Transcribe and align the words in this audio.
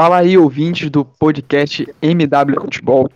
Fala 0.00 0.18
aí, 0.18 0.38
ouvintes 0.38 0.88
do 0.90 1.04
podcast 1.04 1.84
MW 2.00 2.60
Futebol. 2.60 3.10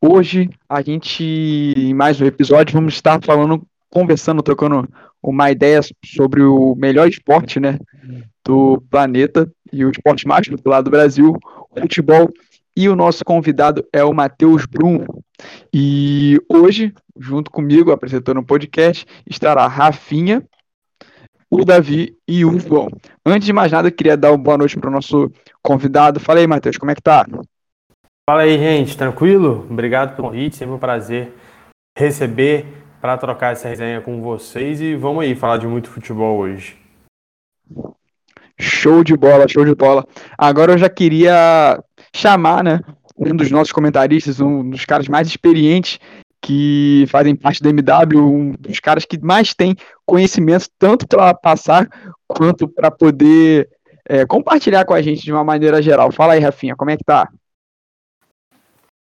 Hoje 0.00 0.48
a 0.66 0.80
gente, 0.80 1.22
em 1.22 1.92
mais 1.92 2.22
um 2.22 2.24
episódio, 2.24 2.72
vamos 2.72 2.94
estar 2.94 3.22
falando, 3.22 3.62
conversando, 3.90 4.42
trocando 4.42 4.88
uma 5.22 5.50
ideia 5.50 5.78
sobre 6.02 6.42
o 6.42 6.74
melhor 6.74 7.06
esporte, 7.06 7.60
né, 7.60 7.78
do 8.42 8.82
planeta 8.88 9.46
e 9.70 9.84
o 9.84 9.90
esporte 9.90 10.26
mais 10.26 10.48
popular 10.48 10.80
do 10.80 10.90
Brasil, 10.90 11.36
o 11.70 11.80
futebol. 11.82 12.30
E 12.74 12.88
o 12.88 12.96
nosso 12.96 13.22
convidado 13.26 13.86
é 13.92 14.02
o 14.02 14.14
Matheus 14.14 14.64
Brum. 14.64 15.04
E 15.70 16.40
hoje, 16.48 16.94
junto 17.20 17.50
comigo, 17.50 17.92
apresentando 17.92 18.40
o 18.40 18.46
podcast, 18.46 19.04
estará 19.28 19.66
Rafinha, 19.66 20.42
o 21.52 21.66
Davi 21.66 22.16
e 22.26 22.46
o 22.46 22.58
João. 22.58 22.88
Antes 23.26 23.44
de 23.44 23.52
mais 23.52 23.70
nada, 23.70 23.88
eu 23.88 23.92
queria 23.92 24.16
dar 24.16 24.30
uma 24.30 24.38
boa 24.38 24.56
noite 24.56 24.78
para 24.78 24.88
o 24.88 24.92
nosso 24.92 25.30
convidado. 25.62 26.18
Fala 26.18 26.40
aí, 26.40 26.46
Matheus, 26.46 26.78
como 26.78 26.90
é 26.90 26.94
que 26.94 27.02
tá? 27.02 27.26
Fala 28.28 28.42
aí, 28.42 28.56
gente, 28.56 28.96
tranquilo? 28.96 29.66
Obrigado 29.68 30.16
pelo 30.16 30.28
convite, 30.28 30.56
sempre 30.56 30.74
um 30.74 30.78
prazer 30.78 31.34
receber 31.98 32.64
para 33.02 33.18
trocar 33.18 33.52
essa 33.52 33.68
resenha 33.68 34.00
com 34.00 34.22
vocês 34.22 34.80
e 34.80 34.96
vamos 34.96 35.24
aí 35.24 35.34
falar 35.34 35.58
de 35.58 35.66
muito 35.66 35.90
futebol 35.90 36.38
hoje. 36.38 36.78
Show 38.58 39.04
de 39.04 39.14
bola, 39.14 39.46
show 39.46 39.64
de 39.64 39.74
bola. 39.74 40.06
Agora 40.38 40.72
eu 40.72 40.78
já 40.78 40.88
queria 40.88 41.78
chamar, 42.14 42.64
né, 42.64 42.80
um 43.18 43.36
dos 43.36 43.50
nossos 43.50 43.72
comentaristas, 43.72 44.40
um 44.40 44.70
dos 44.70 44.86
caras 44.86 45.06
mais 45.06 45.28
experientes 45.28 45.98
que 46.42 47.06
fazem 47.08 47.36
parte 47.36 47.62
da 47.62 47.70
MW, 47.70 48.20
um 48.20 48.50
dos 48.58 48.80
caras 48.80 49.04
que 49.04 49.16
mais 49.18 49.54
tem 49.54 49.76
conhecimento 50.04 50.68
tanto 50.76 51.06
para 51.06 51.32
passar 51.32 51.88
quanto 52.26 52.68
para 52.68 52.90
poder 52.90 53.70
é, 54.04 54.26
compartilhar 54.26 54.84
com 54.84 54.92
a 54.92 55.00
gente 55.00 55.22
de 55.22 55.32
uma 55.32 55.44
maneira 55.44 55.80
geral. 55.80 56.10
Fala 56.10 56.32
aí, 56.32 56.40
Rafinha, 56.40 56.74
como 56.74 56.90
é 56.90 56.96
que 56.96 57.04
tá? 57.04 57.30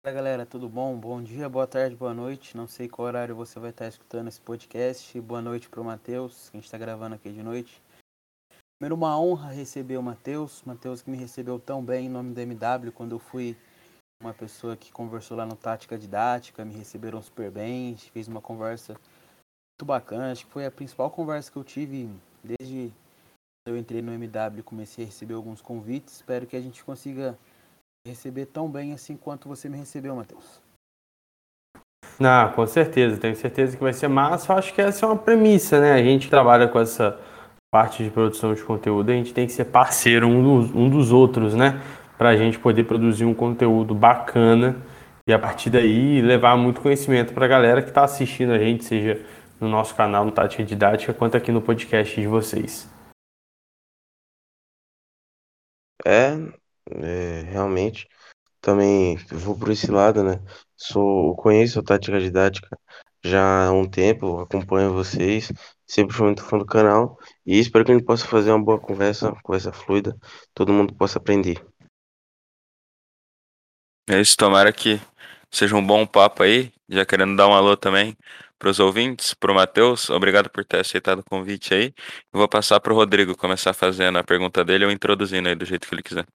Fala 0.01 0.15
galera, 0.15 0.45
tudo 0.45 0.69
bom? 0.69 0.95
Bom 0.95 1.21
dia, 1.21 1.49
boa 1.49 1.67
tarde, 1.67 1.95
boa 1.95 2.13
noite. 2.13 2.55
Não 2.55 2.67
sei 2.67 2.87
qual 2.87 3.07
horário 3.07 3.35
você 3.35 3.59
vai 3.59 3.71
estar 3.71 3.87
escutando 3.87 4.29
esse 4.29 4.39
podcast. 4.39 5.19
Boa 5.19 5.41
noite 5.41 5.67
para 5.67 5.81
o 5.81 5.83
Matheus, 5.83 6.49
que 6.49 6.55
a 6.55 6.59
gente 6.59 6.65
está 6.65 6.77
gravando 6.77 7.15
aqui 7.15 7.29
de 7.29 7.43
noite. 7.43 7.81
Primeiro, 8.77 8.95
uma 8.95 9.19
honra 9.19 9.51
receber 9.51 9.97
o 9.97 10.03
Matheus. 10.03 10.61
Matheus 10.65 11.01
que 11.01 11.09
me 11.09 11.17
recebeu 11.17 11.59
tão 11.59 11.83
bem 11.83 12.05
em 12.05 12.09
nome 12.09 12.33
da 12.33 12.43
MW 12.43 12.91
quando 12.93 13.13
eu 13.13 13.19
fui 13.19 13.57
uma 14.21 14.33
pessoa 14.33 14.75
que 14.75 14.91
conversou 14.91 15.37
lá 15.37 15.45
no 15.45 15.55
Tática 15.55 15.97
Didática, 15.97 16.65
me 16.65 16.73
receberam 16.73 17.21
super 17.21 17.51
bem, 17.51 17.95
fez 17.97 18.27
uma 18.27 18.41
conversa 18.41 18.93
muito 18.93 19.85
bacana, 19.85 20.31
acho 20.31 20.45
que 20.45 20.51
foi 20.51 20.65
a 20.65 20.71
principal 20.71 21.09
conversa 21.11 21.51
que 21.51 21.57
eu 21.57 21.63
tive 21.63 22.09
desde 22.43 22.91
eu 23.67 23.75
entrei 23.75 24.01
no 24.01 24.13
MW, 24.13 24.61
comecei 24.63 25.03
a 25.03 25.07
receber 25.07 25.33
alguns 25.33 25.59
convites, 25.59 26.17
espero 26.17 26.45
que 26.45 26.55
a 26.55 26.61
gente 26.61 26.83
consiga 26.83 27.37
receber 28.07 28.45
tão 28.45 28.69
bem 28.69 28.93
assim 28.93 29.17
quanto 29.17 29.49
você 29.49 29.67
me 29.67 29.77
recebeu, 29.77 30.15
Matheus. 30.15 30.61
Não, 32.19 32.51
com 32.53 32.65
certeza, 32.67 33.19
tenho 33.19 33.35
certeza 33.35 33.75
que 33.75 33.83
vai 33.83 33.91
ser 33.91 34.07
massa, 34.07 34.53
acho 34.53 34.73
que 34.73 34.81
essa 34.81 35.05
é 35.05 35.09
uma 35.09 35.17
premissa, 35.17 35.81
né, 35.81 35.93
a 35.93 36.03
gente 36.03 36.29
trabalha 36.29 36.67
com 36.67 36.79
essa 36.79 37.19
parte 37.73 38.03
de 38.03 38.11
produção 38.11 38.53
de 38.53 38.63
conteúdo, 38.63 39.09
a 39.09 39.13
gente 39.13 39.33
tem 39.33 39.47
que 39.47 39.51
ser 39.51 39.65
parceiro 39.65 40.27
um 40.27 40.43
dos, 40.43 40.75
um 40.75 40.89
dos 40.89 41.11
outros, 41.11 41.55
né, 41.55 41.81
para 42.17 42.29
a 42.29 42.37
gente 42.37 42.59
poder 42.59 42.85
produzir 42.85 43.25
um 43.25 43.33
conteúdo 43.33 43.93
bacana 43.93 44.77
e 45.27 45.33
a 45.33 45.39
partir 45.39 45.69
daí 45.69 46.21
levar 46.21 46.55
muito 46.55 46.81
conhecimento 46.81 47.33
para 47.33 47.45
a 47.45 47.47
galera 47.47 47.81
que 47.81 47.89
está 47.89 48.03
assistindo 48.03 48.53
a 48.53 48.59
gente, 48.59 48.85
seja 48.85 49.25
no 49.59 49.67
nosso 49.67 49.95
canal 49.95 50.25
no 50.25 50.31
Tática 50.31 50.63
Didática, 50.63 51.13
quanto 51.13 51.37
aqui 51.37 51.51
no 51.51 51.61
podcast 51.61 52.19
de 52.19 52.27
vocês. 52.27 52.89
É, 56.05 56.35
é 56.91 57.41
realmente. 57.49 58.07
Também 58.61 59.17
vou 59.31 59.57
por 59.57 59.71
esse 59.71 59.91
lado, 59.91 60.23
né? 60.23 60.39
Sou, 60.75 61.35
conheço 61.35 61.79
a 61.79 61.83
Tática 61.83 62.19
Didática 62.19 62.77
já 63.23 63.67
há 63.67 63.71
um 63.71 63.89
tempo, 63.89 64.39
acompanho 64.39 64.93
vocês, 64.93 65.51
sempre 65.87 66.15
fui 66.15 66.27
muito 66.27 66.43
fã 66.43 66.59
do 66.59 66.65
canal 66.65 67.17
e 67.45 67.59
espero 67.59 67.83
que 67.83 67.91
a 67.91 67.95
gente 67.95 68.05
possa 68.05 68.27
fazer 68.27 68.51
uma 68.51 68.63
boa 68.63 68.79
conversa, 68.79 69.33
conversa 69.43 69.71
fluida, 69.71 70.15
todo 70.53 70.71
mundo 70.71 70.93
possa 70.93 71.17
aprender. 71.17 71.59
É 74.07 74.21
isso, 74.21 74.37
tomara 74.37 74.71
que 74.71 74.99
seja 75.51 75.75
um 75.75 75.85
bom 75.85 76.05
papo 76.05 76.43
aí. 76.43 76.71
Já 76.87 77.03
querendo 77.05 77.35
dar 77.35 77.47
um 77.47 77.53
alô 77.53 77.75
também 77.75 78.15
para 78.59 78.69
os 78.69 78.79
ouvintes, 78.79 79.33
para 79.33 79.51
o 79.51 79.55
Matheus. 79.55 80.09
Obrigado 80.09 80.49
por 80.49 80.63
ter 80.63 80.79
aceitado 80.79 81.19
o 81.19 81.23
convite 81.23 81.73
aí. 81.73 81.93
Eu 82.31 82.39
vou 82.39 82.47
passar 82.47 82.79
para 82.79 82.93
o 82.93 82.95
Rodrigo 82.95 83.35
começar 83.35 83.73
fazendo 83.73 84.17
a 84.17 84.23
pergunta 84.23 84.63
dele 84.63 84.85
ou 84.85 84.91
introduzindo 84.91 85.49
aí 85.49 85.55
do 85.55 85.65
jeito 85.65 85.87
que 85.87 85.95
ele 85.95 86.03
quiser. 86.03 86.25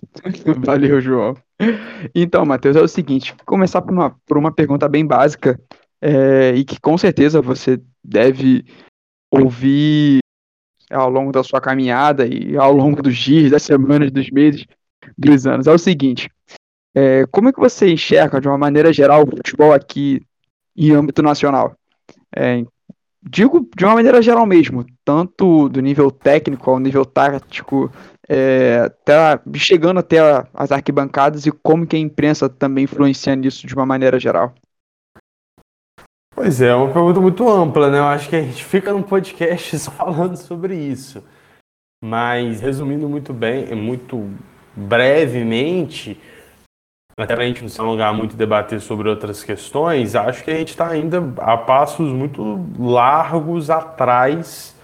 Valeu, 0.64 1.00
João. 1.00 1.36
Então, 2.14 2.44
Matheus, 2.44 2.74
é 2.74 2.80
o 2.80 2.88
seguinte: 2.88 3.34
começar 3.44 3.80
por 3.82 3.92
uma, 3.92 4.10
por 4.26 4.36
uma 4.36 4.52
pergunta 4.52 4.88
bem 4.88 5.06
básica 5.06 5.60
é, 6.00 6.52
e 6.56 6.64
que 6.64 6.80
com 6.80 6.98
certeza 6.98 7.40
você 7.40 7.80
deve 8.02 8.64
ouvir 9.30 10.18
ao 10.90 11.08
longo 11.08 11.30
da 11.30 11.44
sua 11.44 11.60
caminhada 11.60 12.26
e 12.26 12.56
ao 12.56 12.72
longo 12.72 13.00
dos 13.00 13.16
dias, 13.16 13.52
das 13.52 13.62
semanas, 13.62 14.10
dos 14.10 14.28
meses 14.30 14.66
dos 15.16 15.46
anos. 15.46 15.66
É 15.66 15.72
o 15.72 15.78
seguinte: 15.78 16.30
é, 16.94 17.26
como 17.26 17.48
é 17.48 17.52
que 17.52 17.60
você 17.60 17.90
enxerga, 17.90 18.40
de 18.40 18.48
uma 18.48 18.58
maneira 18.58 18.92
geral, 18.92 19.22
o 19.22 19.36
futebol 19.36 19.72
aqui 19.72 20.20
em 20.76 20.92
âmbito 20.92 21.22
nacional? 21.22 21.76
É, 22.34 22.64
digo 23.22 23.68
de 23.76 23.84
uma 23.84 23.94
maneira 23.94 24.22
geral 24.22 24.46
mesmo, 24.46 24.84
tanto 25.04 25.68
do 25.68 25.80
nível 25.80 26.10
técnico 26.10 26.70
ao 26.70 26.78
nível 26.78 27.04
tático, 27.04 27.90
é, 28.28 28.82
até, 28.86 29.40
chegando 29.56 29.98
até 29.98 30.18
as 30.54 30.72
arquibancadas 30.72 31.46
e 31.46 31.52
como 31.52 31.86
que 31.86 31.96
a 31.96 31.98
imprensa 31.98 32.48
também 32.48 32.84
influencia 32.84 33.34
nisso 33.34 33.66
de 33.66 33.74
uma 33.74 33.84
maneira 33.84 34.18
geral. 34.18 34.54
Pois 36.34 36.62
é, 36.62 36.68
é 36.68 36.74
uma 36.74 36.92
pergunta 36.92 37.20
muito 37.20 37.48
ampla, 37.48 37.90
né? 37.90 37.98
Eu 37.98 38.04
acho 38.04 38.28
que 38.28 38.36
a 38.36 38.42
gente 38.42 38.64
fica 38.64 38.92
num 38.92 39.02
podcast 39.02 39.78
falando 39.90 40.36
sobre 40.36 40.74
isso. 40.74 41.22
Mas 42.02 42.60
resumindo 42.62 43.08
muito 43.08 43.34
bem, 43.34 43.74
muito 43.74 44.30
brevemente, 44.74 46.20
até 47.16 47.34
para 47.34 47.44
a 47.44 47.46
gente 47.46 47.62
não 47.62 47.68
se 47.68 47.80
alongar 47.80 48.14
muito 48.14 48.34
e 48.34 48.36
debater 48.36 48.80
sobre 48.80 49.08
outras 49.08 49.42
questões, 49.44 50.14
acho 50.14 50.42
que 50.42 50.50
a 50.50 50.56
gente 50.56 50.70
está 50.70 50.88
ainda 50.88 51.22
a 51.38 51.56
passos 51.56 52.10
muito 52.12 52.64
largos 52.78 53.68
atrás 53.68 54.74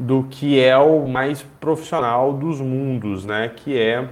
do 0.00 0.24
que 0.24 0.60
é 0.60 0.76
o 0.76 1.06
mais 1.06 1.42
profissional 1.60 2.32
dos 2.32 2.60
mundos, 2.60 3.24
né? 3.24 3.48
Que 3.48 3.78
é 3.78 4.08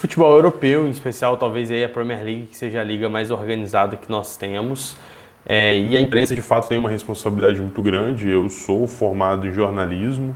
futebol 0.00 0.34
europeu, 0.34 0.86
em 0.86 0.90
especial 0.90 1.36
talvez 1.36 1.70
aí 1.70 1.84
a 1.84 1.88
Premier 1.88 2.24
League, 2.24 2.46
que 2.46 2.56
seja 2.56 2.80
a 2.80 2.84
liga 2.84 3.08
mais 3.08 3.30
organizada 3.30 3.96
que 3.96 4.10
nós 4.10 4.36
temos. 4.36 4.96
É, 5.44 5.76
e 5.76 5.96
a 5.96 6.00
imprensa 6.00 6.34
de 6.34 6.42
fato 6.42 6.68
tem 6.68 6.78
uma 6.78 6.90
responsabilidade 6.90 7.60
muito 7.60 7.82
grande. 7.82 8.28
Eu 8.28 8.48
sou 8.48 8.86
formado 8.86 9.46
em 9.46 9.52
jornalismo, 9.52 10.34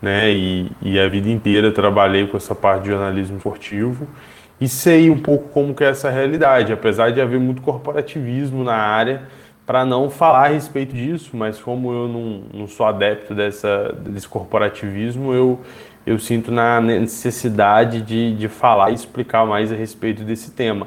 né? 0.00 0.30
E, 0.30 0.70
e 0.80 0.98
a 0.98 1.08
vida 1.08 1.28
inteira 1.28 1.72
trabalhei 1.72 2.26
com 2.26 2.36
essa 2.36 2.54
parte 2.54 2.84
de 2.84 2.90
jornalismo 2.90 3.36
esportivo 3.36 4.06
e 4.60 4.68
sei 4.68 5.08
um 5.10 5.18
pouco 5.18 5.48
como 5.50 5.74
que 5.74 5.84
é 5.84 5.88
essa 5.88 6.10
realidade, 6.10 6.72
apesar 6.72 7.10
de 7.10 7.20
haver 7.20 7.38
muito 7.38 7.62
corporativismo 7.62 8.64
na 8.64 8.74
área 8.74 9.22
para 9.64 9.84
não 9.84 10.08
falar 10.08 10.46
a 10.46 10.48
respeito 10.48 10.94
disso, 10.94 11.36
mas 11.36 11.60
como 11.60 11.92
eu 11.92 12.08
não, 12.08 12.42
não 12.60 12.66
sou 12.66 12.86
adepto 12.86 13.34
dessa, 13.34 13.94
desse 14.00 14.26
corporativismo, 14.26 15.32
eu, 15.32 15.60
eu 16.06 16.18
sinto 16.18 16.50
na 16.50 16.80
necessidade 16.80 18.00
de, 18.00 18.34
de 18.34 18.48
falar 18.48 18.90
e 18.90 18.94
explicar 18.94 19.46
mais 19.46 19.70
a 19.70 19.76
respeito 19.76 20.24
desse 20.24 20.52
tema. 20.52 20.86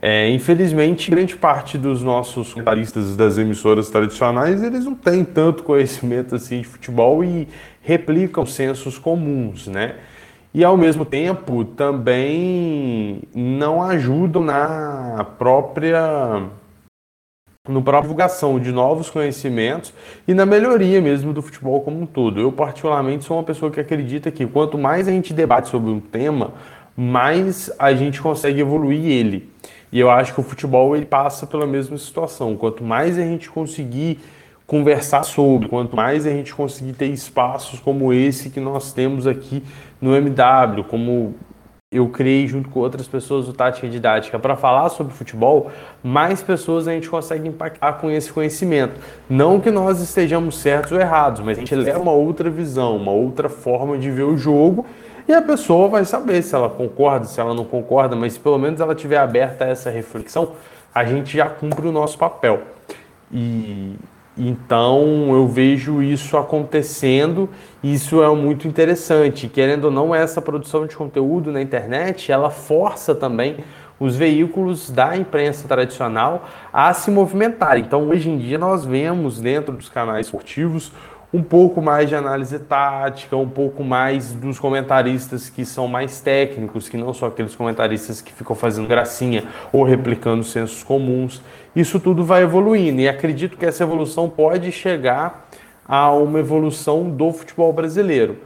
É, 0.00 0.28
infelizmente, 0.30 1.10
grande 1.10 1.36
parte 1.36 1.78
dos 1.78 2.02
nossos 2.02 2.52
comentaristas 2.52 3.16
das 3.16 3.38
emissoras 3.38 3.88
tradicionais, 3.88 4.62
eles 4.62 4.84
não 4.84 4.94
têm 4.94 5.24
tanto 5.24 5.62
conhecimento 5.62 6.34
assim 6.34 6.60
de 6.60 6.66
futebol 6.66 7.24
e 7.24 7.48
replicam 7.86 8.44
sensos 8.44 8.98
comuns, 8.98 9.68
né? 9.68 9.94
E 10.52 10.64
ao 10.64 10.76
mesmo 10.76 11.04
tempo 11.04 11.64
também 11.64 13.22
não 13.32 13.80
ajudam 13.80 14.42
na 14.42 15.24
própria 15.38 16.42
no 17.68 17.82
própria 17.82 18.02
divulgação 18.02 18.58
de 18.58 18.72
novos 18.72 19.10
conhecimentos 19.10 19.92
e 20.26 20.34
na 20.34 20.46
melhoria 20.46 21.00
mesmo 21.00 21.32
do 21.32 21.42
futebol 21.42 21.80
como 21.80 22.00
um 22.00 22.06
todo. 22.06 22.40
Eu 22.40 22.50
particularmente 22.50 23.24
sou 23.24 23.36
uma 23.36 23.42
pessoa 23.44 23.70
que 23.70 23.78
acredita 23.78 24.30
que 24.30 24.46
quanto 24.46 24.76
mais 24.76 25.06
a 25.06 25.12
gente 25.12 25.32
debate 25.32 25.68
sobre 25.68 25.90
um 25.90 26.00
tema, 26.00 26.54
mais 26.96 27.70
a 27.78 27.92
gente 27.92 28.20
consegue 28.20 28.60
evoluir 28.60 29.04
ele. 29.04 29.48
E 29.92 30.00
eu 30.00 30.10
acho 30.10 30.34
que 30.34 30.40
o 30.40 30.44
futebol 30.44 30.96
ele 30.96 31.06
passa 31.06 31.46
pela 31.46 31.66
mesma 31.66 31.98
situação. 31.98 32.56
Quanto 32.56 32.82
mais 32.82 33.16
a 33.18 33.22
gente 33.22 33.48
conseguir 33.48 34.18
conversar 34.66 35.22
sobre, 35.22 35.68
quanto 35.68 35.94
mais 35.94 36.26
a 36.26 36.30
gente 36.30 36.54
conseguir 36.54 36.92
ter 36.92 37.06
espaços 37.06 37.78
como 37.78 38.12
esse 38.12 38.50
que 38.50 38.60
nós 38.60 38.92
temos 38.92 39.26
aqui 39.26 39.62
no 40.00 40.14
MW, 40.14 40.84
como 40.84 41.34
eu 41.92 42.08
criei 42.08 42.48
junto 42.48 42.68
com 42.68 42.80
outras 42.80 43.06
pessoas 43.06 43.48
o 43.48 43.52
Tática 43.52 43.88
Didática 43.88 44.38
para 44.40 44.56
falar 44.56 44.88
sobre 44.88 45.14
futebol, 45.14 45.70
mais 46.02 46.42
pessoas 46.42 46.88
a 46.88 46.92
gente 46.92 47.08
consegue 47.08 47.46
impactar 47.46 47.94
com 47.94 48.10
esse 48.10 48.32
conhecimento. 48.32 49.00
Não 49.30 49.60
que 49.60 49.70
nós 49.70 50.00
estejamos 50.00 50.58
certos 50.58 50.90
ou 50.90 51.00
errados, 51.00 51.40
mas 51.40 51.56
a 51.56 51.60
gente 51.60 51.74
leva 51.74 52.00
uma 52.00 52.12
outra 52.12 52.50
visão, 52.50 52.96
uma 52.96 53.12
outra 53.12 53.48
forma 53.48 53.96
de 53.96 54.10
ver 54.10 54.24
o 54.24 54.36
jogo 54.36 54.84
e 55.28 55.32
a 55.32 55.40
pessoa 55.40 55.88
vai 55.88 56.04
saber 56.04 56.42
se 56.42 56.54
ela 56.54 56.68
concorda, 56.68 57.26
se 57.26 57.40
ela 57.40 57.54
não 57.54 57.64
concorda, 57.64 58.16
mas 58.16 58.36
pelo 58.36 58.58
menos 58.58 58.80
ela 58.80 58.94
tiver 58.94 59.18
aberta 59.18 59.64
a 59.64 59.68
essa 59.68 59.88
reflexão, 59.88 60.52
a 60.92 61.04
gente 61.04 61.36
já 61.36 61.48
cumpre 61.48 61.86
o 61.86 61.92
nosso 61.92 62.18
papel. 62.18 62.62
E 63.32 63.94
então 64.36 65.32
eu 65.32 65.48
vejo 65.48 66.02
isso 66.02 66.36
acontecendo, 66.36 67.48
isso 67.82 68.22
é 68.22 68.34
muito 68.34 68.68
interessante. 68.68 69.48
Querendo 69.48 69.86
ou 69.86 69.90
não, 69.90 70.14
essa 70.14 70.42
produção 70.42 70.86
de 70.86 70.94
conteúdo 70.94 71.50
na 71.50 71.62
internet, 71.62 72.30
ela 72.30 72.50
força 72.50 73.14
também 73.14 73.56
os 73.98 74.14
veículos 74.14 74.90
da 74.90 75.16
imprensa 75.16 75.66
tradicional 75.66 76.46
a 76.72 76.92
se 76.92 77.10
movimentar. 77.10 77.78
Então, 77.78 78.08
hoje 78.08 78.28
em 78.28 78.36
dia, 78.36 78.58
nós 78.58 78.84
vemos 78.84 79.40
dentro 79.40 79.74
dos 79.74 79.88
canais 79.88 80.26
esportivos 80.26 80.92
um 81.32 81.42
pouco 81.42 81.82
mais 81.82 82.08
de 82.08 82.14
análise 82.14 82.58
tática, 82.58 83.36
um 83.36 83.48
pouco 83.48 83.82
mais 83.82 84.32
dos 84.32 84.58
comentaristas 84.58 85.50
que 85.50 85.64
são 85.64 85.88
mais 85.88 86.20
técnicos, 86.20 86.88
que 86.88 86.96
não 86.96 87.12
são 87.12 87.28
aqueles 87.28 87.54
comentaristas 87.54 88.20
que 88.20 88.32
ficam 88.32 88.54
fazendo 88.54 88.86
gracinha 88.86 89.44
ou 89.72 89.82
replicando 89.82 90.44
sensos 90.44 90.82
comuns. 90.82 91.42
Isso 91.76 92.00
tudo 92.00 92.24
vai 92.24 92.42
evoluindo 92.42 93.02
e 93.02 93.08
acredito 93.08 93.58
que 93.58 93.66
essa 93.66 93.82
evolução 93.82 94.30
pode 94.30 94.72
chegar 94.72 95.46
a 95.86 96.10
uma 96.10 96.38
evolução 96.38 97.10
do 97.10 97.30
futebol 97.30 97.70
brasileiro. 97.70 98.38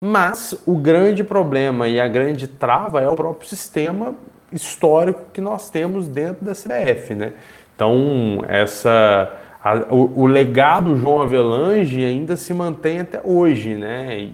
Mas 0.00 0.58
o 0.64 0.74
grande 0.74 1.22
problema 1.22 1.86
e 1.86 2.00
a 2.00 2.08
grande 2.08 2.48
trava 2.48 3.02
é 3.02 3.08
o 3.08 3.14
próprio 3.14 3.46
sistema 3.46 4.14
histórico 4.50 5.24
que 5.34 5.40
nós 5.40 5.68
temos 5.68 6.08
dentro 6.08 6.44
da 6.44 6.52
CBF, 6.52 7.14
né? 7.14 7.34
Então, 7.74 8.42
essa 8.48 9.32
a, 9.62 9.74
o, 9.90 10.22
o, 10.22 10.26
legado 10.26 10.96
João 10.96 11.20
Avelange 11.20 12.04
ainda 12.04 12.36
se 12.36 12.54
mantém 12.54 13.00
até 13.00 13.20
hoje, 13.22 13.74
né? 13.74 14.18
E, 14.18 14.32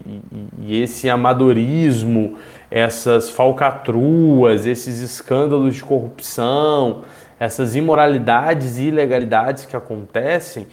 e, 0.61 0.83
esse 0.83 1.11
amadorismo, 1.11 2.37
essas 2.71 3.31
falcatruas, 3.31 4.67
esses 4.67 5.01
escândalos 5.01 5.75
de 5.75 5.83
corrupção, 5.83 7.03
essas 7.45 7.77
imoralidades 7.77 8.79
e 8.79 8.85
ilegalidades 8.85 9.67
que 9.67 9.77
acontecem, 9.77 10.67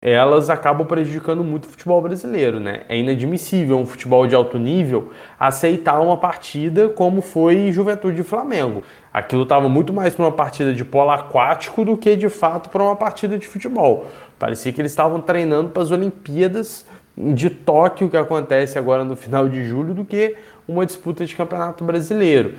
elas 0.00 0.50
acabam 0.50 0.86
prejudicando 0.86 1.44
muito 1.44 1.66
o 1.66 1.68
futebol 1.68 2.00
brasileiro, 2.02 2.58
né? 2.58 2.82
É 2.88 2.96
inadmissível 2.96 3.78
um 3.78 3.86
futebol 3.86 4.26
de 4.26 4.34
alto 4.34 4.58
nível 4.58 5.12
aceitar 5.38 6.00
uma 6.00 6.16
partida 6.16 6.88
como 6.88 7.22
foi 7.22 7.70
Juventude 7.70 8.20
e 8.20 8.24
Flamengo. 8.24 8.82
Aquilo 9.12 9.44
estava 9.44 9.68
muito 9.68 9.92
mais 9.92 10.14
para 10.14 10.24
uma 10.24 10.32
partida 10.32 10.72
de 10.72 10.84
polo 10.84 11.10
aquático 11.10 11.84
do 11.84 11.96
que 11.96 12.16
de 12.16 12.28
fato 12.28 12.68
para 12.68 12.82
uma 12.82 12.96
partida 12.96 13.38
de 13.38 13.46
futebol. 13.46 14.06
Parecia 14.38 14.72
que 14.72 14.80
eles 14.80 14.90
estavam 14.90 15.20
treinando 15.20 15.70
para 15.70 15.82
as 15.82 15.90
Olimpíadas 15.90 16.84
de 17.16 17.50
Tóquio, 17.50 18.08
que 18.08 18.16
acontece 18.16 18.78
agora 18.78 19.04
no 19.04 19.14
final 19.14 19.48
de 19.48 19.64
julho, 19.64 19.94
do 19.94 20.04
que 20.04 20.36
uma 20.66 20.86
disputa 20.86 21.24
de 21.24 21.36
campeonato 21.36 21.84
brasileiro. 21.84 22.54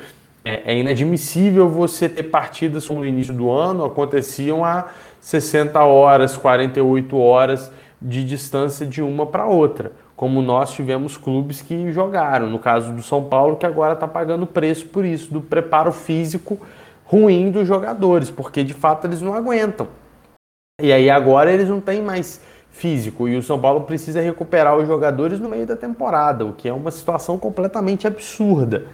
É, 0.45 0.73
é 0.73 0.77
inadmissível 0.77 1.69
você 1.69 2.09
ter 2.09 2.23
partidas 2.23 2.87
como 2.87 2.99
no 2.99 3.05
início 3.05 3.33
do 3.33 3.49
ano 3.49 3.85
aconteciam 3.85 4.65
a 4.65 4.89
60 5.21 5.79
horas, 5.81 6.35
48 6.35 7.17
horas 7.17 7.71
de 8.01 8.23
distância 8.25 8.85
de 8.85 9.01
uma 9.01 9.25
para 9.25 9.45
outra, 9.45 9.93
como 10.15 10.41
nós 10.41 10.73
tivemos 10.73 11.15
clubes 11.15 11.61
que 11.61 11.91
jogaram, 11.93 12.49
no 12.49 12.59
caso 12.59 12.91
do 12.91 13.01
São 13.01 13.23
Paulo, 13.23 13.55
que 13.55 13.65
agora 13.65 13.93
está 13.93 14.07
pagando 14.07 14.45
preço 14.45 14.85
por 14.87 15.05
isso, 15.05 15.33
do 15.33 15.39
preparo 15.39 15.93
físico 15.93 16.59
ruim 17.05 17.49
dos 17.49 17.65
jogadores, 17.65 18.29
porque 18.29 18.63
de 18.63 18.73
fato 18.73 19.07
eles 19.07 19.21
não 19.21 19.33
aguentam. 19.33 19.87
E 20.81 20.91
aí 20.91 21.09
agora 21.09 21.51
eles 21.51 21.69
não 21.69 21.79
têm 21.79 22.01
mais 22.01 22.41
físico 22.69 23.29
e 23.29 23.37
o 23.37 23.43
São 23.43 23.59
Paulo 23.59 23.81
precisa 23.81 24.19
recuperar 24.19 24.75
os 24.75 24.87
jogadores 24.87 25.39
no 25.39 25.47
meio 25.47 25.65
da 25.65 25.77
temporada, 25.77 26.45
o 26.45 26.53
que 26.53 26.67
é 26.67 26.73
uma 26.73 26.91
situação 26.91 27.37
completamente 27.37 28.05
absurda. 28.07 28.87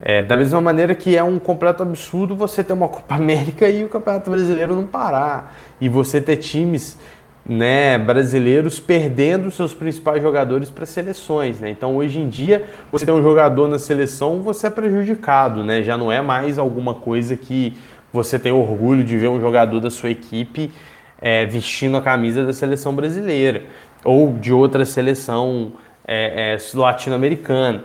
É, 0.00 0.22
da 0.22 0.36
mesma 0.36 0.60
maneira 0.60 0.94
que 0.94 1.16
é 1.16 1.22
um 1.22 1.38
completo 1.38 1.82
absurdo 1.82 2.34
você 2.34 2.64
ter 2.64 2.72
uma 2.72 2.88
Copa 2.88 3.14
América 3.14 3.68
e 3.68 3.84
o 3.84 3.88
Campeonato 3.88 4.30
Brasileiro 4.30 4.74
não 4.74 4.86
parar. 4.86 5.56
E 5.80 5.88
você 5.88 6.20
ter 6.20 6.36
times 6.36 6.98
né, 7.46 7.98
brasileiros 7.98 8.80
perdendo 8.80 9.50
seus 9.50 9.74
principais 9.74 10.22
jogadores 10.22 10.70
para 10.70 10.86
seleções. 10.86 11.60
Né? 11.60 11.70
Então, 11.70 11.96
hoje 11.96 12.18
em 12.18 12.28
dia, 12.28 12.64
você 12.90 13.04
tem 13.04 13.14
um 13.14 13.22
jogador 13.22 13.68
na 13.68 13.78
seleção, 13.78 14.42
você 14.42 14.66
é 14.66 14.70
prejudicado. 14.70 15.62
Né? 15.62 15.82
Já 15.82 15.96
não 15.96 16.10
é 16.10 16.20
mais 16.20 16.58
alguma 16.58 16.94
coisa 16.94 17.36
que 17.36 17.76
você 18.12 18.38
tem 18.38 18.52
orgulho 18.52 19.04
de 19.04 19.16
ver 19.16 19.28
um 19.28 19.40
jogador 19.40 19.80
da 19.80 19.90
sua 19.90 20.10
equipe 20.10 20.72
é, 21.20 21.46
vestindo 21.46 21.96
a 21.96 22.02
camisa 22.02 22.44
da 22.44 22.52
seleção 22.52 22.94
brasileira 22.94 23.62
ou 24.04 24.32
de 24.32 24.52
outra 24.52 24.84
seleção 24.84 25.72
é, 26.06 26.54
é 26.54 26.78
latino-americana. 26.78 27.84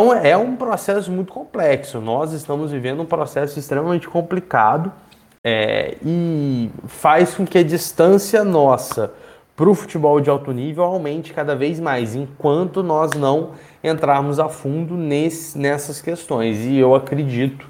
Então 0.00 0.14
é 0.14 0.36
um 0.36 0.54
processo 0.54 1.10
muito 1.10 1.32
complexo. 1.32 2.00
Nós 2.00 2.32
estamos 2.32 2.70
vivendo 2.70 3.02
um 3.02 3.04
processo 3.04 3.58
extremamente 3.58 4.08
complicado 4.08 4.92
é, 5.42 5.96
e 6.06 6.70
faz 6.86 7.34
com 7.34 7.44
que 7.44 7.58
a 7.58 7.64
distância 7.64 8.44
nossa 8.44 9.12
para 9.56 9.68
o 9.68 9.74
futebol 9.74 10.20
de 10.20 10.30
alto 10.30 10.52
nível 10.52 10.84
aumente 10.84 11.34
cada 11.34 11.56
vez 11.56 11.80
mais, 11.80 12.14
enquanto 12.14 12.80
nós 12.80 13.10
não 13.14 13.54
entrarmos 13.82 14.38
a 14.38 14.48
fundo 14.48 14.94
nesse, 14.94 15.58
nessas 15.58 16.00
questões. 16.00 16.58
E 16.58 16.78
eu 16.78 16.94
acredito, 16.94 17.68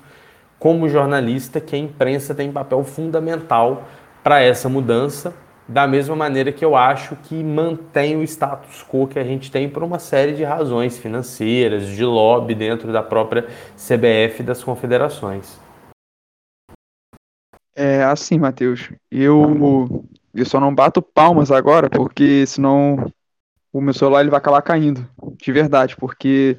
como 0.59 0.87
jornalista, 0.87 1.63
que 1.63 1.75
a 1.75 1.79
imprensa 1.79 2.35
tem 2.35 2.53
papel 2.53 2.85
fundamental 2.85 3.85
para 4.23 4.43
essa 4.43 4.69
mudança 4.69 5.33
da 5.69 5.87
mesma 5.87 6.17
maneira 6.17 6.51
que 6.51 6.65
eu 6.65 6.75
acho 6.75 7.15
que 7.17 7.45
mantém 7.45 8.17
o 8.17 8.23
status 8.23 8.83
quo 8.83 9.07
que 9.07 9.19
a 9.19 9.25
gente 9.25 9.51
tem 9.51 9.69
por 9.69 9.83
uma 9.83 9.99
série 9.99 10.33
de 10.33 10.43
razões 10.43 10.97
financeiras, 10.97 11.87
de 11.87 12.05
lobby 12.05 12.55
dentro 12.55 12.91
da 12.91 13.03
própria 13.03 13.47
CBF 13.77 14.43
das 14.43 14.65
confederações. 14.65 15.61
É 17.77 18.03
assim, 18.03 18.39
Matheus. 18.39 18.91
Eu, 19.11 20.05
eu 20.35 20.47
só 20.47 20.59
não 20.59 20.75
bato 20.75 21.03
palmas 21.03 21.51
agora, 21.51 21.89
porque 21.89 22.47
senão 22.47 23.13
o 23.73 23.81
meu 23.81 23.93
celular 23.93 24.23
ele 24.23 24.31
vai 24.31 24.39
acabar 24.39 24.63
caindo. 24.63 25.09
De 25.37 25.53
verdade, 25.53 25.95
porque 25.95 26.57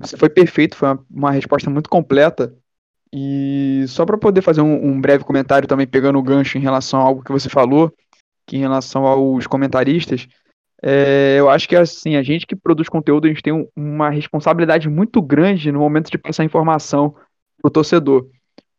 você 0.00 0.16
foi 0.16 0.28
perfeito, 0.28 0.76
foi 0.76 0.88
uma, 0.88 1.06
uma 1.10 1.30
resposta 1.30 1.70
muito 1.70 1.88
completa. 1.88 2.52
E 3.16 3.84
só 3.86 4.04
para 4.04 4.18
poder 4.18 4.42
fazer 4.42 4.60
um, 4.60 4.88
um, 4.88 5.00
breve 5.00 5.22
comentário 5.22 5.68
também, 5.68 5.86
pegando 5.86 6.18
o 6.18 6.22
gancho 6.22 6.58
em 6.58 6.60
relação 6.60 7.00
a 7.00 7.04
algo 7.04 7.22
que 7.22 7.30
você 7.30 7.48
falou, 7.48 7.94
que 8.44 8.56
em 8.56 8.60
relação 8.60 9.06
aos 9.06 9.46
comentaristas, 9.46 10.26
é, 10.82 11.36
eu 11.38 11.48
acho 11.48 11.68
que 11.68 11.76
assim, 11.76 12.16
a 12.16 12.24
gente 12.24 12.44
que 12.44 12.56
produz 12.56 12.88
conteúdo, 12.88 13.26
a 13.26 13.28
gente 13.28 13.40
tem 13.42 13.52
um, 13.52 13.68
uma 13.76 14.10
responsabilidade 14.10 14.88
muito 14.88 15.22
grande 15.22 15.70
no 15.70 15.78
momento 15.78 16.10
de 16.10 16.18
passar 16.18 16.42
informação 16.42 17.12
para 17.62 17.68
o 17.68 17.70
torcedor. 17.70 18.28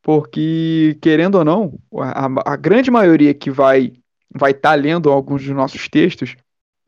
Porque, 0.01 0.97
querendo 1.01 1.35
ou 1.35 1.45
não, 1.45 1.79
a, 1.97 2.53
a 2.53 2.55
grande 2.57 2.91
maioria 2.91 3.33
que 3.33 3.49
vai 3.49 3.93
vai 4.37 4.51
estar 4.51 4.71
tá 4.71 4.75
lendo 4.75 5.09
alguns 5.09 5.43
dos 5.45 5.55
nossos 5.55 5.87
textos 5.87 6.35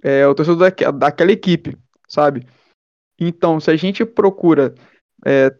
é 0.03 0.27
o 0.27 0.35
torcedor 0.35 0.69
da, 0.69 0.91
daquela 0.91 1.31
equipe, 1.31 1.77
sabe? 2.09 2.45
Então, 3.17 3.57
se 3.57 3.71
a 3.71 3.75
gente 3.77 4.03
procura 4.05 4.75
é, 5.25 5.55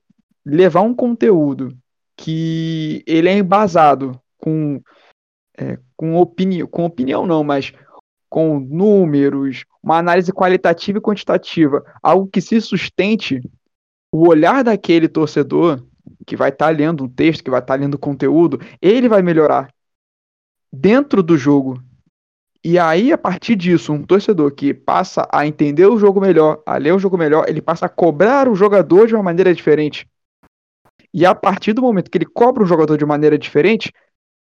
levar 0.47 0.81
um 0.81 0.93
conteúdo 0.93 1.77
que 2.15 3.03
ele 3.05 3.27
é 3.27 3.37
embasado 3.37 4.19
com, 4.37 4.81
é, 5.57 5.77
com, 5.95 6.15
opinião, 6.15 6.67
com 6.67 6.85
opinião 6.85 7.27
não, 7.27 7.43
mas 7.43 7.73
com 8.29 8.59
números, 8.59 9.65
uma 9.83 9.97
análise 9.97 10.31
qualitativa 10.31 10.97
e 10.97 11.01
quantitativa, 11.01 11.83
algo 12.01 12.27
que 12.27 12.41
se 12.41 12.59
sustente 12.61 13.41
o 14.11 14.27
olhar 14.27 14.63
daquele 14.63 15.07
torcedor 15.07 15.83
que 16.25 16.35
vai 16.35 16.49
estar 16.49 16.67
tá 16.67 16.71
lendo 16.71 17.03
um 17.03 17.09
texto, 17.09 17.43
que 17.43 17.51
vai 17.51 17.59
estar 17.59 17.73
tá 17.73 17.79
lendo 17.79 17.99
conteúdo, 17.99 18.59
ele 18.81 19.09
vai 19.09 19.21
melhorar 19.21 19.69
dentro 20.71 21.21
do 21.21 21.37
jogo. 21.37 21.81
E 22.63 22.79
aí, 22.79 23.13
a 23.13 23.17
partir 23.17 23.55
disso, 23.55 23.93
um 23.93 24.03
torcedor 24.03 24.51
que 24.51 24.73
passa 24.73 25.27
a 25.31 25.45
entender 25.45 25.85
o 25.85 25.97
jogo 25.97 26.19
melhor, 26.19 26.61
a 26.65 26.77
ler 26.77 26.93
o 26.93 26.99
jogo 26.99 27.17
melhor, 27.17 27.45
ele 27.47 27.61
passa 27.61 27.85
a 27.85 27.89
cobrar 27.89 28.49
o 28.49 28.55
jogador 28.55 29.07
de 29.07 29.13
uma 29.13 29.23
maneira 29.23 29.53
diferente. 29.53 30.07
E 31.17 31.25
a 31.25 31.33
partir 31.33 31.73
do 31.73 31.81
momento 31.81 32.11
que 32.11 32.17
ele 32.19 32.27
cobra 32.27 32.61
um 32.61 32.67
jogador 32.67 32.95
de 32.95 33.03
maneira 33.03 33.39
diferente, 33.39 33.91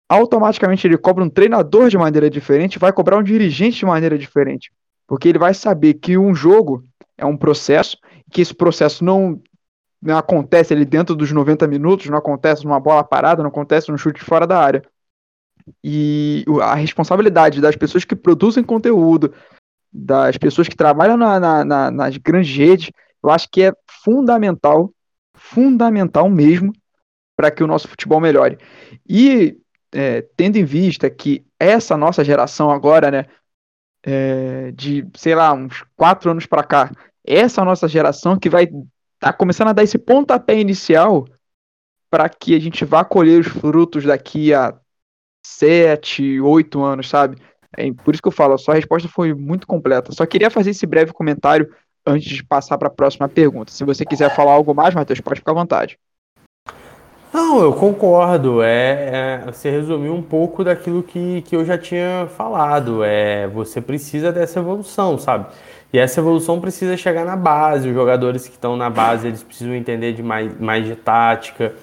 automaticamente 0.08 0.84
ele 0.84 0.98
cobra 0.98 1.22
um 1.22 1.30
treinador 1.30 1.88
de 1.88 1.96
maneira 1.96 2.28
diferente, 2.28 2.76
vai 2.76 2.92
cobrar 2.92 3.18
um 3.18 3.22
dirigente 3.22 3.78
de 3.78 3.86
maneira 3.86 4.18
diferente. 4.18 4.72
Porque 5.06 5.28
ele 5.28 5.38
vai 5.38 5.54
saber 5.54 5.94
que 5.94 6.18
um 6.18 6.34
jogo 6.34 6.84
é 7.16 7.24
um 7.24 7.36
processo, 7.36 7.96
que 8.32 8.40
esse 8.40 8.52
processo 8.52 9.04
não, 9.04 9.40
não 10.02 10.18
acontece 10.18 10.74
ali 10.74 10.84
dentro 10.84 11.14
dos 11.14 11.30
90 11.30 11.68
minutos, 11.68 12.06
não 12.06 12.18
acontece 12.18 12.64
numa 12.64 12.80
bola 12.80 13.04
parada, 13.04 13.44
não 13.44 13.50
acontece 13.50 13.88
num 13.88 13.96
chute 13.96 14.24
fora 14.24 14.44
da 14.44 14.58
área. 14.58 14.82
E 15.84 16.44
a 16.62 16.74
responsabilidade 16.74 17.60
das 17.60 17.76
pessoas 17.76 18.04
que 18.04 18.16
produzem 18.16 18.64
conteúdo, 18.64 19.32
das 19.92 20.36
pessoas 20.36 20.66
que 20.66 20.74
trabalham 20.74 21.16
na, 21.16 21.38
na, 21.38 21.64
na, 21.64 21.90
nas 21.92 22.16
grandes 22.16 22.56
redes, 22.56 22.90
eu 23.22 23.30
acho 23.30 23.48
que 23.52 23.62
é 23.62 23.72
fundamental 24.02 24.92
fundamental 25.50 26.28
mesmo 26.28 26.72
para 27.36 27.50
que 27.50 27.62
o 27.62 27.66
nosso 27.66 27.88
futebol 27.88 28.20
melhore. 28.20 28.58
E 29.08 29.58
é, 29.92 30.22
tendo 30.36 30.56
em 30.56 30.64
vista 30.64 31.08
que 31.10 31.44
essa 31.58 31.96
nossa 31.96 32.24
geração 32.24 32.70
agora, 32.70 33.10
né, 33.10 33.26
é, 34.02 34.72
de 34.72 35.06
sei 35.16 35.34
lá 35.34 35.52
uns 35.52 35.84
quatro 35.94 36.30
anos 36.30 36.46
para 36.46 36.62
cá, 36.62 36.90
essa 37.24 37.64
nossa 37.64 37.88
geração 37.88 38.38
que 38.38 38.48
vai 38.48 38.68
tá 39.18 39.32
começando 39.32 39.68
a 39.68 39.72
dar 39.72 39.82
esse 39.82 39.98
pontapé 39.98 40.58
inicial 40.58 41.26
para 42.10 42.28
que 42.28 42.54
a 42.54 42.58
gente 42.58 42.84
vá 42.84 43.04
colher 43.04 43.40
os 43.40 43.46
frutos 43.46 44.04
daqui 44.04 44.52
a 44.54 44.78
sete, 45.44 46.40
oito 46.40 46.82
anos, 46.82 47.08
sabe? 47.08 47.36
É 47.76 47.92
por 47.92 48.14
isso 48.14 48.22
que 48.22 48.28
eu 48.28 48.32
falo, 48.32 48.54
a 48.54 48.58
sua 48.58 48.74
resposta 48.74 49.08
foi 49.08 49.34
muito 49.34 49.66
completa. 49.66 50.12
Só 50.12 50.24
queria 50.24 50.50
fazer 50.50 50.70
esse 50.70 50.86
breve 50.86 51.12
comentário 51.12 51.72
antes 52.06 52.36
de 52.36 52.44
passar 52.44 52.78
para 52.78 52.88
a 52.88 52.90
próxima 52.90 53.28
pergunta. 53.28 53.72
Se 53.72 53.84
você 53.84 54.04
quiser 54.04 54.34
falar 54.34 54.52
algo 54.52 54.74
mais, 54.74 54.94
Matheus, 54.94 55.20
pode 55.20 55.40
ficar 55.40 55.52
à 55.52 55.54
vontade. 55.54 55.98
Não, 57.32 57.60
eu 57.60 57.72
concordo. 57.72 58.62
É, 58.62 59.42
é, 59.44 59.52
você 59.52 59.70
resumiu 59.70 60.14
um 60.14 60.22
pouco 60.22 60.64
daquilo 60.64 61.02
que, 61.02 61.42
que 61.42 61.54
eu 61.54 61.64
já 61.64 61.76
tinha 61.76 62.26
falado. 62.36 63.04
É, 63.04 63.46
você 63.48 63.80
precisa 63.80 64.32
dessa 64.32 64.60
evolução, 64.60 65.18
sabe? 65.18 65.46
E 65.92 65.98
essa 65.98 66.20
evolução 66.20 66.60
precisa 66.60 66.96
chegar 66.96 67.24
na 67.24 67.36
base. 67.36 67.88
Os 67.88 67.94
jogadores 67.94 68.46
que 68.48 68.54
estão 68.54 68.76
na 68.76 68.88
base, 68.88 69.26
eles 69.26 69.42
precisam 69.42 69.74
entender 69.74 70.12
de 70.12 70.22
mais, 70.22 70.58
mais 70.58 70.86
de 70.86 70.96
tática. 70.96 71.74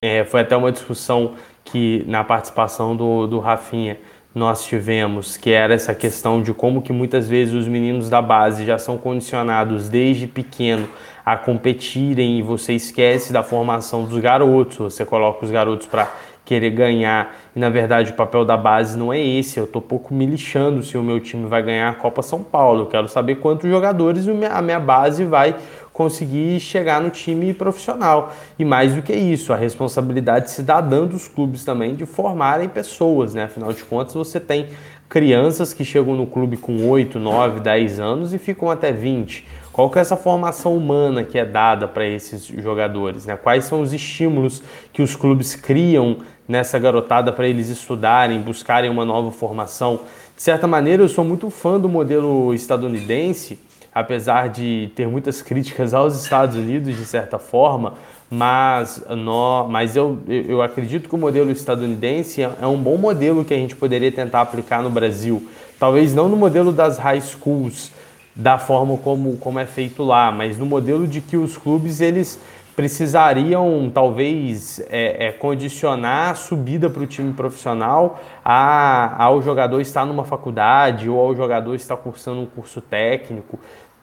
É, 0.00 0.24
foi 0.24 0.40
até 0.40 0.56
uma 0.56 0.70
discussão 0.70 1.34
que 1.64 2.04
na 2.06 2.24
participação 2.24 2.96
do, 2.96 3.26
do 3.26 3.38
Rafinha 3.38 3.98
nós 4.34 4.64
tivemos, 4.64 5.36
que 5.36 5.50
era 5.50 5.74
essa 5.74 5.94
questão 5.94 6.40
de 6.42 6.54
como 6.54 6.82
que 6.82 6.92
muitas 6.92 7.28
vezes 7.28 7.52
os 7.52 7.66
meninos 7.66 8.08
da 8.08 8.22
base 8.22 8.64
já 8.64 8.78
são 8.78 8.96
condicionados 8.96 9.88
desde 9.88 10.26
pequeno 10.26 10.88
a 11.24 11.36
competirem 11.36 12.38
e 12.38 12.42
você 12.42 12.72
esquece 12.72 13.32
da 13.32 13.42
formação 13.42 14.04
dos 14.04 14.18
garotos, 14.18 14.78
você 14.78 15.04
coloca 15.04 15.44
os 15.44 15.50
garotos 15.50 15.86
para 15.86 16.10
querer 16.44 16.70
ganhar 16.70 17.36
e 17.54 17.60
na 17.60 17.68
verdade 17.68 18.10
o 18.10 18.14
papel 18.14 18.44
da 18.44 18.56
base 18.56 18.98
não 18.98 19.12
é 19.12 19.20
esse. 19.20 19.58
Eu 19.58 19.66
tô 19.66 19.80
pouco 19.80 20.12
me 20.14 20.26
lixando 20.26 20.82
se 20.82 20.96
o 20.96 21.02
meu 21.02 21.20
time 21.20 21.46
vai 21.46 21.62
ganhar 21.62 21.88
a 21.88 21.94
Copa 21.94 22.22
São 22.22 22.42
Paulo. 22.42 22.82
Eu 22.82 22.86
quero 22.86 23.08
saber 23.08 23.36
quantos 23.36 23.70
jogadores 23.70 24.26
a 24.28 24.62
minha 24.62 24.80
base 24.80 25.24
vai 25.24 25.54
conseguir 26.00 26.58
chegar 26.60 26.98
no 26.98 27.10
time 27.10 27.52
profissional. 27.52 28.32
E 28.58 28.64
mais 28.64 28.94
do 28.94 29.02
que 29.02 29.12
isso, 29.12 29.52
a 29.52 29.56
responsabilidade 29.56 30.50
cidadã 30.50 31.04
dos 31.06 31.28
clubes 31.28 31.62
também 31.62 31.94
de 31.94 32.06
formarem 32.06 32.70
pessoas, 32.70 33.34
né? 33.34 33.44
Afinal 33.44 33.70
de 33.70 33.84
contas, 33.84 34.14
você 34.14 34.40
tem 34.40 34.68
crianças 35.10 35.74
que 35.74 35.84
chegam 35.84 36.14
no 36.14 36.26
clube 36.26 36.56
com 36.56 36.88
8, 36.88 37.18
9, 37.18 37.60
10 37.60 38.00
anos 38.00 38.32
e 38.32 38.38
ficam 38.38 38.70
até 38.70 38.90
20. 38.90 39.46
Qual 39.70 39.90
que 39.90 39.98
é 39.98 40.00
essa 40.00 40.16
formação 40.16 40.74
humana 40.74 41.22
que 41.22 41.38
é 41.38 41.44
dada 41.44 41.86
para 41.86 42.06
esses 42.06 42.46
jogadores? 42.46 43.26
Né? 43.26 43.36
Quais 43.36 43.66
são 43.66 43.82
os 43.82 43.92
estímulos 43.92 44.62
que 44.94 45.02
os 45.02 45.14
clubes 45.14 45.54
criam 45.54 46.20
nessa 46.48 46.78
garotada 46.78 47.30
para 47.30 47.46
eles 47.46 47.68
estudarem, 47.68 48.40
buscarem 48.40 48.88
uma 48.88 49.04
nova 49.04 49.30
formação? 49.30 50.00
De 50.34 50.42
certa 50.42 50.66
maneira, 50.66 51.02
eu 51.02 51.10
sou 51.10 51.26
muito 51.26 51.50
fã 51.50 51.78
do 51.78 51.90
modelo 51.90 52.54
estadunidense, 52.54 53.58
apesar 53.94 54.48
de 54.48 54.90
ter 54.94 55.06
muitas 55.06 55.42
críticas 55.42 55.94
aos 55.94 56.22
Estados 56.22 56.56
Unidos, 56.56 56.96
de 56.96 57.04
certa 57.04 57.38
forma, 57.38 57.94
mas, 58.30 59.02
no, 59.08 59.66
mas 59.68 59.96
eu, 59.96 60.18
eu 60.28 60.62
acredito 60.62 61.08
que 61.08 61.14
o 61.14 61.18
modelo 61.18 61.50
estadunidense 61.50 62.42
é, 62.42 62.50
é 62.62 62.66
um 62.66 62.80
bom 62.80 62.96
modelo 62.96 63.44
que 63.44 63.52
a 63.52 63.56
gente 63.56 63.74
poderia 63.74 64.12
tentar 64.12 64.40
aplicar 64.40 64.82
no 64.82 64.90
Brasil. 64.90 65.48
Talvez 65.78 66.14
não 66.14 66.28
no 66.28 66.36
modelo 66.36 66.70
das 66.72 66.96
high 66.98 67.20
schools, 67.20 67.90
da 68.34 68.56
forma 68.56 68.96
como, 68.98 69.36
como 69.38 69.58
é 69.58 69.66
feito 69.66 70.04
lá, 70.04 70.30
mas 70.30 70.56
no 70.56 70.64
modelo 70.64 71.06
de 71.06 71.20
que 71.20 71.36
os 71.36 71.56
clubes 71.56 72.00
eles 72.00 72.38
precisariam 72.76 73.90
talvez 73.92 74.80
é, 74.88 75.26
é, 75.26 75.32
condicionar 75.32 76.30
a 76.30 76.34
subida 76.34 76.88
para 76.88 77.02
o 77.02 77.06
time 77.06 77.32
profissional 77.34 78.20
a, 78.42 79.22
ao 79.22 79.42
jogador 79.42 79.80
estar 79.80 80.06
numa 80.06 80.24
faculdade 80.24 81.06
ou 81.06 81.20
ao 81.20 81.36
jogador 81.36 81.74
estar 81.74 81.96
cursando 81.98 82.40
um 82.40 82.46
curso 82.46 82.80
técnico. 82.80 83.58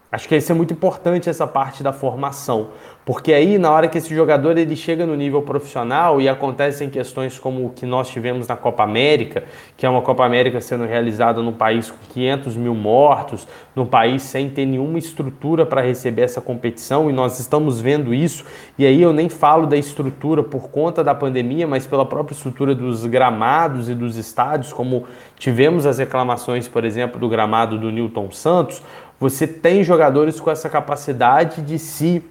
Acho 0.10 0.26
que 0.30 0.38
isso 0.38 0.50
é 0.50 0.56
muito 0.56 0.74
importante 0.74 1.30
essa 1.30 1.46
parte 1.46 1.84
da 1.84 1.92
formação, 1.92 2.70
porque 3.06 3.34
aí 3.34 3.58
na 3.58 3.70
hora 3.70 3.90
que 3.90 3.98
esse 3.98 4.16
jogador 4.16 4.58
ele 4.58 4.74
chega 4.74 5.06
no 5.06 5.16
nível 5.16 5.42
profissional 5.42 6.22
e 6.22 6.30
acontecem 6.30 6.90
questões 6.90 7.38
como 7.38 7.66
o 7.66 7.70
que 7.72 7.86
nós 7.86 8.10
tivemos 8.10 8.48
na 8.48 8.56
Copa 8.56 8.84
América, 8.84 9.44
que 9.76 9.86
é 9.86 9.90
uma 9.90 10.02
Copa 10.02 10.26
América 10.26 10.62
sendo 10.62 10.86
realizada 10.86 11.42
num 11.42 11.52
país 11.52 11.92
com 11.92 11.98
500 12.14 12.56
mil 12.56 12.74
mortos, 12.74 13.46
num 13.76 13.86
país 13.86 14.22
sem 14.22 14.50
ter 14.50 14.66
nenhuma 14.66 14.98
estrutura 14.98 15.66
para 15.66 15.82
receber 15.82 16.22
essa 16.22 16.40
competição 16.40 17.10
e 17.10 17.14
nós 17.14 17.38
estamos 17.38 17.82
vendo 17.82 18.14
isso. 18.14 18.46
E 18.78 18.86
aí 18.86 19.02
eu 19.02 19.12
nem 19.12 19.28
falo 19.28 19.68
da 19.68 19.76
estrutura 19.76 20.42
por 20.42 20.70
conta 20.70 21.04
da 21.04 21.14
pandemia, 21.14 21.68
mas 21.68 21.86
pela 21.86 22.06
própria 22.06 22.34
estrutura 22.34 22.74
dos 22.74 23.06
gramados 23.06 23.90
e 23.90 23.94
dos 23.94 24.16
estádios, 24.16 24.72
como 24.72 25.06
tivemos 25.38 25.86
as 25.86 26.00
reclamações, 26.00 26.68
por 26.68 26.86
exemplo, 26.86 27.20
do 27.20 27.28
gramado 27.28 27.78
do 27.78 27.92
Newton 27.92 28.32
Santos 28.32 28.82
você 29.19 29.47
tem 29.47 29.83
jogadores 29.83 30.39
com 30.39 30.51
essa 30.51 30.69
capacidade 30.69 31.62
de 31.62 31.79
se 31.79 32.24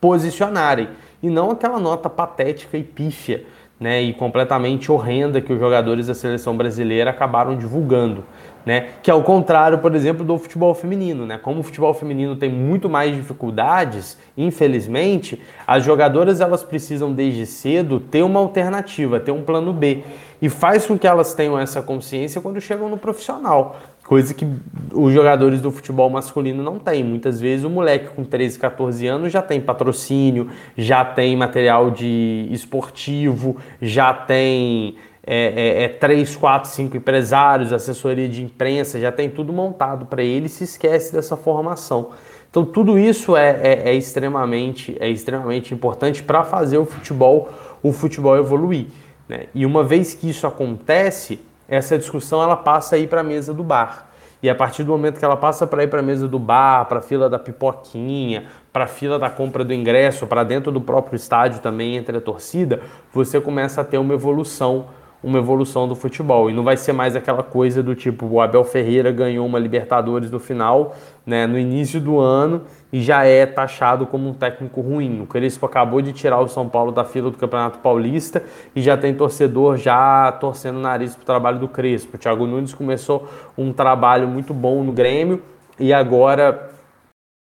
posicionarem 0.00 0.88
e 1.22 1.30
não 1.30 1.50
aquela 1.50 1.80
nota 1.80 2.10
patética 2.10 2.76
e 2.76 2.82
pífia, 2.82 3.44
né, 3.78 4.00
e 4.00 4.14
completamente 4.14 4.90
horrenda 4.90 5.40
que 5.40 5.52
os 5.52 5.58
jogadores 5.58 6.06
da 6.06 6.14
seleção 6.14 6.56
brasileira 6.56 7.10
acabaram 7.10 7.56
divulgando, 7.56 8.24
né? 8.64 8.88
Que 9.02 9.10
é 9.10 9.14
o 9.14 9.22
contrário, 9.22 9.78
por 9.78 9.94
exemplo, 9.94 10.24
do 10.24 10.38
futebol 10.38 10.74
feminino, 10.74 11.26
né? 11.26 11.36
Como 11.36 11.60
o 11.60 11.62
futebol 11.62 11.92
feminino 11.92 12.34
tem 12.36 12.50
muito 12.50 12.88
mais 12.88 13.14
dificuldades, 13.14 14.18
infelizmente, 14.36 15.40
as 15.66 15.84
jogadoras 15.84 16.40
elas 16.40 16.64
precisam 16.64 17.12
desde 17.12 17.44
cedo 17.44 18.00
ter 18.00 18.22
uma 18.22 18.40
alternativa, 18.40 19.20
ter 19.20 19.30
um 19.30 19.42
plano 19.42 19.74
B 19.74 20.02
e 20.40 20.48
faz 20.48 20.86
com 20.86 20.98
que 20.98 21.06
elas 21.06 21.34
tenham 21.34 21.58
essa 21.58 21.82
consciência 21.82 22.40
quando 22.40 22.60
chegam 22.60 22.88
no 22.88 22.96
profissional. 22.96 23.76
Coisa 24.06 24.32
que 24.32 24.46
os 24.92 25.12
jogadores 25.12 25.60
do 25.60 25.72
futebol 25.72 26.08
masculino 26.08 26.62
não 26.62 26.78
têm. 26.78 27.02
Muitas 27.02 27.40
vezes 27.40 27.64
o 27.64 27.70
moleque 27.70 28.06
com 28.14 28.22
13, 28.22 28.56
14 28.56 29.04
anos 29.04 29.32
já 29.32 29.42
tem 29.42 29.60
patrocínio, 29.60 30.48
já 30.78 31.04
tem 31.04 31.36
material 31.36 31.90
de 31.90 32.46
esportivo, 32.52 33.56
já 33.82 34.14
tem 34.14 34.94
é, 35.26 35.80
é, 35.80 35.82
é 35.82 35.88
3, 35.88 36.36
4, 36.36 36.70
5 36.70 36.96
empresários, 36.96 37.72
assessoria 37.72 38.28
de 38.28 38.44
imprensa, 38.44 39.00
já 39.00 39.10
tem 39.10 39.28
tudo 39.28 39.52
montado 39.52 40.06
para 40.06 40.22
ele 40.22 40.46
e 40.46 40.48
se 40.48 40.62
esquece 40.62 41.12
dessa 41.12 41.36
formação. 41.36 42.10
Então 42.48 42.64
tudo 42.64 42.96
isso 42.96 43.36
é, 43.36 43.58
é, 43.60 43.90
é 43.90 43.94
extremamente, 43.94 44.96
é 45.00 45.10
extremamente 45.10 45.74
importante 45.74 46.22
para 46.22 46.44
fazer 46.44 46.78
o 46.78 46.86
futebol, 46.86 47.50
o 47.82 47.92
futebol 47.92 48.36
evoluir. 48.36 48.86
Né? 49.28 49.46
E 49.52 49.66
uma 49.66 49.82
vez 49.82 50.14
que 50.14 50.30
isso 50.30 50.46
acontece, 50.46 51.40
essa 51.68 51.98
discussão 51.98 52.42
ela 52.42 52.56
passa 52.56 52.96
a 52.96 52.98
ir 52.98 53.08
para 53.08 53.20
a 53.20 53.24
mesa 53.24 53.52
do 53.52 53.62
bar. 53.62 54.08
E 54.42 54.50
a 54.50 54.54
partir 54.54 54.84
do 54.84 54.92
momento 54.92 55.18
que 55.18 55.24
ela 55.24 55.36
passa 55.36 55.66
para 55.66 55.82
ir 55.82 55.88
para 55.88 56.00
a 56.00 56.02
mesa 56.02 56.28
do 56.28 56.38
bar, 56.38 56.84
para 56.86 56.98
a 56.98 57.02
fila 57.02 57.28
da 57.28 57.38
pipoquinha, 57.38 58.44
para 58.72 58.84
a 58.84 58.86
fila 58.86 59.18
da 59.18 59.30
compra 59.30 59.64
do 59.64 59.72
ingresso, 59.72 60.26
para 60.26 60.44
dentro 60.44 60.70
do 60.70 60.80
próprio 60.80 61.16
estádio 61.16 61.60
também 61.60 61.96
entre 61.96 62.18
a 62.18 62.20
torcida, 62.20 62.80
você 63.12 63.40
começa 63.40 63.80
a 63.80 63.84
ter 63.84 63.98
uma 63.98 64.14
evolução 64.14 64.86
uma 65.22 65.38
evolução 65.38 65.88
do 65.88 65.96
futebol. 65.96 66.48
E 66.48 66.52
não 66.52 66.62
vai 66.62 66.76
ser 66.76 66.92
mais 66.92 67.16
aquela 67.16 67.42
coisa 67.42 67.82
do 67.82 67.96
tipo, 67.96 68.26
o 68.26 68.40
Abel 68.40 68.62
Ferreira 68.64 69.10
ganhou 69.10 69.44
uma 69.44 69.58
Libertadores 69.58 70.30
no 70.30 70.38
final, 70.38 70.94
né, 71.24 71.46
no 71.46 71.58
início 71.58 72.00
do 72.00 72.20
ano, 72.20 72.62
e 72.92 73.02
já 73.02 73.24
é 73.24 73.44
taxado 73.44 74.06
como 74.06 74.28
um 74.28 74.34
técnico 74.34 74.80
ruim. 74.80 75.22
O 75.22 75.26
Crespo 75.26 75.66
acabou 75.66 76.00
de 76.00 76.12
tirar 76.12 76.40
o 76.40 76.48
São 76.48 76.68
Paulo 76.68 76.92
da 76.92 77.04
fila 77.04 77.30
do 77.30 77.36
Campeonato 77.36 77.78
Paulista 77.78 78.42
e 78.74 78.80
já 78.80 78.96
tem 78.96 79.14
torcedor 79.14 79.76
já 79.76 80.30
torcendo 80.32 80.76
o 80.76 80.80
nariz 80.80 81.14
para 81.14 81.22
o 81.22 81.26
trabalho 81.26 81.58
do 81.58 81.68
Crespo. 81.68 82.16
O 82.16 82.18
Thiago 82.18 82.46
Nunes 82.46 82.72
começou 82.72 83.28
um 83.58 83.72
trabalho 83.72 84.28
muito 84.28 84.54
bom 84.54 84.82
no 84.84 84.92
Grêmio 84.92 85.42
e 85.78 85.92
agora 85.92 86.70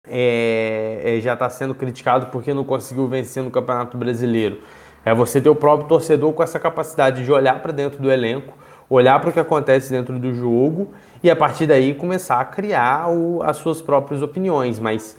é, 0.06 1.16
é, 1.16 1.20
já 1.20 1.34
está 1.34 1.48
sendo 1.48 1.74
criticado 1.74 2.26
porque 2.26 2.54
não 2.54 2.64
conseguiu 2.64 3.06
vencer 3.08 3.42
no 3.42 3.50
Campeonato 3.50 3.96
Brasileiro. 3.96 4.60
É 5.04 5.14
você 5.14 5.40
ter 5.40 5.50
o 5.50 5.54
próprio 5.54 5.88
torcedor 5.88 6.32
com 6.32 6.42
essa 6.42 6.58
capacidade 6.58 7.24
de 7.24 7.32
olhar 7.32 7.60
para 7.60 7.72
dentro 7.72 8.00
do 8.00 8.10
elenco, 8.10 8.56
olhar 8.88 9.20
para 9.20 9.30
o 9.30 9.32
que 9.32 9.40
acontece 9.40 9.90
dentro 9.90 10.18
do 10.18 10.32
jogo 10.34 10.92
e 11.22 11.30
a 11.30 11.36
partir 11.36 11.66
daí 11.66 11.94
começar 11.94 12.40
a 12.40 12.44
criar 12.44 13.10
o, 13.10 13.42
as 13.42 13.58
suas 13.58 13.82
próprias 13.82 14.22
opiniões, 14.22 14.78
mas 14.78 15.18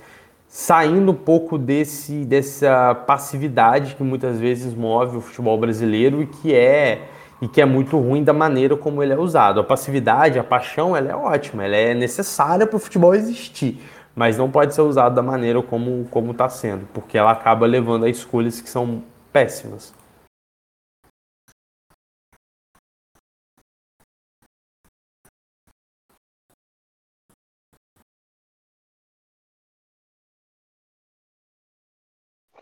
saindo 0.57 1.11
um 1.11 1.15
pouco 1.15 1.57
desse, 1.57 2.23
dessa 2.23 2.95
passividade 3.05 3.93
que 3.93 4.01
muitas 4.01 4.39
vezes 4.39 4.73
move 4.73 5.17
o 5.17 5.21
futebol 5.21 5.57
brasileiro 5.57 6.21
e 6.21 6.27
que 6.27 6.55
é 6.55 7.09
e 7.41 7.47
que 7.49 7.59
é 7.59 7.65
muito 7.65 7.99
ruim 7.99 8.23
da 8.23 8.31
maneira 8.31 8.77
como 8.77 9.03
ele 9.03 9.11
é 9.11 9.17
usado. 9.17 9.59
A 9.59 9.63
passividade, 9.65 10.39
a 10.39 10.43
paixão, 10.45 10.95
ela 10.95 11.11
é 11.11 11.13
ótima, 11.13 11.65
ela 11.65 11.75
é 11.75 11.93
necessária 11.93 12.65
para 12.65 12.77
o 12.77 12.79
futebol 12.79 13.13
existir, 13.13 13.83
mas 14.15 14.37
não 14.37 14.49
pode 14.49 14.73
ser 14.73 14.81
usada 14.81 15.15
da 15.15 15.21
maneira 15.21 15.61
como 15.61 16.07
como 16.09 16.31
está 16.31 16.47
sendo, 16.47 16.87
porque 16.93 17.17
ela 17.17 17.31
acaba 17.31 17.65
levando 17.65 18.05
a 18.05 18.09
escolhas 18.09 18.61
que 18.61 18.69
são 18.69 19.03
péssimas. 19.33 19.93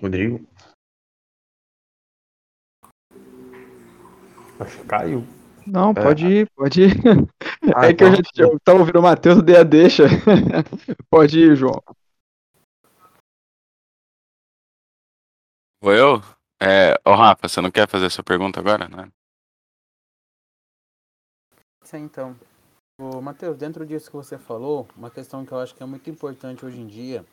Rodrigo? 0.02 0.46
Acho 4.60 4.78
que 4.80 4.88
caiu. 4.88 5.26
Não, 5.66 5.92
é. 5.92 5.94
pode 5.94 6.28
ir, 6.28 6.50
pode 6.56 6.82
ir. 6.84 6.94
Ah, 7.76 7.88
é 7.88 7.94
que 7.94 8.04
eu 8.04 8.12
já 8.12 8.22
eu 8.38 8.60
tava 8.60 8.80
ouvindo 8.80 9.00
o 9.00 9.02
Matheus, 9.02 9.42
dê 9.42 9.58
a 9.58 9.64
deixa. 9.64 10.04
pode 11.10 11.40
ir, 11.40 11.56
João. 11.56 11.82
Vou 15.82 15.94
eu? 15.94 16.22
É, 16.62 16.96
ô 17.06 17.14
Rafa, 17.14 17.48
você 17.48 17.62
não 17.62 17.72
quer 17.72 17.88
fazer 17.88 18.10
sua 18.10 18.24
pergunta 18.24 18.60
agora, 18.60 18.88
né? 18.88 19.10
Sim, 21.84 22.04
então. 22.04 22.36
Ô, 23.00 23.22
Matheus, 23.22 23.58
dentro 23.58 23.86
disso 23.86 24.10
que 24.10 24.16
você 24.16 24.38
falou, 24.38 24.88
uma 24.96 25.10
questão 25.10 25.46
que 25.46 25.52
eu 25.52 25.60
acho 25.60 25.76
que 25.76 25.84
é 25.84 25.86
muito 25.86 26.10
importante 26.10 26.66
hoje 26.66 26.80
em 26.80 26.88
dia 26.88 27.26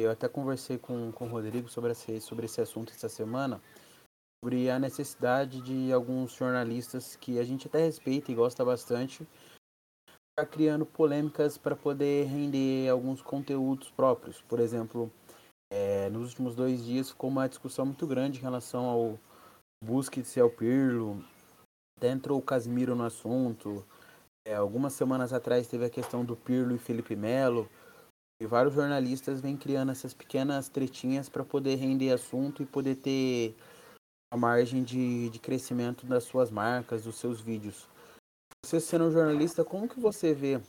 eu 0.00 0.10
até 0.10 0.28
conversei 0.28 0.78
com, 0.78 1.12
com 1.12 1.26
o 1.26 1.28
Rodrigo 1.28 1.68
sobre 1.68 1.92
esse, 1.92 2.20
sobre 2.20 2.46
esse 2.46 2.60
assunto 2.60 2.92
essa 2.92 3.08
semana, 3.08 3.60
sobre 4.42 4.70
a 4.70 4.78
necessidade 4.78 5.60
de 5.60 5.92
alguns 5.92 6.32
jornalistas 6.32 7.16
que 7.16 7.38
a 7.38 7.44
gente 7.44 7.66
até 7.66 7.84
respeita 7.84 8.32
e 8.32 8.34
gosta 8.34 8.64
bastante, 8.64 9.26
estar 10.30 10.50
criando 10.50 10.86
polêmicas 10.86 11.58
para 11.58 11.76
poder 11.76 12.26
render 12.26 12.88
alguns 12.88 13.20
conteúdos 13.20 13.90
próprios. 13.90 14.40
Por 14.42 14.60
exemplo, 14.60 15.10
é, 15.72 16.08
nos 16.10 16.30
últimos 16.30 16.54
dois 16.54 16.84
dias 16.84 17.10
ficou 17.10 17.30
uma 17.30 17.48
discussão 17.48 17.86
muito 17.86 18.06
grande 18.06 18.38
em 18.38 18.42
relação 18.42 18.84
ao 18.86 19.18
Busquets 19.84 20.36
e 20.36 20.40
ao 20.40 20.50
Pirlo, 20.50 21.24
até 21.98 22.10
entrou 22.10 22.38
o 22.38 22.42
Casimiro 22.42 22.94
no 22.94 23.04
assunto, 23.04 23.84
é, 24.44 24.54
algumas 24.54 24.92
semanas 24.92 25.32
atrás 25.32 25.68
teve 25.68 25.84
a 25.84 25.90
questão 25.90 26.24
do 26.24 26.34
Pirlo 26.34 26.74
e 26.74 26.78
Felipe 26.78 27.14
Melo, 27.14 27.68
e 28.42 28.46
vários 28.46 28.74
jornalistas 28.74 29.40
vêm 29.40 29.56
criando 29.56 29.92
essas 29.92 30.12
pequenas 30.12 30.68
tretinhas 30.68 31.28
para 31.28 31.44
poder 31.44 31.76
render 31.76 32.10
assunto 32.10 32.60
e 32.60 32.66
poder 32.66 32.96
ter 32.96 33.54
a 34.32 34.36
margem 34.36 34.82
de, 34.82 35.30
de 35.30 35.38
crescimento 35.38 36.04
das 36.06 36.24
suas 36.24 36.50
marcas, 36.50 37.04
dos 37.04 37.16
seus 37.16 37.40
vídeos. 37.40 37.88
Você 38.64 38.80
sendo 38.80 39.04
um 39.04 39.12
jornalista, 39.12 39.64
como 39.64 39.88
que 39.88 40.00
você 40.00 40.34
vê 40.34 40.60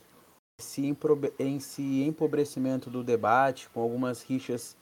esse, 0.60 0.96
esse 1.40 2.02
empobrecimento 2.02 2.88
do 2.88 3.02
debate, 3.02 3.68
com 3.70 3.80
algumas 3.80 4.22
rixas 4.22 4.76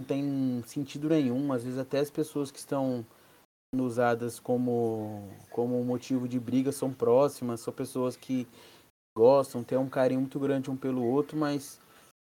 não 0.00 0.06
tem 0.06 0.62
sentido 0.66 1.08
nenhum, 1.08 1.52
às 1.52 1.64
vezes 1.64 1.78
até 1.78 1.98
as 1.98 2.10
pessoas 2.10 2.50
que 2.50 2.58
estão 2.58 3.04
usadas 3.74 4.38
como, 4.38 5.28
como 5.50 5.82
motivo 5.84 6.28
de 6.28 6.38
briga 6.38 6.70
são 6.70 6.92
próximas, 6.92 7.60
são 7.60 7.72
pessoas 7.72 8.16
que 8.16 8.46
gostam, 9.16 9.64
têm 9.64 9.78
um 9.78 9.88
carinho 9.88 10.20
muito 10.20 10.38
grande 10.38 10.70
um 10.70 10.76
pelo 10.76 11.04
outro, 11.04 11.36
mas 11.36 11.80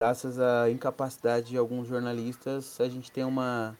graças 0.00 0.38
à 0.38 0.70
incapacidade 0.70 1.50
de 1.50 1.56
alguns 1.56 1.88
jornalistas, 1.88 2.80
a 2.80 2.88
gente 2.88 3.10
tem 3.10 3.24
uma 3.24 3.76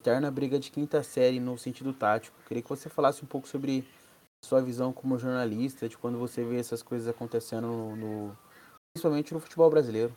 eterna 0.00 0.30
briga 0.30 0.58
de 0.58 0.70
quinta 0.70 1.02
série 1.02 1.38
no 1.38 1.58
sentido 1.58 1.92
tático. 1.92 2.36
Queria 2.46 2.62
que 2.62 2.68
você 2.68 2.88
falasse 2.88 3.22
um 3.22 3.28
pouco 3.28 3.46
sobre 3.46 3.86
sua 4.44 4.62
visão 4.62 4.92
como 4.92 5.18
jornalista, 5.18 5.88
de 5.88 5.98
quando 5.98 6.18
você 6.18 6.42
vê 6.42 6.58
essas 6.58 6.82
coisas 6.82 7.06
acontecendo 7.06 7.66
no, 7.66 7.96
no 7.96 8.38
principalmente 8.92 9.34
no 9.34 9.40
futebol 9.40 9.70
brasileiro. 9.70 10.12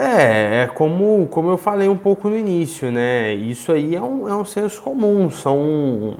É, 0.00 0.62
é 0.62 0.66
como, 0.68 1.26
como 1.28 1.50
eu 1.50 1.58
falei 1.58 1.88
um 1.88 1.98
pouco 1.98 2.28
no 2.28 2.36
início, 2.36 2.90
né? 2.90 3.34
Isso 3.34 3.72
aí 3.72 3.96
é 3.96 4.02
um, 4.02 4.28
é 4.28 4.36
um 4.36 4.44
senso 4.44 4.82
comum, 4.82 5.30
são 5.30 6.18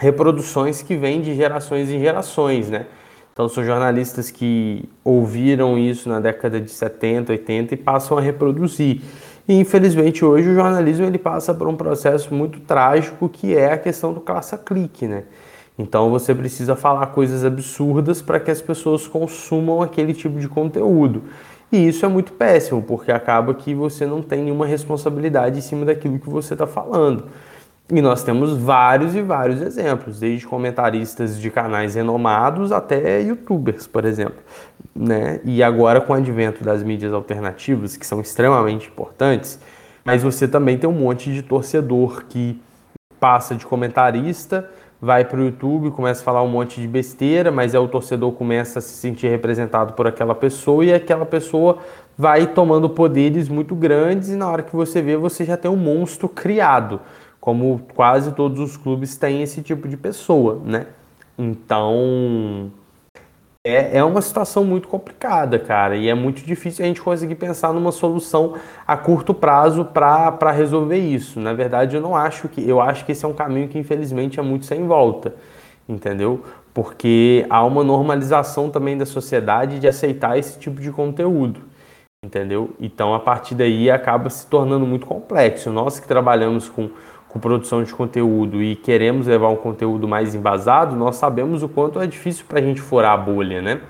reproduções 0.00 0.82
que 0.82 0.96
vêm 0.96 1.20
de 1.20 1.34
gerações 1.34 1.88
em 1.88 2.00
gerações, 2.00 2.70
né? 2.70 2.88
Então 3.32 3.48
são 3.48 3.64
jornalistas 3.64 4.30
que 4.30 4.88
ouviram 5.04 5.78
isso 5.78 6.08
na 6.08 6.20
década 6.20 6.60
de 6.60 6.70
70, 6.70 7.32
80 7.32 7.74
e 7.74 7.76
passam 7.76 8.18
a 8.18 8.20
reproduzir. 8.20 9.00
E 9.48 9.54
infelizmente 9.54 10.24
hoje 10.24 10.48
o 10.48 10.54
jornalismo 10.54 11.06
ele 11.06 11.18
passa 11.18 11.54
por 11.54 11.66
um 11.66 11.76
processo 11.76 12.34
muito 12.34 12.60
trágico 12.60 13.28
que 13.28 13.56
é 13.56 13.72
a 13.72 13.78
questão 13.78 14.12
do 14.12 14.20
caça-clique, 14.20 15.06
né? 15.06 15.24
Então 15.78 16.10
você 16.10 16.34
precisa 16.34 16.76
falar 16.76 17.06
coisas 17.06 17.44
absurdas 17.44 18.20
para 18.20 18.38
que 18.38 18.50
as 18.50 18.60
pessoas 18.60 19.06
consumam 19.06 19.80
aquele 19.80 20.12
tipo 20.12 20.38
de 20.38 20.46
conteúdo. 20.46 21.22
E 21.72 21.88
isso 21.88 22.04
é 22.04 22.08
muito 22.08 22.32
péssimo, 22.32 22.82
porque 22.82 23.12
acaba 23.12 23.54
que 23.54 23.74
você 23.74 24.04
não 24.04 24.20
tem 24.22 24.42
nenhuma 24.42 24.66
responsabilidade 24.66 25.58
em 25.58 25.62
cima 25.62 25.86
daquilo 25.86 26.18
que 26.18 26.28
você 26.28 26.54
está 26.54 26.66
falando. 26.66 27.28
E 27.92 28.00
nós 28.00 28.22
temos 28.22 28.56
vários 28.56 29.14
e 29.14 29.22
vários 29.22 29.60
exemplos, 29.60 30.20
desde 30.20 30.46
comentaristas 30.46 31.40
de 31.40 31.50
canais 31.50 31.96
renomados 31.96 32.70
até 32.70 33.20
youtubers, 33.20 33.86
por 33.86 34.04
exemplo. 34.04 34.38
Né? 34.94 35.40
E 35.44 35.62
agora, 35.62 36.00
com 36.00 36.12
o 36.12 36.16
advento 36.16 36.62
das 36.62 36.82
mídias 36.82 37.12
alternativas, 37.12 37.96
que 37.96 38.06
são 38.06 38.20
extremamente 38.20 38.88
importantes, 38.88 39.58
mas 40.04 40.22
você 40.22 40.46
também 40.46 40.78
tem 40.78 40.88
um 40.88 40.92
monte 40.92 41.32
de 41.32 41.42
torcedor 41.42 42.24
que 42.28 42.60
passa 43.18 43.54
de 43.54 43.66
comentarista 43.66 44.68
vai 45.00 45.24
para 45.24 45.40
o 45.40 45.44
YouTube, 45.44 45.90
começa 45.92 46.20
a 46.20 46.24
falar 46.24 46.42
um 46.42 46.48
monte 46.48 46.80
de 46.80 46.86
besteira, 46.86 47.50
mas 47.50 47.74
aí 47.74 47.80
o 47.80 47.88
torcedor 47.88 48.32
começa 48.32 48.80
a 48.80 48.82
se 48.82 48.92
sentir 48.92 49.28
representado 49.28 49.94
por 49.94 50.06
aquela 50.06 50.34
pessoa 50.34 50.84
e 50.84 50.92
aquela 50.92 51.24
pessoa 51.24 51.78
vai 52.18 52.46
tomando 52.46 52.90
poderes 52.90 53.48
muito 53.48 53.74
grandes 53.74 54.28
e 54.28 54.36
na 54.36 54.50
hora 54.50 54.62
que 54.62 54.76
você 54.76 55.00
vê, 55.00 55.16
você 55.16 55.44
já 55.44 55.56
tem 55.56 55.70
um 55.70 55.76
monstro 55.76 56.28
criado, 56.28 57.00
como 57.40 57.80
quase 57.94 58.32
todos 58.32 58.60
os 58.60 58.76
clubes 58.76 59.16
têm 59.16 59.42
esse 59.42 59.62
tipo 59.62 59.88
de 59.88 59.96
pessoa, 59.96 60.60
né? 60.64 60.86
Então, 61.38 62.70
é, 63.62 63.98
é 63.98 64.04
uma 64.04 64.22
situação 64.22 64.64
muito 64.64 64.88
complicada, 64.88 65.58
cara, 65.58 65.94
e 65.94 66.08
é 66.08 66.14
muito 66.14 66.42
difícil 66.42 66.82
a 66.82 66.88
gente 66.88 67.02
conseguir 67.02 67.34
pensar 67.34 67.74
numa 67.74 67.92
solução 67.92 68.54
a 68.86 68.96
curto 68.96 69.34
prazo 69.34 69.84
para 69.84 70.50
resolver 70.50 70.98
isso. 70.98 71.38
Na 71.38 71.52
verdade, 71.52 71.96
eu 71.96 72.00
não 72.02 72.16
acho 72.16 72.48
que. 72.48 72.66
Eu 72.66 72.80
acho 72.80 73.04
que 73.04 73.12
esse 73.12 73.24
é 73.24 73.28
um 73.28 73.34
caminho 73.34 73.68
que, 73.68 73.78
infelizmente, 73.78 74.40
é 74.40 74.42
muito 74.42 74.64
sem 74.64 74.86
volta, 74.86 75.34
entendeu? 75.88 76.42
Porque 76.72 77.46
há 77.50 77.64
uma 77.64 77.84
normalização 77.84 78.70
também 78.70 78.96
da 78.96 79.04
sociedade 79.04 79.78
de 79.78 79.88
aceitar 79.88 80.38
esse 80.38 80.58
tipo 80.58 80.80
de 80.80 80.90
conteúdo, 80.90 81.60
entendeu? 82.24 82.70
Então, 82.80 83.14
a 83.14 83.20
partir 83.20 83.54
daí, 83.54 83.90
acaba 83.90 84.30
se 84.30 84.46
tornando 84.46 84.86
muito 84.86 85.06
complexo. 85.06 85.70
Nós 85.70 86.00
que 86.00 86.08
trabalhamos 86.08 86.68
com 86.68 86.90
com 87.32 87.38
produção 87.38 87.82
de 87.82 87.94
conteúdo 87.94 88.62
e 88.62 88.74
queremos 88.74 89.26
levar 89.26 89.48
um 89.48 89.56
conteúdo 89.56 90.06
mais 90.08 90.34
embasado, 90.34 90.96
nós 90.96 91.16
sabemos 91.16 91.62
o 91.62 91.68
quanto 91.68 92.00
é 92.00 92.06
difícil 92.06 92.44
para 92.48 92.58
a 92.58 92.62
gente 92.62 92.80
furar 92.80 93.12
a 93.12 93.16
bolha, 93.16 93.62
né? 93.62 93.80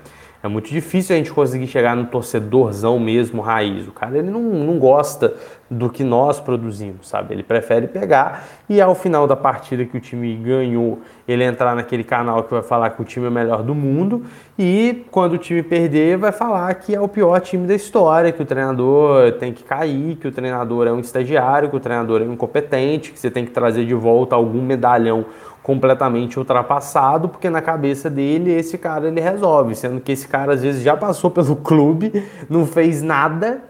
É 0.43 0.47
muito 0.47 0.71
difícil 0.71 1.15
a 1.15 1.17
gente 1.17 1.31
conseguir 1.31 1.67
chegar 1.67 1.95
no 1.95 2.05
torcedorzão 2.05 2.99
mesmo 2.99 3.41
raiz. 3.41 3.87
O 3.87 3.91
cara 3.91 4.17
ele 4.17 4.31
não, 4.31 4.41
não 4.41 4.79
gosta 4.79 5.35
do 5.69 5.89
que 5.89 6.03
nós 6.03 6.39
produzimos, 6.39 7.07
sabe? 7.07 7.33
Ele 7.33 7.43
prefere 7.43 7.87
pegar 7.87 8.45
e 8.67 8.81
ao 8.81 8.95
final 8.95 9.27
da 9.27 9.35
partida 9.35 9.85
que 9.85 9.95
o 9.95 10.01
time 10.01 10.35
ganhou, 10.35 10.99
ele 11.27 11.43
entrar 11.43 11.75
naquele 11.75 12.03
canal 12.03 12.43
que 12.43 12.51
vai 12.51 12.63
falar 12.63 12.89
que 12.89 13.01
o 13.01 13.05
time 13.05 13.27
é 13.27 13.29
o 13.29 13.31
melhor 13.31 13.61
do 13.61 13.73
mundo 13.73 14.25
e 14.57 15.05
quando 15.11 15.33
o 15.33 15.37
time 15.37 15.63
perder, 15.63 16.17
vai 16.17 16.31
falar 16.31 16.73
que 16.73 16.93
é 16.93 16.99
o 16.99 17.07
pior 17.07 17.39
time 17.39 17.67
da 17.67 17.75
história, 17.75 18.31
que 18.31 18.41
o 18.41 18.45
treinador 18.45 19.31
tem 19.33 19.53
que 19.53 19.63
cair, 19.63 20.17
que 20.17 20.27
o 20.27 20.31
treinador 20.31 20.87
é 20.87 20.91
um 20.91 20.99
estagiário, 20.99 21.69
que 21.69 21.75
o 21.75 21.79
treinador 21.79 22.21
é 22.21 22.25
incompetente, 22.25 23.11
que 23.11 23.19
você 23.19 23.31
tem 23.31 23.45
que 23.45 23.51
trazer 23.51 23.85
de 23.85 23.93
volta 23.93 24.35
algum 24.35 24.61
medalhão 24.61 25.25
completamente 25.63 26.39
ultrapassado, 26.39 27.29
porque 27.29 27.49
na 27.49 27.61
cabeça 27.61 28.09
dele 28.09 28.51
esse 28.51 28.77
cara 28.77 29.07
ele 29.07 29.21
resolve, 29.21 29.75
sendo 29.75 30.01
que 30.01 30.11
esse 30.11 30.27
cara 30.27 30.53
às 30.53 30.61
vezes 30.61 30.83
já 30.83 30.97
passou 30.97 31.29
pelo 31.31 31.55
clube, 31.55 32.27
não 32.49 32.65
fez 32.65 33.01
nada, 33.01 33.63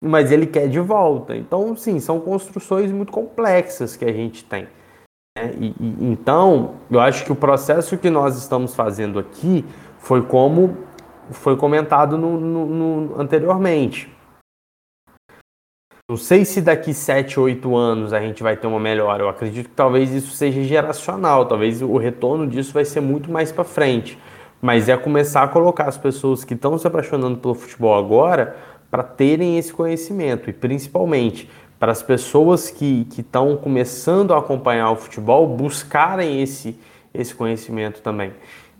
mas 0.00 0.30
ele 0.32 0.46
quer 0.46 0.68
de 0.68 0.80
volta. 0.80 1.36
Então, 1.36 1.76
sim, 1.76 2.00
são 2.00 2.20
construções 2.20 2.90
muito 2.90 3.12
complexas 3.12 3.96
que 3.96 4.04
a 4.04 4.12
gente 4.12 4.44
tem. 4.44 4.66
Né? 5.36 5.52
E, 5.58 5.74
e, 5.80 5.96
então, 6.00 6.74
eu 6.90 7.00
acho 7.00 7.24
que 7.24 7.32
o 7.32 7.36
processo 7.36 7.96
que 7.96 8.10
nós 8.10 8.36
estamos 8.36 8.74
fazendo 8.74 9.18
aqui 9.18 9.64
foi 9.98 10.22
como 10.22 10.76
foi 11.30 11.56
comentado 11.56 12.18
no, 12.18 12.38
no, 12.38 12.66
no 12.66 13.20
anteriormente. 13.20 14.12
Não 16.08 16.16
sei 16.16 16.44
se 16.44 16.60
daqui 16.60 16.92
7, 16.92 17.38
8 17.38 17.76
anos 17.76 18.12
a 18.12 18.20
gente 18.20 18.42
vai 18.42 18.56
ter 18.56 18.66
uma 18.66 18.80
melhora. 18.80 19.22
Eu 19.22 19.28
acredito 19.28 19.68
que 19.68 19.74
talvez 19.74 20.10
isso 20.10 20.32
seja 20.32 20.62
geracional, 20.64 21.46
talvez 21.46 21.80
o 21.80 21.96
retorno 21.96 22.46
disso 22.46 22.72
vai 22.72 22.84
ser 22.84 23.00
muito 23.00 23.30
mais 23.30 23.52
para 23.52 23.62
frente. 23.62 24.18
Mas 24.60 24.88
é 24.88 24.96
começar 24.96 25.44
a 25.44 25.48
colocar 25.48 25.88
as 25.88 25.96
pessoas 25.96 26.44
que 26.44 26.54
estão 26.54 26.76
se 26.76 26.86
apaixonando 26.86 27.38
pelo 27.38 27.54
futebol 27.54 27.94
agora 27.94 28.56
para 28.90 29.02
terem 29.02 29.58
esse 29.58 29.72
conhecimento 29.72 30.50
e 30.50 30.52
principalmente 30.52 31.48
para 31.78 31.92
as 31.92 32.02
pessoas 32.02 32.68
que 32.68 33.06
estão 33.16 33.56
começando 33.56 34.34
a 34.34 34.38
acompanhar 34.38 34.90
o 34.90 34.96
futebol 34.96 35.46
buscarem 35.48 36.42
esse, 36.42 36.76
esse 37.14 37.34
conhecimento 37.34 38.02
também. 38.02 38.32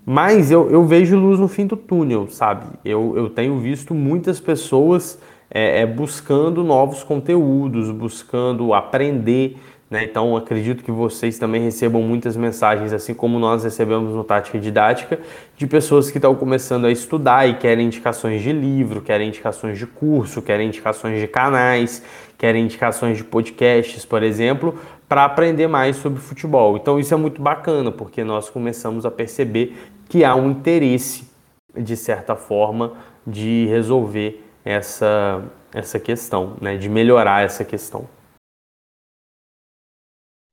Mas 0.04 0.50
eu, 0.50 0.70
eu 0.70 0.84
vejo 0.84 1.16
luz 1.16 1.38
no 1.38 1.48
fim 1.48 1.66
do 1.66 1.76
túnel, 1.76 2.28
sabe? 2.28 2.66
Eu, 2.84 3.16
eu 3.16 3.30
tenho 3.30 3.58
visto 3.60 3.94
muitas 3.94 4.40
pessoas 4.40 5.18
é, 5.52 5.80
é 5.80 5.86
buscando 5.86 6.64
novos 6.64 7.04
conteúdos, 7.04 7.90
buscando 7.90 8.72
aprender. 8.72 9.58
Né? 9.90 10.04
Então, 10.04 10.34
acredito 10.34 10.82
que 10.82 10.90
vocês 10.90 11.38
também 11.38 11.60
recebam 11.60 12.00
muitas 12.00 12.34
mensagens, 12.34 12.94
assim 12.94 13.12
como 13.12 13.38
nós 13.38 13.62
recebemos 13.62 14.14
no 14.14 14.24
Tática 14.24 14.58
Didática, 14.58 15.20
de 15.54 15.66
pessoas 15.66 16.10
que 16.10 16.16
estão 16.16 16.34
começando 16.34 16.86
a 16.86 16.90
estudar 16.90 17.46
e 17.46 17.56
querem 17.56 17.86
indicações 17.86 18.40
de 18.40 18.52
livro, 18.52 19.02
querem 19.02 19.28
indicações 19.28 19.78
de 19.78 19.86
curso, 19.86 20.40
querem 20.40 20.68
indicações 20.68 21.20
de 21.20 21.26
canais, 21.26 22.02
querem 22.38 22.64
indicações 22.64 23.18
de 23.18 23.24
podcasts, 23.24 24.06
por 24.06 24.22
exemplo, 24.22 24.78
para 25.06 25.26
aprender 25.26 25.66
mais 25.66 25.96
sobre 25.96 26.18
futebol. 26.20 26.78
Então, 26.78 26.98
isso 26.98 27.12
é 27.12 27.16
muito 27.18 27.42
bacana, 27.42 27.92
porque 27.92 28.24
nós 28.24 28.48
começamos 28.48 29.04
a 29.04 29.10
perceber 29.10 29.76
que 30.08 30.24
há 30.24 30.34
um 30.34 30.52
interesse, 30.52 31.30
de 31.76 31.98
certa 31.98 32.34
forma, 32.34 32.94
de 33.26 33.66
resolver 33.66 34.42
essa, 34.64 35.42
essa 35.72 35.98
questão, 35.98 36.56
né, 36.60 36.76
de 36.76 36.88
melhorar 36.88 37.44
essa 37.44 37.64
questão. 37.64 38.08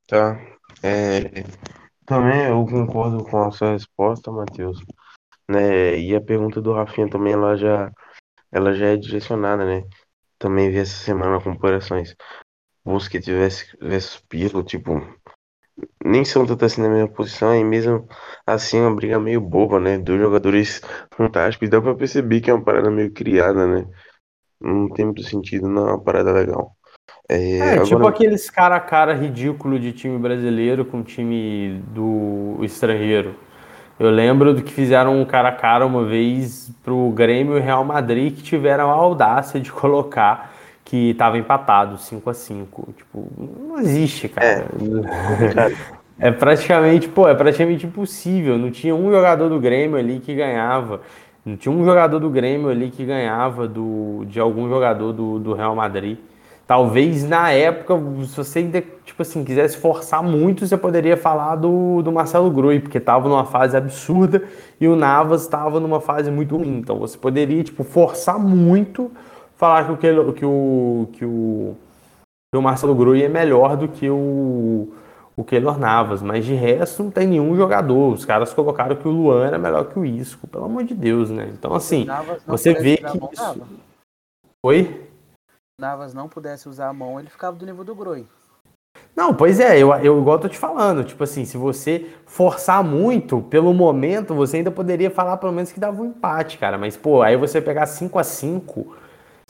Tá. 0.08 0.39
É, 0.82 1.43
também 2.06 2.48
eu 2.48 2.65
concordo 2.65 3.24
com 3.24 3.43
a 3.43 3.52
sua 3.52 3.74
resposta, 3.74 4.32
Matheus. 4.32 4.84
Né? 5.48 6.00
E 6.00 6.15
a 6.15 6.22
pergunta 6.22 6.62
do 6.62 6.74
Rafinha 6.74 7.10
também, 7.10 7.34
ela 7.34 7.56
já, 7.56 7.91
ela 8.52 8.74
já 8.74 8.88
é 8.88 8.98
direcionada, 8.98 9.65
né? 9.65 9.88
Também 10.39 10.72
vi 10.72 10.80
essa 10.80 11.04
semana 11.04 11.41
comparações. 11.41 12.15
Busquets 12.84 13.28
versus, 13.28 13.76
versus 13.80 14.22
Pirlo, 14.28 14.63
tipo, 14.63 14.93
nem 16.03 16.25
são 16.25 16.45
tanto 16.45 16.65
assim 16.65 16.81
na 16.81 16.89
mesma 16.89 17.07
posição, 17.07 17.55
e 17.55 17.63
mesmo 17.63 18.07
assim 18.45 18.79
uma 18.79 18.95
briga 18.95 19.19
meio 19.19 19.41
boba, 19.41 19.79
né? 19.79 19.97
Dois 19.97 20.19
jogadores 20.19 20.81
fantásticos, 21.11 21.69
dá 21.69 21.81
pra 21.81 21.95
perceber 21.95 22.41
que 22.41 22.49
é 22.49 22.53
uma 22.53 22.63
parada 22.63 22.89
meio 22.89 23.11
criada, 23.11 23.67
né? 23.67 23.85
Não 24.59 24.89
tem 24.89 25.05
muito 25.05 25.23
sentido, 25.23 25.67
não 25.67 25.87
é 25.87 25.91
uma 25.91 26.03
parada 26.03 26.31
legal. 26.31 26.75
É, 27.27 27.57
é 27.57 27.73
agora... 27.73 27.85
tipo 27.85 28.07
aqueles 28.07 28.49
cara 28.49 28.75
a 28.75 28.79
cara 28.79 29.13
ridículo 29.13 29.79
de 29.79 29.91
time 29.91 30.17
brasileiro 30.17 30.83
com 30.83 31.03
time 31.03 31.81
do 31.87 32.57
estrangeiro. 32.61 33.35
Eu 33.99 34.09
lembro 34.09 34.53
do 34.53 34.63
que 34.63 34.71
fizeram 34.71 35.19
um 35.19 35.25
cara 35.25 35.49
a 35.49 35.51
cara 35.51 35.85
uma 35.85 36.05
vez 36.05 36.71
pro 36.83 37.11
Grêmio 37.11 37.57
e 37.57 37.61
Real 37.61 37.83
Madrid 37.83 38.33
que 38.33 38.41
tiveram 38.41 38.89
a 38.89 38.93
audácia 38.93 39.59
de 39.59 39.71
colocar 39.73 40.53
que 40.89 41.12
estava 41.12 41.38
empatado 41.38 41.99
5 41.99 42.28
a 42.28 42.34
5 42.34 42.93
Tipo, 42.97 43.28
não 43.38 43.80
existe, 43.80 44.28
cara. 44.28 44.65
É. 46.17 46.28
é 46.30 46.32
praticamente, 46.32 47.08
pô, 47.08 47.28
é 47.30 47.36
praticamente 47.36 47.86
impossível. 47.86 48.58
Não 48.58 48.71
tinha 48.71 48.95
um 48.95 49.12
jogador 49.12 49.49
do 49.49 49.60
Grêmio 49.60 49.97
ali 49.97 50.19
que 50.19 50.34
ganhava. 50.34 51.02
Não 51.45 51.56
tinha 51.56 51.71
um 51.71 51.86
jogador 51.86 52.17
do 52.17 52.28
Grêmio 52.28 52.69
ali 52.69 52.89
que 52.89 53.06
ganhava 53.06 53.67
do, 53.67 54.25
de 54.25 54.39
algum 54.39 54.67
jogador 54.67 55.13
do, 55.13 55.38
do 55.38 55.54
Real 55.54 55.75
Madrid. 55.75 56.17
Talvez 56.65 57.23
na 57.23 57.52
época, 57.52 57.95
se 58.25 58.36
você 58.36 58.60
ainda, 58.60 58.84
tipo 59.06 59.21
assim, 59.21 59.43
quisesse 59.43 59.78
forçar 59.78 60.23
muito, 60.23 60.65
você 60.65 60.78
poderia 60.78 61.17
falar 61.17 61.56
do, 61.56 62.02
do 62.02 62.12
Marcelo 62.12 62.49
Groi, 62.49 62.80
porque 62.80 62.97
estava 62.97 63.30
numa 63.30 63.45
fase 63.45 63.78
absurda 63.78 64.43
e 64.82 64.88
o 64.88 64.95
Navas 64.95 65.43
estava 65.43 65.80
numa 65.80 66.02
fase 66.02 66.32
muito 66.32 66.58
ruim. 66.58 66.80
Então 66.80 66.97
você 66.97 67.17
poderia, 67.17 67.63
tipo, 67.63 67.84
forçar 67.84 68.39
muito 68.39 69.12
falar 69.60 69.86
que 69.86 69.91
o, 69.91 69.98
que 69.98 70.45
o, 70.45 71.10
que 71.12 71.26
o, 71.26 71.76
que 72.50 72.58
o 72.58 72.62
Marcelo 72.62 72.95
Groi 72.95 73.24
é 73.24 73.28
melhor 73.28 73.76
do 73.76 73.89
que 73.89 74.10
o, 74.10 74.89
o 75.36 75.43
Keylor 75.43 75.78
Navas, 75.78 76.22
mas 76.22 76.45
de 76.45 76.54
resto 76.54 77.04
não 77.04 77.12
tem 77.12 77.28
nenhum 77.28 77.58
jogador. 77.58 78.13
Os 78.13 78.24
caras 78.24 78.54
colocaram 78.54 78.95
que 78.95 79.06
o 79.06 79.12
Luan 79.12 79.45
era 79.45 79.60
melhor 79.60 79.89
que 79.89 80.00
o 80.00 80.06
Isco, 80.06 80.48
pelo 80.48 80.63
amor 80.63 80.86
de 80.86 80.93
Deus, 80.93 81.30
né? 81.30 81.50
Então, 81.52 81.76
assim, 81.76 82.08
você 82.48 82.74
vê 82.74 82.95
que. 82.95 83.17
Isso... 83.34 83.62
Oi? 84.65 85.10
Navas 85.78 86.13
não 86.13 86.30
pudesse 86.30 86.69
usar 86.69 86.88
a 86.88 86.93
mão, 86.93 87.19
ele 87.19 87.30
ficava 87.30 87.58
do 87.58 87.65
nível 87.65 87.84
do 87.84 87.93
Groi. 87.93 88.26
Não, 89.13 89.34
pois 89.34 89.60
é, 89.60 89.78
eu, 89.78 89.93
eu 89.95 90.19
igual 90.19 90.39
tô 90.39 90.48
te 90.48 90.58
falando, 90.58 91.04
tipo 91.04 91.24
assim, 91.24 91.43
se 91.43 91.58
você 91.58 92.10
forçar 92.26 92.82
muito, 92.82 93.41
pelo 93.41 93.74
momento, 93.74 94.34
você 94.34 94.58
ainda 94.58 94.72
poderia 94.72 95.12
falar 95.12 95.36
pelo 95.38 95.52
menos 95.52 95.72
que 95.72 95.80
dava 95.80 96.02
um 96.02 96.06
empate, 96.06 96.58
cara. 96.58 96.78
Mas, 96.78 96.95
pô, 96.95 97.22
aí 97.22 97.36
você 97.36 97.62
pegar 97.62 97.86
5 97.86 98.17
a 98.17 98.24
5 98.24 98.98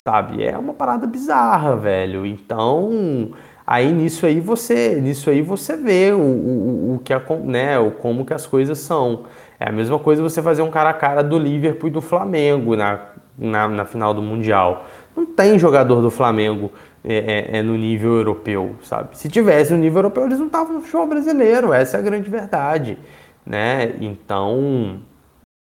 sabe? 0.09 0.43
É 0.43 0.57
uma 0.57 0.73
parada 0.73 1.05
bizarra, 1.05 1.75
velho. 1.75 2.25
Então, 2.25 3.31
aí 3.65 3.91
nisso 3.91 4.25
aí 4.25 4.39
você, 4.39 4.99
nisso 4.99 5.29
aí 5.29 5.41
você 5.41 5.77
vê 5.77 6.11
o, 6.11 6.19
o, 6.19 6.95
o 6.95 6.99
que 6.99 7.13
né, 7.43 7.77
o 7.77 7.91
como 7.91 8.25
que 8.25 8.33
as 8.33 8.47
coisas 8.47 8.79
são. 8.79 9.25
É 9.59 9.69
a 9.69 9.71
mesma 9.71 9.99
coisa 9.99 10.23
você 10.23 10.41
fazer 10.41 10.63
um 10.63 10.71
cara 10.71 10.89
a 10.89 10.93
cara 10.93 11.21
do 11.21 11.37
Liverpool 11.37 11.89
e 11.89 11.91
do 11.91 12.01
Flamengo 12.01 12.75
na, 12.75 12.99
na, 13.37 13.67
na 13.67 13.85
final 13.85 14.13
do 14.13 14.21
Mundial. 14.21 14.85
Não 15.15 15.27
tem 15.27 15.59
jogador 15.59 16.01
do 16.01 16.09
Flamengo 16.09 16.71
é, 17.03 17.15
é, 17.53 17.57
é, 17.59 17.61
no 17.61 17.75
nível 17.77 18.15
europeu, 18.15 18.77
sabe? 18.81 19.15
Se 19.17 19.29
tivesse 19.29 19.73
no 19.73 19.77
nível 19.77 19.99
europeu, 19.99 20.25
eles 20.25 20.39
não 20.39 20.47
estavam 20.47 20.73
no 20.73 20.81
futebol 20.81 21.07
brasileiro, 21.07 21.71
essa 21.71 21.97
é 21.97 21.99
a 21.99 22.03
grande 22.03 22.29
verdade, 22.29 22.97
né? 23.45 23.93
Então, 23.99 25.01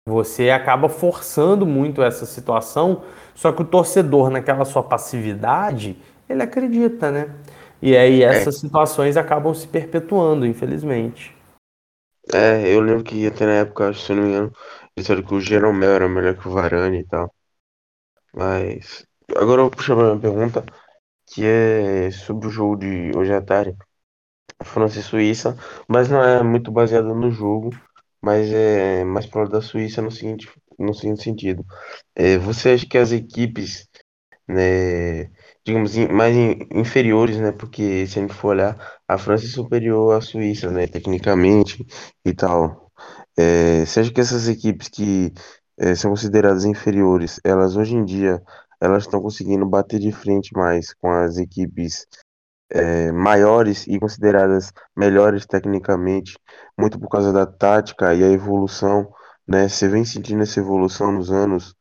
você 0.08 0.50
acaba 0.50 0.90
forçando 0.90 1.66
muito 1.66 2.02
essa 2.02 2.26
situação, 2.26 3.04
só 3.40 3.54
que 3.54 3.62
o 3.62 3.66
torcedor, 3.66 4.30
naquela 4.30 4.66
sua 4.66 4.84
passividade, 4.84 5.98
ele 6.28 6.44
acredita, 6.44 7.10
né? 7.10 7.34
E 7.82 7.96
aí 7.96 8.22
é. 8.22 8.26
essas 8.26 8.58
é. 8.58 8.60
situações 8.60 9.16
acabam 9.16 9.54
se 9.54 9.66
perpetuando, 9.66 10.46
infelizmente. 10.46 11.34
É, 12.34 12.68
eu 12.68 12.82
lembro 12.82 13.02
que 13.02 13.26
até 13.26 13.46
na 13.46 13.54
época, 13.54 13.94
se 13.94 14.12
eu 14.12 14.18
não 14.18 14.24
me 14.24 14.30
engano, 14.30 14.52
disseram 14.94 15.24
que 15.24 15.34
o 15.34 15.40
Jeromel 15.40 15.90
era 15.90 16.10
melhor 16.10 16.36
que 16.36 16.50
o 16.50 16.52
Varane 16.52 17.00
e 17.00 17.06
tal. 17.06 17.34
Mas 18.34 19.06
agora 19.34 19.62
eu 19.62 19.70
vou 19.70 19.72
puxar 19.72 19.96
uma 19.96 20.20
pergunta 20.20 20.66
que 21.26 21.46
é 21.46 22.12
sobre 22.12 22.46
o 22.46 22.52
jogo 22.52 22.76
de 22.76 23.14
hoje 23.16 23.34
à 23.34 23.42
tarde. 23.42 23.74
França 24.66 25.00
e 25.00 25.02
Suíça, 25.02 25.58
mas 25.88 26.10
não 26.10 26.22
é 26.22 26.44
muito 26.44 26.74
baseado 26.74 27.16
no 27.16 27.32
jogo, 27.32 27.70
mas 28.22 28.52
é 28.52 29.06
mais 29.06 29.26
pro 29.26 29.40
lado 29.40 29.52
da 29.52 29.62
Suíça 29.62 30.02
no 30.02 30.12
seguinte, 30.12 30.50
no 30.80 30.94
seguinte 30.94 31.24
sentido. 31.24 31.66
É, 32.16 32.38
você 32.38 32.70
acha 32.72 32.86
que 32.88 32.98
as 32.98 33.12
equipes, 33.12 33.88
né, 34.48 35.26
digamos, 35.66 35.96
mais 36.10 36.36
inferiores, 36.72 37.38
né, 37.38 37.52
porque 37.52 38.08
se 38.08 38.20
a 38.20 38.22
gente 38.22 38.34
for 38.34 38.50
olhar, 38.50 39.00
a 39.08 39.18
França 39.18 39.46
é 39.46 39.50
superior 39.50 40.16
à 40.18 40.22
Suíça, 40.22 40.72
né, 40.72 40.88
tecnicamente 40.88 41.86
e 42.26 42.34
tal. 42.34 42.92
É, 43.38 43.86
você 43.86 44.02
acha 44.02 44.12
que 44.12 44.22
essas 44.22 44.48
equipes 44.48 44.90
que 44.90 45.34
é, 45.78 45.96
são 45.96 46.12
consideradas 46.12 46.66
inferiores, 46.66 47.40
elas 47.44 47.76
hoje 47.76 47.96
em 47.96 48.04
dia, 48.06 48.42
elas 48.82 49.04
estão 49.04 49.22
conseguindo 49.22 49.66
bater 49.66 50.00
de 50.00 50.12
frente 50.12 50.54
mais 50.54 50.94
com 50.94 51.12
as 51.12 51.38
equipes 51.38 52.06
é, 52.72 53.12
maiores 53.12 53.88
e 53.88 54.00
consideradas 54.00 54.72
melhores 54.96 55.46
tecnicamente, 55.46 56.38
muito 56.78 57.00
por 57.00 57.10
causa 57.10 57.34
da 57.34 57.46
tática 57.46 58.14
e 58.14 58.24
a 58.24 58.30
evolução, 58.30 59.12
né? 59.50 59.68
Você 59.68 59.88
vem 59.88 60.06
sentindo 60.06 60.44
essa 60.44 60.60
evolução 60.60 61.12
nos 61.12 61.32
anos, 61.32 61.76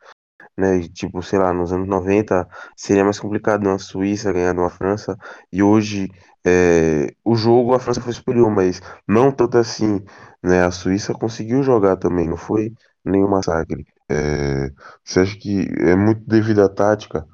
né? 0.57 0.81
Tipo, 0.88 1.22
sei 1.22 1.38
lá, 1.38 1.52
nos 1.52 1.72
anos 1.72 1.88
90 1.88 2.48
seria 2.76 3.04
mais 3.04 3.20
complicado 3.20 3.66
uma 3.66 3.78
Suíça 3.78 4.33
ganhar 4.33 4.54
de 4.54 4.61
uma 4.61 4.70
França, 4.70 5.16
e 5.52 5.62
hoje 5.62 6.09
é, 6.46 7.14
o 7.24 7.37
jogo 7.37 7.74
a 7.74 7.81
França 7.81 8.00
foi 8.00 8.12
superior, 8.12 8.50
mas 8.50 8.81
não 9.07 9.31
tanto 9.33 9.59
assim, 9.59 10.02
né? 10.42 10.64
A 10.64 10.70
Suíça 10.70 11.12
conseguiu 11.14 11.62
jogar 11.62 11.96
também, 11.96 12.28
não 12.28 12.37
foi 12.37 12.72
nenhum 13.04 13.28
massacre. 13.28 13.87
É, 14.11 14.70
você 15.04 15.20
acha 15.20 15.37
que 15.38 15.68
é 15.81 15.94
muito 15.96 16.22
devido 16.26 16.62
à 16.62 16.68
tática? 16.68 17.26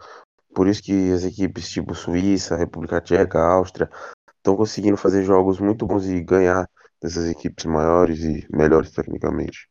Por 0.55 0.69
isso 0.69 0.83
que 0.83 1.13
as 1.13 1.25
equipes 1.25 1.69
tipo 1.71 1.95
Suíça, 1.95 2.57
República 2.57 3.01
Tcheca, 3.01 3.41
Áustria 3.41 3.91
estão 4.39 4.57
conseguindo 4.57 4.97
fazer 4.97 5.25
jogos 5.25 5.61
muito 5.61 5.87
bons 5.87 6.07
e 6.07 6.23
ganhar 6.23 6.69
dessas 7.03 7.27
equipes 7.31 7.65
maiores 7.67 8.21
e 8.25 8.47
melhores 8.53 8.91
tecnicamente. 8.93 9.69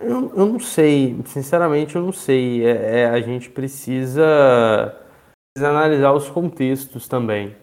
Eu, 0.00 0.32
eu 0.34 0.46
não 0.46 0.58
sei, 0.58 1.20
sinceramente 1.26 1.94
eu 1.94 2.02
não 2.02 2.12
sei. 2.12 2.64
É, 2.64 3.00
é, 3.00 3.06
a 3.06 3.20
gente 3.20 3.50
precisa, 3.50 4.96
precisa 5.54 5.70
analisar 5.70 6.12
os 6.12 6.28
contextos 6.28 7.06
também. 7.06 7.54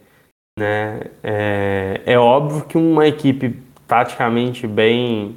Né? 0.57 1.01
É, 1.23 2.01
é 2.05 2.17
óbvio 2.17 2.65
que 2.65 2.77
uma 2.77 3.07
equipe 3.07 3.61
taticamente 3.87 4.67
bem 4.67 5.35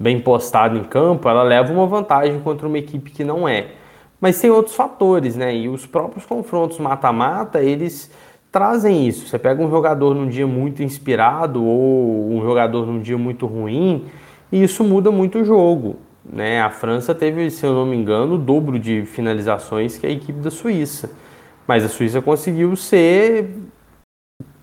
bem 0.00 0.20
postada 0.20 0.78
em 0.78 0.84
campo, 0.84 1.28
ela 1.28 1.42
leva 1.42 1.72
uma 1.72 1.86
vantagem 1.86 2.40
contra 2.40 2.68
uma 2.68 2.78
equipe 2.78 3.10
que 3.10 3.24
não 3.24 3.48
é. 3.48 3.72
Mas 4.20 4.40
tem 4.40 4.50
outros 4.50 4.76
fatores, 4.76 5.36
né? 5.36 5.54
E 5.54 5.68
os 5.68 5.86
próprios 5.86 6.24
confrontos 6.24 6.78
mata-mata, 6.78 7.60
eles 7.60 8.10
trazem 8.50 9.06
isso. 9.06 9.26
Você 9.26 9.38
pega 9.38 9.62
um 9.62 9.70
jogador 9.70 10.14
num 10.14 10.28
dia 10.28 10.46
muito 10.46 10.82
inspirado 10.82 11.64
ou 11.64 12.30
um 12.30 12.42
jogador 12.42 12.86
num 12.86 13.00
dia 13.00 13.18
muito 13.18 13.46
ruim, 13.46 14.06
e 14.50 14.62
isso 14.62 14.84
muda 14.84 15.10
muito 15.10 15.38
o 15.38 15.44
jogo. 15.44 15.96
Né? 16.24 16.60
A 16.60 16.70
França 16.70 17.14
teve, 17.14 17.50
se 17.50 17.64
eu 17.64 17.72
não 17.72 17.86
me 17.86 17.96
engano, 17.96 18.34
o 18.34 18.38
dobro 18.38 18.78
de 18.78 19.04
finalizações 19.06 19.96
que 19.98 20.06
a 20.06 20.10
equipe 20.10 20.40
da 20.40 20.50
Suíça. 20.50 21.10
Mas 21.66 21.84
a 21.84 21.88
Suíça 21.88 22.20
conseguiu 22.20 22.74
ser 22.76 23.50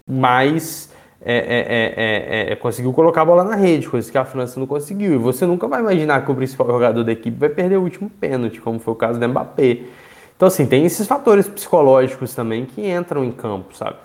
mais 0.08 0.93
é 1.28 1.34
é, 1.34 1.39
é, 1.39 2.50
é, 2.50 2.52
é, 2.52 2.56
conseguiu 2.56 2.93
colocar 2.93 3.24
a 3.24 3.26
bola 3.26 3.43
na 3.43 3.56
rede, 3.56 3.89
coisa 3.89 4.12
que 4.12 4.17
a 4.17 4.24
França 4.24 4.60
não 4.60 4.67
conseguiu. 4.67 5.15
E 5.15 5.17
você 5.17 5.43
nunca 5.43 5.67
vai 5.67 5.80
imaginar 5.80 6.24
que 6.24 6.32
o 6.32 6.36
principal 6.36 6.67
jogador 6.67 7.04
da 7.04 7.12
equipe 7.12 7.36
vai 7.36 7.50
perder 7.50 7.78
o 7.78 7.82
último 7.82 8.12
pênalti, 8.12 8.62
como 8.62 8.78
foi 8.78 8.93
o 8.93 8.95
caso 8.95 9.19
do 9.19 9.28
Mbappé. 9.28 9.80
Então, 10.36 10.48
assim, 10.48 10.67
tem 10.67 10.86
esses 10.86 11.08
fatores 11.08 11.48
psicológicos 11.48 12.36
também 12.36 12.65
que 12.65 12.88
entram 12.88 13.26
em 13.26 13.32
campo, 13.32 13.76
sabe? 13.76 13.98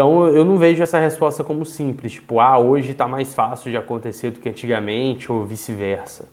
Então, 0.00 0.26
eu 0.28 0.46
não 0.46 0.56
vejo 0.56 0.82
essa 0.82 0.98
resposta 0.98 1.44
como 1.44 1.62
simples, 1.66 2.12
tipo, 2.12 2.40
ah, 2.40 2.58
hoje 2.58 2.92
está 2.92 3.06
mais 3.06 3.34
fácil 3.34 3.70
de 3.70 3.76
acontecer 3.76 4.30
do 4.30 4.40
que 4.40 4.48
antigamente, 4.48 5.30
ou 5.30 5.44
vice-versa. 5.44 6.26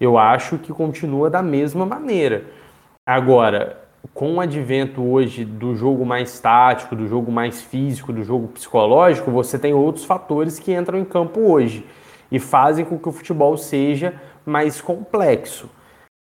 Eu 0.00 0.18
acho 0.18 0.58
que 0.58 0.72
continua 0.72 1.30
da 1.30 1.40
mesma 1.40 1.86
maneira. 1.86 2.46
Agora, 3.06 3.80
com 4.12 4.34
o 4.34 4.40
advento 4.40 5.00
hoje 5.00 5.44
do 5.44 5.76
jogo 5.76 6.04
mais 6.04 6.40
tático, 6.40 6.96
do 6.96 7.06
jogo 7.06 7.30
mais 7.30 7.62
físico, 7.62 8.12
do 8.12 8.24
jogo 8.24 8.48
psicológico, 8.48 9.30
você 9.30 9.56
tem 9.56 9.72
outros 9.72 10.04
fatores 10.04 10.58
que 10.58 10.74
entram 10.74 10.98
em 10.98 11.04
campo 11.04 11.42
hoje 11.42 11.86
e 12.28 12.40
fazem 12.40 12.84
com 12.84 12.98
que 12.98 13.08
o 13.08 13.12
futebol 13.12 13.56
seja 13.56 14.20
mais 14.44 14.80
complexo. 14.80 15.70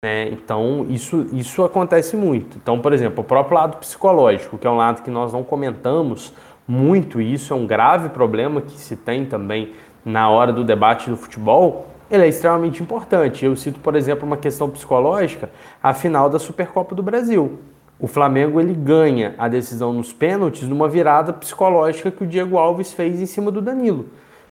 Né? 0.01 0.29
Então, 0.29 0.85
isso, 0.87 1.27
isso 1.33 1.61
acontece 1.61 2.15
muito. 2.15 2.57
Então, 2.57 2.79
por 2.79 2.93
exemplo, 2.93 3.19
o 3.19 3.27
próprio 3.27 3.57
lado 3.57 3.77
psicológico, 3.79 4.57
que 4.57 4.65
é 4.65 4.69
um 4.69 4.77
lado 4.77 5.01
que 5.03 5.11
nós 5.11 5.33
não 5.33 5.43
comentamos, 5.43 6.31
muito, 6.67 7.21
e 7.21 7.33
isso 7.33 7.53
é 7.53 7.55
um 7.55 7.67
grave 7.67 8.09
problema 8.09 8.61
que 8.61 8.77
se 8.79 8.95
tem 8.95 9.25
também 9.25 9.73
na 10.03 10.29
hora 10.29 10.53
do 10.53 10.63
debate 10.63 11.09
do 11.09 11.17
futebol, 11.17 11.87
ele 12.09 12.23
é 12.23 12.27
extremamente 12.27 12.81
importante. 12.81 13.45
Eu 13.45 13.55
cito, 13.55 13.79
por 13.79 13.95
exemplo, 13.95 14.25
uma 14.25 14.37
questão 14.37 14.69
psicológica, 14.69 15.49
a 15.81 15.93
final 15.93 16.29
da 16.29 16.39
Supercopa 16.39 16.93
do 16.93 17.01
Brasil. 17.01 17.59
O 17.99 18.07
Flamengo 18.07 18.59
ele 18.59 18.73
ganha 18.73 19.33
a 19.37 19.47
decisão 19.47 19.93
nos 19.93 20.11
pênaltis 20.11 20.67
numa 20.67 20.87
virada 20.87 21.31
psicológica 21.31 22.11
que 22.11 22.23
o 22.23 22.27
Diego 22.27 22.57
Alves 22.57 22.93
fez 22.93 23.21
em 23.21 23.25
cima 23.25 23.49
do 23.49 23.61
Danilo. 23.61 24.07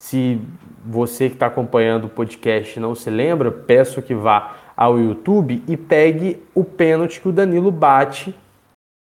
Se 0.03 0.41
você 0.85 1.29
que 1.29 1.35
está 1.35 1.47
acompanhando 1.47 2.05
o 2.05 2.09
podcast 2.09 2.79
não 2.79 2.95
se 2.95 3.11
lembra, 3.11 3.51
peço 3.51 4.03
que 4.03 4.15
vá 4.15 4.57
ao 4.77 4.99
YouTube 4.99 5.63
e 5.67 5.77
pegue 5.77 6.43
o 6.55 6.65
pênalti 6.65 7.21
que 7.21 7.29
o 7.29 7.33
Danilo 7.33 7.71
bate 7.71 8.35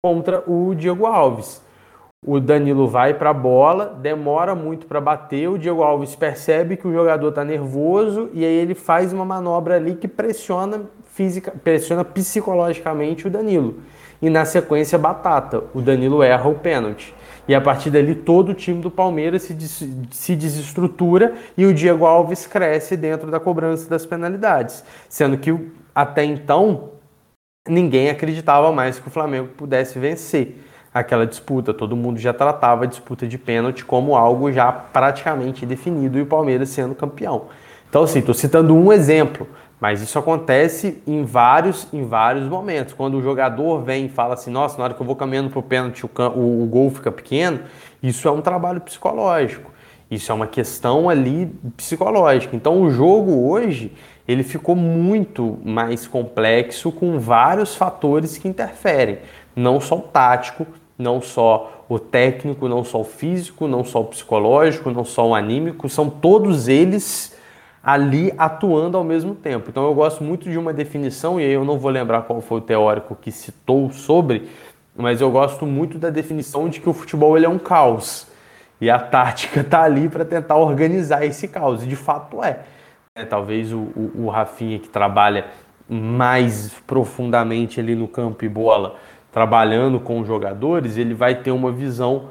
contra 0.03 0.43
o 0.49 0.73
Diego 0.73 1.05
Alves. 1.05 1.61
O 2.25 2.37
Danilo 2.37 2.85
vai 2.85 3.13
para 3.13 3.29
a 3.29 3.33
bola, 3.33 3.97
demora 4.01 4.53
muito 4.53 4.85
para 4.85 4.99
bater, 4.99 5.47
o 5.47 5.57
Diego 5.57 5.81
Alves 5.81 6.15
percebe 6.15 6.75
que 6.75 6.85
o 6.85 6.91
jogador 6.91 7.29
está 7.29 7.45
nervoso 7.45 8.29
e 8.33 8.43
aí 8.43 8.53
ele 8.53 8.75
faz 8.75 9.13
uma 9.13 9.23
manobra 9.23 9.77
ali 9.77 9.95
que 9.95 10.07
pressiona 10.07 10.81
física, 11.05 11.53
pressiona 11.63 12.03
psicologicamente 12.03 13.25
o 13.25 13.29
Danilo. 13.29 13.79
E 14.21 14.29
na 14.29 14.43
sequência 14.43 14.97
batata, 14.97 15.63
o 15.73 15.81
Danilo 15.81 16.21
erra 16.21 16.49
o 16.49 16.55
pênalti. 16.55 17.15
E 17.47 17.55
a 17.55 17.61
partir 17.61 17.89
dali 17.89 18.13
todo 18.13 18.49
o 18.49 18.53
time 18.53 18.81
do 18.81 18.91
Palmeiras 18.91 19.43
se, 19.43 19.53
des 19.53 19.87
se 20.11 20.35
desestrutura 20.35 21.35
e 21.57 21.65
o 21.65 21.73
Diego 21.73 22.05
Alves 22.05 22.45
cresce 22.45 22.97
dentro 22.97 23.31
da 23.31 23.39
cobrança 23.39 23.89
das 23.89 24.05
penalidades. 24.05 24.83
Sendo 25.07 25.37
que 25.37 25.57
até 25.95 26.25
então 26.25 26.91
ninguém 27.67 28.09
acreditava 28.09 28.73
mais 28.73 28.99
que 28.99 29.07
o 29.07 29.11
Flamengo 29.11 29.47
pudesse 29.55 29.97
vencer 29.97 30.68
aquela 30.93 31.25
disputa. 31.25 31.73
Todo 31.73 31.95
mundo 31.95 32.19
já 32.19 32.33
tratava 32.33 32.83
a 32.83 32.87
disputa 32.87 33.27
de 33.27 33.37
pênalti 33.37 33.85
como 33.85 34.15
algo 34.15 34.51
já 34.51 34.71
praticamente 34.71 35.65
definido 35.65 36.17
e 36.17 36.21
o 36.21 36.25
Palmeiras 36.25 36.69
sendo 36.69 36.95
campeão. 36.95 37.47
Então, 37.89 38.03
assim, 38.03 38.19
estou 38.19 38.35
citando 38.35 38.75
um 38.75 38.93
exemplo, 38.93 39.47
mas 39.79 40.01
isso 40.01 40.19
acontece 40.19 41.01
em 41.07 41.23
vários, 41.23 41.87
em 41.91 42.05
vários 42.05 42.47
momentos. 42.47 42.93
Quando 42.93 43.17
o 43.17 43.21
jogador 43.21 43.81
vem 43.81 44.05
e 44.05 44.09
fala 44.09 44.33
assim, 44.35 44.51
nossa, 44.51 44.77
na 44.77 44.83
hora 44.83 44.93
que 44.93 45.01
eu 45.01 45.05
vou 45.05 45.15
caminhando 45.15 45.49
para 45.49 45.59
o 45.59 45.63
pênalti, 45.63 46.05
o, 46.05 46.67
gol 46.67 46.91
fica 46.91 47.11
pequeno, 47.11 47.61
isso 48.01 48.27
é 48.27 48.31
um 48.31 48.41
trabalho 48.41 48.81
psicológico. 48.81 49.71
Isso 50.11 50.31
é 50.31 50.35
uma 50.35 50.47
questão 50.47 51.09
ali 51.09 51.47
psicológica. 51.77 52.55
Então 52.55 52.81
o 52.81 52.89
jogo 52.89 53.47
hoje 53.47 53.93
ele 54.27 54.43
ficou 54.43 54.75
muito 54.75 55.57
mais 55.63 56.05
complexo 56.07 56.91
com 56.91 57.19
vários 57.19 57.75
fatores 57.75 58.37
que 58.37 58.47
interferem, 58.47 59.19
não 59.55 59.79
só 59.79 59.97
o 59.97 60.01
tático, 60.01 60.67
não 60.99 61.21
só 61.21 61.85
o 61.87 61.97
técnico, 61.97 62.67
não 62.67 62.83
só 62.83 62.99
o 62.99 63.05
físico, 63.05 63.67
não 63.67 63.85
só 63.85 64.01
o 64.01 64.05
psicológico, 64.05 64.91
não 64.91 65.05
só 65.05 65.29
o 65.29 65.33
anímico, 65.33 65.87
são 65.87 66.09
todos 66.09 66.67
eles 66.67 67.35
ali 67.81 68.33
atuando 68.37 68.97
ao 68.97 69.03
mesmo 69.03 69.33
tempo. 69.33 69.69
Então 69.69 69.85
eu 69.85 69.93
gosto 69.93 70.21
muito 70.21 70.49
de 70.49 70.57
uma 70.57 70.73
definição, 70.73 71.39
e 71.39 71.45
aí 71.45 71.51
eu 71.53 71.63
não 71.63 71.79
vou 71.79 71.89
lembrar 71.89 72.23
qual 72.23 72.41
foi 72.41 72.57
o 72.57 72.61
teórico 72.61 73.15
que 73.15 73.31
citou 73.31 73.89
sobre, 73.91 74.49
mas 74.95 75.21
eu 75.21 75.31
gosto 75.31 75.65
muito 75.65 75.97
da 75.97 76.09
definição 76.09 76.67
de 76.67 76.81
que 76.81 76.89
o 76.89 76.93
futebol 76.93 77.37
ele 77.37 77.45
é 77.45 77.49
um 77.49 77.57
caos. 77.57 78.27
E 78.81 78.89
a 78.89 78.99
tática 78.99 79.61
está 79.61 79.83
ali 79.83 80.09
para 80.09 80.25
tentar 80.25 80.57
organizar 80.57 81.25
esse 81.25 81.47
caos, 81.47 81.81
e 81.83 81.87
de 81.87 81.95
fato 81.95 82.43
é. 82.43 82.59
é 83.15 83.23
talvez 83.23 83.71
o, 83.71 83.79
o, 83.95 84.25
o 84.25 84.29
Rafinha, 84.29 84.77
que 84.79 84.89
trabalha 84.89 85.45
mais 85.87 86.71
profundamente 86.85 87.79
ali 87.79 87.95
no 87.95 88.07
campo 88.07 88.45
e 88.45 88.49
bola, 88.49 88.97
trabalhando 89.39 90.01
com 90.01 90.19
os 90.19 90.27
jogadores, 90.27 90.97
ele 90.97 91.13
vai 91.13 91.33
ter 91.33 91.51
uma 91.51 91.71
visão 91.71 92.29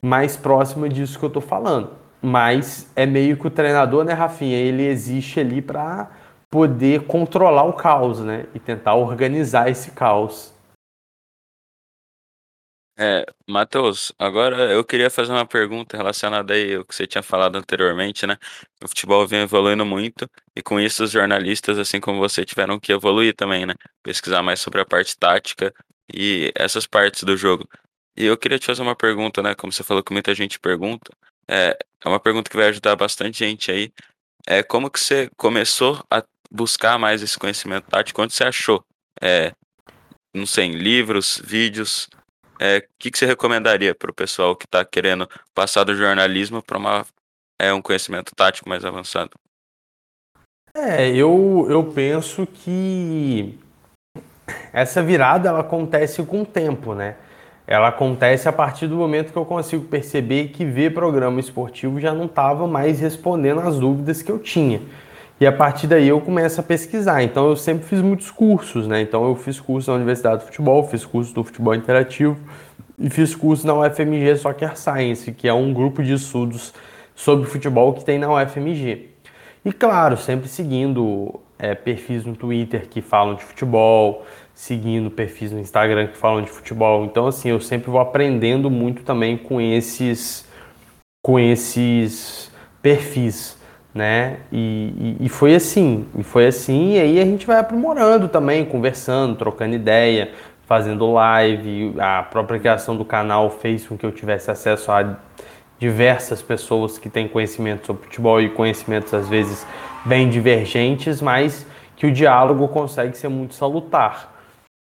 mais 0.00 0.36
próxima 0.36 0.88
disso 0.88 1.18
que 1.18 1.24
eu 1.24 1.26
estou 1.26 1.42
falando. 1.42 1.90
Mas 2.22 2.88
é 2.94 3.04
meio 3.04 3.36
que 3.36 3.44
o 3.44 3.50
treinador, 3.50 4.04
né, 4.04 4.12
Rafinha? 4.12 4.56
Ele 4.56 4.86
existe 4.86 5.40
ali 5.40 5.60
para 5.60 6.12
poder 6.48 7.06
controlar 7.06 7.64
o 7.64 7.72
caos, 7.72 8.20
né? 8.20 8.46
E 8.54 8.60
tentar 8.60 8.94
organizar 8.94 9.68
esse 9.68 9.90
caos. 9.90 10.54
É, 12.96 13.26
Matheus, 13.50 14.12
agora 14.16 14.72
eu 14.72 14.84
queria 14.84 15.10
fazer 15.10 15.32
uma 15.32 15.44
pergunta 15.44 15.96
relacionada 15.96 16.54
aí 16.54 16.76
ao 16.76 16.84
que 16.84 16.94
você 16.94 17.08
tinha 17.08 17.24
falado 17.24 17.56
anteriormente, 17.56 18.28
né? 18.28 18.36
O 18.80 18.86
futebol 18.86 19.26
vem 19.26 19.40
evoluindo 19.40 19.84
muito 19.84 20.30
e 20.54 20.62
com 20.62 20.78
isso 20.78 21.02
os 21.02 21.10
jornalistas, 21.10 21.80
assim 21.80 22.00
como 22.00 22.20
você, 22.20 22.44
tiveram 22.44 22.78
que 22.78 22.92
evoluir 22.92 23.34
também, 23.34 23.66
né? 23.66 23.74
Pesquisar 24.04 24.40
mais 24.40 24.60
sobre 24.60 24.80
a 24.80 24.86
parte 24.86 25.18
tática 25.18 25.74
e 26.12 26.52
essas 26.54 26.86
partes 26.86 27.24
do 27.24 27.36
jogo. 27.36 27.68
E 28.16 28.24
eu 28.24 28.36
queria 28.36 28.58
te 28.58 28.66
fazer 28.66 28.82
uma 28.82 28.96
pergunta, 28.96 29.42
né? 29.42 29.54
Como 29.54 29.72
você 29.72 29.82
falou 29.82 30.02
que 30.02 30.12
muita 30.12 30.34
gente 30.34 30.58
pergunta, 30.58 31.10
é, 31.48 31.76
é 32.04 32.08
uma 32.08 32.20
pergunta 32.20 32.50
que 32.50 32.56
vai 32.56 32.68
ajudar 32.68 32.96
bastante 32.96 33.38
gente 33.38 33.70
aí. 33.70 33.92
É 34.46 34.62
como 34.62 34.90
que 34.90 35.00
você 35.00 35.30
começou 35.36 36.04
a 36.10 36.22
buscar 36.50 36.98
mais 36.98 37.22
esse 37.22 37.38
conhecimento 37.38 37.88
tático? 37.88 38.22
Onde 38.22 38.34
você 38.34 38.44
achou? 38.44 38.84
É, 39.20 39.52
não 40.32 40.46
sei, 40.46 40.66
em 40.66 40.72
livros, 40.72 41.40
vídeos? 41.44 42.08
é, 42.58 42.82
que, 42.98 43.10
que 43.10 43.18
você 43.18 43.26
recomendaria 43.26 43.94
para 43.94 44.10
o 44.10 44.14
pessoal 44.14 44.54
que 44.56 44.64
está 44.64 44.84
querendo 44.84 45.28
passar 45.54 45.84
do 45.84 45.94
jornalismo 45.94 46.62
para 46.62 47.04
é, 47.58 47.72
um 47.72 47.82
conhecimento 47.82 48.34
tático 48.34 48.68
mais 48.68 48.84
avançado? 48.84 49.32
É, 50.74 51.08
eu, 51.10 51.66
eu 51.68 51.84
penso 51.92 52.46
que 52.46 53.58
essa 54.72 55.02
virada 55.02 55.48
ela 55.48 55.60
acontece 55.60 56.22
com 56.22 56.42
o 56.42 56.46
tempo, 56.46 56.94
né? 56.94 57.14
Ela 57.66 57.88
acontece 57.88 58.48
a 58.48 58.52
partir 58.52 58.86
do 58.86 58.96
momento 58.96 59.32
que 59.32 59.38
eu 59.38 59.44
consigo 59.44 59.84
perceber 59.84 60.48
que 60.48 60.64
ver 60.64 60.92
programa 60.92 61.40
esportivo 61.40 61.98
já 61.98 62.12
não 62.12 62.26
estava 62.26 62.66
mais 62.66 63.00
respondendo 63.00 63.60
às 63.60 63.78
dúvidas 63.78 64.20
que 64.20 64.30
eu 64.30 64.38
tinha. 64.38 64.82
E 65.40 65.46
a 65.46 65.52
partir 65.52 65.86
daí 65.86 66.08
eu 66.08 66.20
começo 66.20 66.60
a 66.60 66.62
pesquisar. 66.62 67.22
Então 67.22 67.48
eu 67.48 67.56
sempre 67.56 67.86
fiz 67.86 68.02
muitos 68.02 68.30
cursos, 68.30 68.86
né? 68.86 69.00
Então 69.00 69.24
eu 69.24 69.34
fiz 69.34 69.58
curso 69.58 69.90
na 69.90 69.96
Universidade 69.96 70.38
do 70.38 70.46
Futebol, 70.46 70.86
fiz 70.86 71.04
curso 71.04 71.34
do 71.34 71.42
futebol 71.42 71.74
interativo 71.74 72.36
e 72.98 73.08
fiz 73.08 73.34
curso 73.34 73.66
na 73.66 73.74
UFMG 73.74 74.36
Soccer 74.36 74.76
Science, 74.76 75.32
que 75.32 75.48
é 75.48 75.54
um 75.54 75.72
grupo 75.72 76.02
de 76.02 76.12
estudos 76.12 76.74
sobre 77.14 77.46
futebol 77.46 77.94
que 77.94 78.04
tem 78.04 78.18
na 78.18 78.32
UFMG. 78.32 79.08
E 79.64 79.72
claro, 79.72 80.16
sempre 80.16 80.48
seguindo 80.48 81.40
é, 81.58 81.74
perfis 81.74 82.24
no 82.24 82.34
Twitter 82.34 82.88
que 82.88 83.00
falam 83.00 83.34
de 83.34 83.42
futebol, 83.42 84.24
seguindo 84.54 85.10
perfis 85.10 85.52
no 85.52 85.60
Instagram 85.60 86.08
que 86.08 86.16
falam 86.16 86.42
de 86.42 86.50
futebol. 86.50 87.04
Então 87.04 87.26
assim, 87.26 87.50
eu 87.50 87.60
sempre 87.60 87.90
vou 87.90 88.00
aprendendo 88.00 88.70
muito 88.70 89.02
também 89.02 89.36
com 89.36 89.60
esses 89.60 90.46
com 91.22 91.38
esses 91.38 92.50
perfis 92.82 93.58
né? 93.94 94.40
E, 94.50 95.16
e, 95.20 95.26
e, 95.26 95.28
foi 95.28 95.54
assim, 95.54 96.04
e 96.18 96.24
foi 96.24 96.46
assim, 96.48 96.94
e 96.94 97.00
aí 97.00 97.20
a 97.20 97.24
gente 97.24 97.46
vai 97.46 97.58
aprimorando 97.58 98.26
também, 98.26 98.64
conversando, 98.64 99.36
trocando 99.36 99.76
ideia, 99.76 100.32
fazendo 100.66 101.12
live, 101.12 101.94
a 102.00 102.22
própria 102.24 102.58
criação 102.58 102.96
do 102.96 103.04
canal 103.04 103.48
fez 103.50 103.86
com 103.86 103.96
que 103.96 104.04
eu 104.04 104.10
tivesse 104.10 104.50
acesso 104.50 104.90
a 104.90 105.16
diversas 105.78 106.42
pessoas 106.42 106.98
que 106.98 107.08
têm 107.08 107.28
conhecimento 107.28 107.86
sobre 107.86 108.04
futebol 108.04 108.40
e 108.40 108.48
conhecimentos 108.48 109.14
às 109.14 109.28
vezes 109.28 109.64
bem 110.04 110.28
divergentes, 110.28 111.20
mas 111.20 111.66
que 111.96 112.06
o 112.06 112.12
diálogo 112.12 112.68
consegue 112.68 113.16
ser 113.16 113.28
muito 113.28 113.54
salutar. 113.54 114.32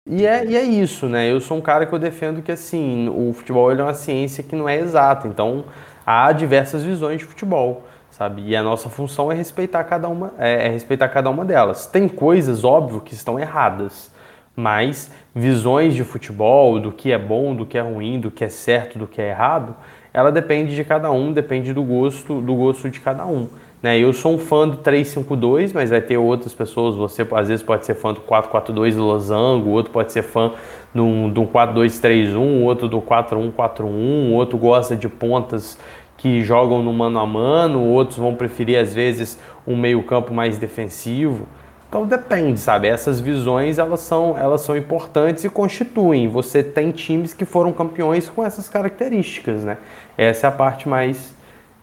E 0.07 0.25
é, 0.25 0.45
e 0.45 0.55
é 0.55 0.63
isso, 0.63 1.07
né? 1.07 1.31
Eu 1.31 1.39
sou 1.39 1.57
um 1.57 1.61
cara 1.61 1.85
que 1.85 1.93
eu 1.93 1.99
defendo 1.99 2.41
que 2.41 2.51
assim, 2.51 3.09
o 3.09 3.33
futebol 3.33 3.71
é 3.71 3.81
uma 3.81 3.93
ciência 3.93 4.43
que 4.43 4.55
não 4.55 4.67
é 4.67 4.77
exata, 4.77 5.27
então 5.27 5.65
há 6.05 6.31
diversas 6.31 6.83
visões 6.83 7.19
de 7.19 7.25
futebol 7.25 7.83
sabe? 8.11 8.43
E 8.45 8.55
a 8.55 8.61
nossa 8.61 8.89
função 8.89 9.31
é 9.31 9.35
respeitar 9.35 9.83
cada 9.85 10.07
uma, 10.07 10.33
é, 10.37 10.67
é 10.67 10.69
respeitar 10.69 11.09
cada 11.09 11.29
uma 11.29 11.43
delas. 11.43 11.87
Tem 11.87 12.07
coisas, 12.07 12.63
óbvio, 12.63 13.01
que 13.01 13.15
estão 13.15 13.39
erradas, 13.39 14.11
mas 14.55 15.11
visões 15.33 15.95
de 15.95 16.03
futebol, 16.03 16.79
do 16.79 16.91
que 16.91 17.11
é 17.11 17.17
bom, 17.17 17.55
do 17.55 17.65
que 17.65 17.77
é 17.77 17.81
ruim, 17.81 18.19
do 18.19 18.29
que 18.29 18.43
é 18.43 18.49
certo, 18.49 18.99
do 18.99 19.07
que 19.07 19.21
é 19.21 19.29
errado, 19.29 19.75
ela 20.13 20.31
depende 20.31 20.75
de 20.75 20.83
cada 20.83 21.09
um, 21.09 21.31
depende 21.31 21.73
do 21.73 21.83
gosto, 21.83 22.41
do 22.41 22.53
gosto 22.53 22.89
de 22.89 22.99
cada 22.99 23.25
um. 23.25 23.47
Né? 23.81 23.97
Eu 23.97 24.13
sou 24.13 24.35
um 24.35 24.37
fã 24.37 24.67
do 24.67 24.77
352, 24.77 25.73
mas 25.73 25.89
vai 25.89 26.01
ter 26.01 26.17
outras 26.17 26.53
pessoas, 26.53 26.95
você 26.95 27.27
às 27.31 27.47
vezes 27.47 27.63
pode 27.63 27.85
ser 27.85 27.95
fã 27.95 28.13
do 28.13 28.21
442 28.21 28.95
do 28.95 29.03
Losango, 29.03 29.71
outro 29.71 29.91
pode 29.91 30.11
ser 30.11 30.21
fã 30.21 30.53
do, 30.93 31.29
do 31.29 31.45
4231, 31.47 32.63
outro 32.63 32.87
do 32.87 33.01
4141, 33.01 34.33
outro 34.33 34.57
gosta 34.57 34.95
de 34.95 35.09
pontas 35.09 35.77
que 36.17 36.43
jogam 36.43 36.83
no 36.83 36.93
mano 36.93 37.19
a 37.19 37.25
mano, 37.25 37.83
outros 37.83 38.19
vão 38.19 38.35
preferir 38.35 38.77
às 38.79 38.93
vezes 38.93 39.39
um 39.65 39.75
meio-campo 39.75 40.31
mais 40.31 40.59
defensivo. 40.59 41.47
Então 41.89 42.05
depende, 42.05 42.59
sabe? 42.59 42.87
Essas 42.87 43.19
visões 43.19 43.79
elas 43.79 44.01
são, 44.01 44.37
elas 44.37 44.61
são 44.61 44.77
importantes 44.77 45.43
e 45.43 45.49
constituem. 45.49 46.27
Você 46.27 46.63
tem 46.63 46.91
times 46.91 47.33
que 47.33 47.43
foram 47.43 47.73
campeões 47.73 48.29
com 48.29 48.45
essas 48.45 48.69
características, 48.69 49.65
né? 49.65 49.77
Essa 50.15 50.47
é 50.47 50.49
a 50.49 50.51
parte 50.51 50.87
mais 50.87 51.35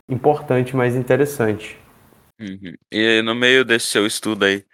importante, 0.09 0.75
mais 0.75 0.95
interessante. 0.95 1.79
Uhum. 2.40 2.74
E 2.90 3.20
no 3.22 3.35
meio 3.35 3.64
desse 3.64 3.87
seu 3.87 4.07
estudo 4.07 4.44
aí, 4.44 4.64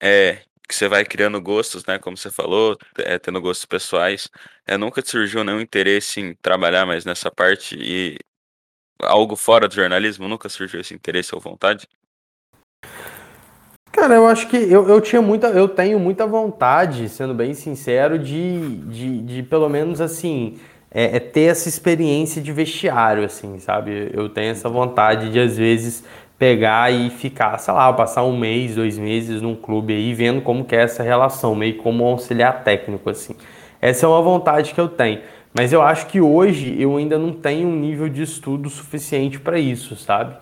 é, 0.00 0.42
que 0.68 0.74
você 0.74 0.88
vai 0.88 1.04
criando 1.04 1.40
gostos, 1.40 1.84
né? 1.86 1.98
Como 1.98 2.16
você 2.16 2.30
falou, 2.30 2.76
é, 2.98 3.18
tendo 3.18 3.40
gostos 3.40 3.64
pessoais. 3.64 4.28
É, 4.66 4.76
nunca 4.76 5.00
te 5.00 5.10
surgiu 5.10 5.44
nenhum 5.44 5.60
interesse 5.60 6.20
em 6.20 6.34
trabalhar 6.34 6.84
mais 6.84 7.04
nessa 7.04 7.30
parte 7.30 7.76
e 7.78 8.18
algo 9.00 9.36
fora 9.36 9.68
do 9.68 9.74
jornalismo? 9.74 10.28
Nunca 10.28 10.48
surgiu 10.48 10.80
esse 10.80 10.94
interesse 10.94 11.34
ou 11.34 11.40
vontade? 11.40 11.86
Cara, 13.92 14.14
eu 14.14 14.26
acho 14.26 14.48
que 14.48 14.56
eu, 14.56 14.86
eu 14.88 15.00
tinha 15.00 15.22
muita, 15.22 15.46
eu 15.48 15.68
tenho 15.68 15.98
muita 15.98 16.26
vontade, 16.26 17.08
sendo 17.08 17.32
bem 17.32 17.54
sincero, 17.54 18.18
de, 18.18 18.76
de, 18.88 19.22
de 19.22 19.42
pelo 19.42 19.70
menos 19.70 20.02
assim, 20.02 20.58
é, 20.90 21.16
é 21.16 21.20
ter 21.20 21.44
essa 21.44 21.66
experiência 21.66 22.42
de 22.42 22.52
vestiário, 22.52 23.24
assim, 23.24 23.58
sabe? 23.58 24.10
Eu 24.12 24.28
tenho 24.28 24.50
essa 24.50 24.68
vontade 24.68 25.30
de 25.30 25.40
às 25.40 25.56
vezes 25.56 26.04
pegar 26.38 26.92
e 26.92 27.10
ficar, 27.10 27.58
sei 27.58 27.72
lá, 27.72 27.92
passar 27.92 28.24
um 28.24 28.36
mês, 28.36 28.74
dois 28.74 28.98
meses 28.98 29.40
num 29.40 29.54
clube 29.54 29.94
aí, 29.94 30.12
vendo 30.12 30.42
como 30.42 30.64
que 30.64 30.76
é 30.76 30.82
essa 30.82 31.02
relação, 31.02 31.54
meio 31.54 31.76
como 31.76 32.04
auxiliar 32.04 32.62
técnico, 32.62 33.08
assim. 33.08 33.34
Essa 33.80 34.06
é 34.06 34.08
uma 34.08 34.22
vontade 34.22 34.74
que 34.74 34.80
eu 34.80 34.88
tenho. 34.88 35.20
Mas 35.54 35.72
eu 35.72 35.80
acho 35.80 36.06
que 36.06 36.20
hoje 36.20 36.76
eu 36.78 36.96
ainda 36.96 37.18
não 37.18 37.32
tenho 37.32 37.66
um 37.66 37.76
nível 37.76 38.08
de 38.08 38.22
estudo 38.22 38.68
suficiente 38.68 39.40
para 39.40 39.58
isso, 39.58 39.96
sabe? 39.96 40.36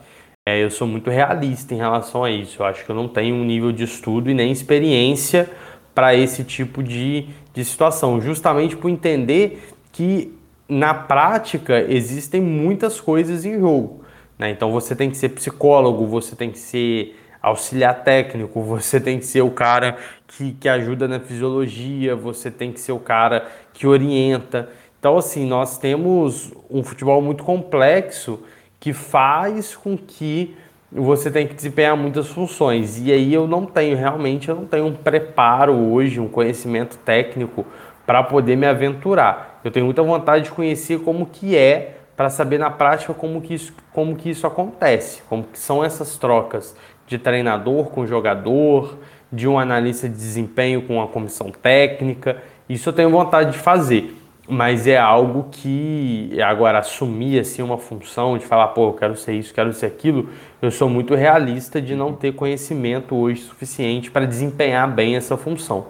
É, 0.47 0.63
eu 0.63 0.71
sou 0.71 0.87
muito 0.87 1.09
realista 1.09 1.73
em 1.73 1.77
relação 1.77 2.25
a 2.25 2.31
isso. 2.31 2.61
Eu 2.61 2.67
acho 2.67 2.85
que 2.85 2.91
eu 2.91 2.97
não 2.97 3.09
tenho 3.09 3.35
um 3.35 3.45
nível 3.45 3.71
de 3.71 3.85
estudo 3.85 4.29
e 4.29 4.35
nem 4.35 4.51
experiência 4.51 5.49
para 5.95 6.15
esse 6.15 6.43
tipo 6.43 6.83
de, 6.83 7.29
de 7.55 7.65
situação, 7.65 8.21
justamente 8.21 8.77
por 8.77 8.91
entender 8.91 9.71
que 9.93 10.35
na 10.69 10.93
prática 10.93 11.81
existem 11.89 12.41
muitas 12.41 13.01
coisas 13.01 13.45
em 13.45 13.61
jogo. 13.61 14.04
Né? 14.45 14.51
Então 14.51 14.71
você 14.71 14.95
tem 14.95 15.09
que 15.11 15.17
ser 15.17 15.31
psicólogo, 15.31 16.07
você 16.07 16.37
tem 16.37 16.51
que 16.51 16.59
ser 16.59 17.19
auxiliar 17.41 18.05
técnico, 18.05 18.61
você 18.63 19.01
tem 19.01 19.19
que 19.19 19.27
ser 19.27 19.41
o 19.41 19.51
cara 19.51 19.97
que, 20.27 20.53
que 20.53 20.69
ajuda 20.69 21.09
na 21.09 21.19
fisiologia, 21.19 22.15
você 22.15 22.51
tem 22.51 22.71
que 22.71 22.81
ser 22.81 22.93
o 22.93 22.99
cara 22.99 23.47
que 23.73 23.87
orienta. 23.87 24.69
Então, 24.99 25.17
assim, 25.17 25.47
nós 25.47 25.79
temos 25.79 26.53
um 26.71 26.83
futebol 26.83 27.21
muito 27.21 27.43
complexo 27.45 28.41
que 28.79 28.93
faz 28.93 29.75
com 29.75 29.97
que 29.97 30.55
você 30.91 31.31
tenha 31.31 31.47
que 31.47 31.55
desempenhar 31.55 31.97
muitas 31.97 32.29
funções. 32.29 33.01
E 33.01 33.11
aí 33.11 33.33
eu 33.33 33.47
não 33.47 33.67
tenho, 33.67 33.97
realmente, 33.97 34.49
eu 34.49 34.55
não 34.55 34.67
tenho 34.67 34.87
um 34.87 34.95
preparo 34.95 35.73
hoje, 35.73 36.21
um 36.21 36.29
conhecimento 36.29 36.99
técnico 36.99 37.67
para 38.07 38.23
poder 38.23 38.57
me 38.57 38.67
aventurar. 38.67 39.61
Eu 39.65 39.71
tenho 39.71 39.87
muita 39.87 40.03
vontade 40.03 40.45
de 40.45 40.51
conhecer 40.51 41.01
como 41.01 41.27
que 41.27 41.57
é 41.57 42.04
para 42.17 42.31
saber 42.31 42.59
na 42.59 42.71
prática 42.71 43.13
como 43.13 43.41
que, 43.41 43.55
isso, 43.55 43.75
como 43.93 44.17
que 44.17 44.31
isso 44.31 44.47
acontece, 44.47 45.23
como 45.29 45.45
que 45.45 45.59
são 45.59 45.85
essas 45.85 46.17
trocas 46.17 46.77
de 47.07 47.19
treinador 47.19 47.87
com 47.87 48.07
jogador, 48.07 48.99
de 49.33 49.49
um 49.49 49.59
analista 49.59 50.09
de 50.09 50.15
desempenho 50.15 50.83
com 50.83 51.03
a 51.03 51.09
comissão 51.09 51.51
técnica. 51.51 52.43
Isso 52.69 52.89
eu 52.89 52.93
tenho 52.93 53.11
vontade 53.11 53.53
de 53.53 53.59
fazer 53.59 54.17
mas 54.49 54.87
é 54.87 54.99
algo 54.99 55.49
que 55.51 56.41
agora 56.43 56.79
assumir 56.79 57.41
assim 57.41 57.63
uma 57.63 57.79
função 57.79 58.37
de 58.37 58.45
falar, 58.45 58.69
pô, 58.69 58.89
eu 58.89 58.93
quero 58.93 59.17
ser 59.17 59.35
isso, 59.35 59.55
quero 59.55 59.73
ser 59.73 59.87
aquilo, 59.87 60.29
eu 60.61 60.71
sou 60.71 60.89
muito 60.89 61.15
realista 61.15 61.81
de 61.81 61.95
não 61.95 62.15
ter 62.15 62.35
conhecimento 62.35 63.15
hoje 63.15 63.43
suficiente 63.43 64.11
para 64.11 64.27
desempenhar 64.27 64.93
bem 64.93 65.17
essa 65.17 65.37
função, 65.37 65.89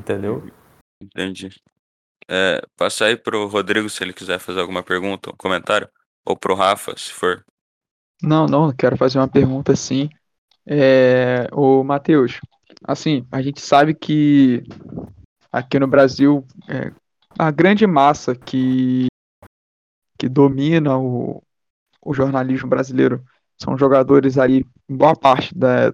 entendeu? 0.00 0.44
Entendi. 1.00 1.50
É, 2.34 2.62
passa 2.78 3.04
aí 3.04 3.14
pro 3.14 3.46
Rodrigo 3.46 3.90
se 3.90 4.02
ele 4.02 4.14
quiser 4.14 4.38
fazer 4.38 4.58
alguma 4.58 4.82
pergunta, 4.82 5.28
um 5.28 5.36
comentário, 5.36 5.86
ou 6.24 6.34
pro 6.34 6.54
Rafa, 6.54 6.96
se 6.96 7.12
for. 7.12 7.44
Não, 8.22 8.46
não, 8.46 8.72
quero 8.72 8.96
fazer 8.96 9.18
uma 9.18 9.28
pergunta 9.28 9.76
sim. 9.76 10.08
É, 10.66 11.46
o 11.52 11.84
Matheus, 11.84 12.40
assim, 12.84 13.26
a 13.30 13.42
gente 13.42 13.60
sabe 13.60 13.92
que 13.92 14.62
aqui 15.52 15.78
no 15.78 15.86
Brasil, 15.86 16.42
é, 16.66 16.90
a 17.38 17.50
grande 17.50 17.86
massa 17.86 18.34
que, 18.34 19.08
que 20.18 20.26
domina 20.26 20.96
o, 20.96 21.42
o 22.00 22.14
jornalismo 22.14 22.66
brasileiro 22.66 23.22
são 23.60 23.76
jogadores 23.76 24.38
aí, 24.38 24.64
boa 24.88 25.14
parte 25.14 25.54
da, 25.54 25.92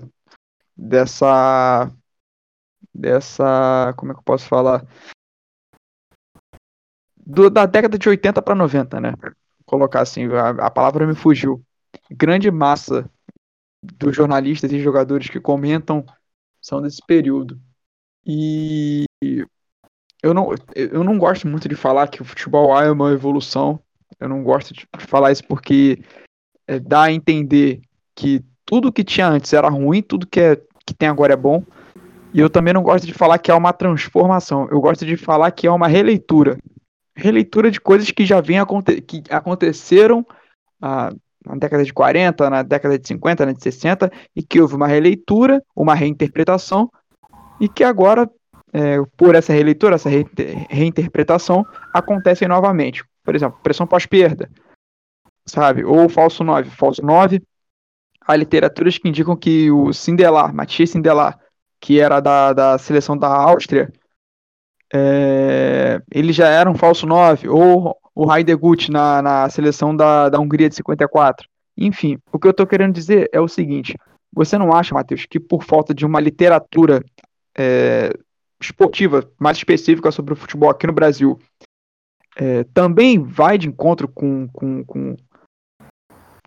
dessa 0.76 1.90
dessa, 2.94 3.92
como 3.96 4.12
é 4.12 4.14
que 4.14 4.20
eu 4.20 4.24
posso 4.24 4.46
falar? 4.46 4.86
Do, 7.30 7.50
da 7.50 7.66
década 7.66 7.98
de 7.98 8.08
80 8.08 8.40
para 8.40 8.54
90, 8.54 9.00
né? 9.02 9.12
Colocar 9.66 10.00
assim, 10.00 10.24
a, 10.32 10.48
a 10.48 10.70
palavra 10.70 11.06
me 11.06 11.14
fugiu. 11.14 11.62
Grande 12.10 12.50
massa 12.50 13.08
dos 13.82 14.16
jornalistas 14.16 14.72
e 14.72 14.80
jogadores 14.80 15.28
que 15.28 15.38
comentam 15.38 16.06
são 16.60 16.80
desse 16.80 17.04
período. 17.06 17.60
E 18.26 19.04
eu 20.22 20.32
não, 20.32 20.54
eu 20.74 21.04
não 21.04 21.18
gosto 21.18 21.46
muito 21.46 21.68
de 21.68 21.74
falar 21.74 22.08
que 22.08 22.22
o 22.22 22.24
futebol 22.24 22.74
A 22.74 22.84
é 22.84 22.90
uma 22.90 23.12
evolução. 23.12 23.78
Eu 24.18 24.28
não 24.28 24.42
gosto 24.42 24.72
de 24.72 24.86
falar 25.06 25.30
isso 25.30 25.44
porque 25.44 26.02
é, 26.66 26.78
dá 26.78 27.04
a 27.04 27.12
entender 27.12 27.82
que 28.14 28.42
tudo 28.64 28.92
que 28.92 29.04
tinha 29.04 29.28
antes 29.28 29.52
era 29.52 29.68
ruim, 29.68 30.02
tudo 30.02 30.26
que, 30.26 30.40
é, 30.40 30.56
que 30.84 30.94
tem 30.94 31.08
agora 31.08 31.34
é 31.34 31.36
bom. 31.36 31.62
E 32.32 32.40
eu 32.40 32.50
também 32.50 32.74
não 32.74 32.82
gosto 32.82 33.06
de 33.06 33.14
falar 33.14 33.38
que 33.38 33.50
é 33.50 33.54
uma 33.54 33.72
transformação. 33.72 34.66
Eu 34.70 34.80
gosto 34.80 35.06
de 35.06 35.16
falar 35.16 35.50
que 35.50 35.66
é 35.66 35.70
uma 35.70 35.88
releitura. 35.88 36.58
Releitura 37.20 37.70
de 37.70 37.80
coisas 37.80 38.10
que 38.12 38.24
já 38.24 38.40
vem 38.40 38.60
aconte 38.60 39.00
que 39.00 39.24
aconteceram 39.28 40.24
ah, 40.80 41.12
na 41.44 41.56
década 41.56 41.84
de 41.84 41.92
40, 41.92 42.48
na 42.48 42.62
década 42.62 42.98
de 42.98 43.08
50, 43.08 43.46
na 43.46 43.52
de 43.52 43.62
60, 43.62 44.10
e 44.36 44.42
que 44.42 44.60
houve 44.60 44.76
uma 44.76 44.86
releitura, 44.86 45.62
uma 45.74 45.94
reinterpretação, 45.94 46.90
e 47.60 47.68
que 47.68 47.82
agora 47.82 48.30
é, 48.72 48.98
por 49.16 49.34
essa 49.34 49.52
releitura, 49.52 49.96
essa 49.96 50.08
re 50.08 50.24
reinterpretação, 50.68 51.66
acontecem 51.92 52.46
novamente. 52.46 53.04
Por 53.24 53.34
exemplo, 53.34 53.58
pressão 53.62 53.86
pós-perda, 53.86 54.50
sabe? 55.46 55.84
Ou 55.84 56.08
falso 56.08 56.44
9. 56.44 56.70
Falso 56.70 57.02
9, 57.02 57.42
há 58.20 58.36
literaturas 58.36 58.98
que 58.98 59.08
indicam 59.08 59.36
que 59.36 59.70
o 59.70 59.92
Sindelar, 59.92 60.54
Mathieu 60.54 60.86
Sindelar, 60.86 61.38
que 61.80 62.00
era 62.00 62.20
da, 62.20 62.52
da 62.52 62.78
seleção 62.78 63.16
da 63.16 63.28
Áustria, 63.28 63.92
é, 64.92 66.00
ele 66.10 66.32
já 66.32 66.48
era 66.48 66.70
um 66.70 66.74
falso 66.74 67.06
9. 67.06 67.48
Ou 67.48 67.96
o 68.14 68.34
Heidegut 68.34 68.90
na, 68.90 69.22
na 69.22 69.48
seleção 69.48 69.94
da, 69.94 70.28
da 70.28 70.40
Hungria 70.40 70.68
de 70.68 70.74
54. 70.76 71.48
Enfim, 71.76 72.18
o 72.32 72.38
que 72.38 72.46
eu 72.46 72.50
estou 72.50 72.66
querendo 72.66 72.94
dizer 72.94 73.28
é 73.32 73.40
o 73.40 73.48
seguinte: 73.48 73.96
você 74.32 74.58
não 74.58 74.72
acha, 74.72 74.94
Matheus, 74.94 75.26
que 75.26 75.38
por 75.38 75.62
falta 75.62 75.94
de 75.94 76.04
uma 76.04 76.20
literatura 76.20 77.04
é, 77.56 78.12
esportiva 78.60 79.28
mais 79.38 79.56
específica 79.56 80.10
sobre 80.10 80.32
o 80.32 80.36
futebol 80.36 80.70
aqui 80.70 80.86
no 80.86 80.92
Brasil 80.92 81.38
é, 82.36 82.64
também 82.74 83.22
vai 83.22 83.58
de 83.58 83.68
encontro 83.68 84.08
com, 84.08 84.48
com, 84.48 84.84
com, 84.84 85.16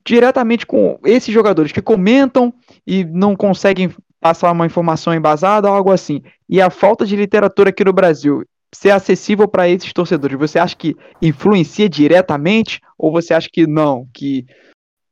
diretamente 0.05 0.65
com 0.65 0.99
esses 1.03 1.33
jogadores 1.33 1.71
que 1.71 1.81
comentam 1.81 2.53
e 2.87 3.03
não 3.03 3.35
conseguem 3.35 3.93
passar 4.21 4.51
uma 4.51 4.67
informação 4.67 5.13
embasada 5.13 5.67
algo 5.67 5.91
assim. 5.91 6.21
E 6.47 6.61
a 6.61 6.69
falta 6.69 7.05
de 7.05 7.15
literatura 7.15 7.71
aqui 7.71 7.83
no 7.83 7.91
Brasil 7.91 8.45
ser 8.73 8.91
acessível 8.91 9.47
para 9.47 9.67
esses 9.67 9.91
torcedores, 9.91 10.39
você 10.39 10.57
acha 10.57 10.77
que 10.77 10.95
influencia 11.21 11.89
diretamente 11.89 12.79
ou 12.97 13.11
você 13.11 13.33
acha 13.33 13.49
que 13.51 13.67
não, 13.67 14.07
que 14.13 14.45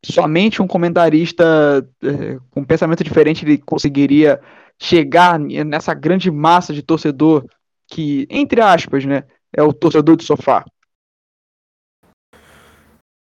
somente 0.05 0.61
um 0.61 0.67
comentarista 0.67 1.85
é, 2.01 2.37
com 2.51 2.63
pensamento 2.63 3.03
diferente 3.03 3.43
ele 3.43 3.57
conseguiria 3.57 4.39
chegar 4.81 5.37
nessa 5.37 5.93
grande 5.93 6.31
massa 6.31 6.73
de 6.73 6.81
torcedor 6.81 7.45
que, 7.85 8.25
entre 8.29 8.61
aspas, 8.61 9.03
né, 9.03 9.23
é 9.51 9.61
o 9.61 9.73
torcedor 9.73 10.15
do 10.15 10.23
sofá? 10.23 10.63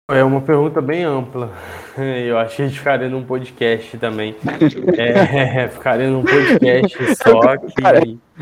É 0.09 0.23
uma 0.23 0.41
pergunta 0.41 0.81
bem 0.81 1.03
ampla. 1.03 1.51
Eu 2.25 2.37
achei 2.37 2.57
que 2.57 2.61
a 2.61 2.67
gente 2.67 2.79
ficaria 2.79 3.09
num 3.09 3.25
podcast 3.25 3.97
também. 3.97 4.35
É, 4.97 5.67
ficaria 5.69 6.09
num 6.09 6.23
podcast 6.23 7.15
só 7.15 7.57
que. 7.57 7.81
Cara, 7.81 7.99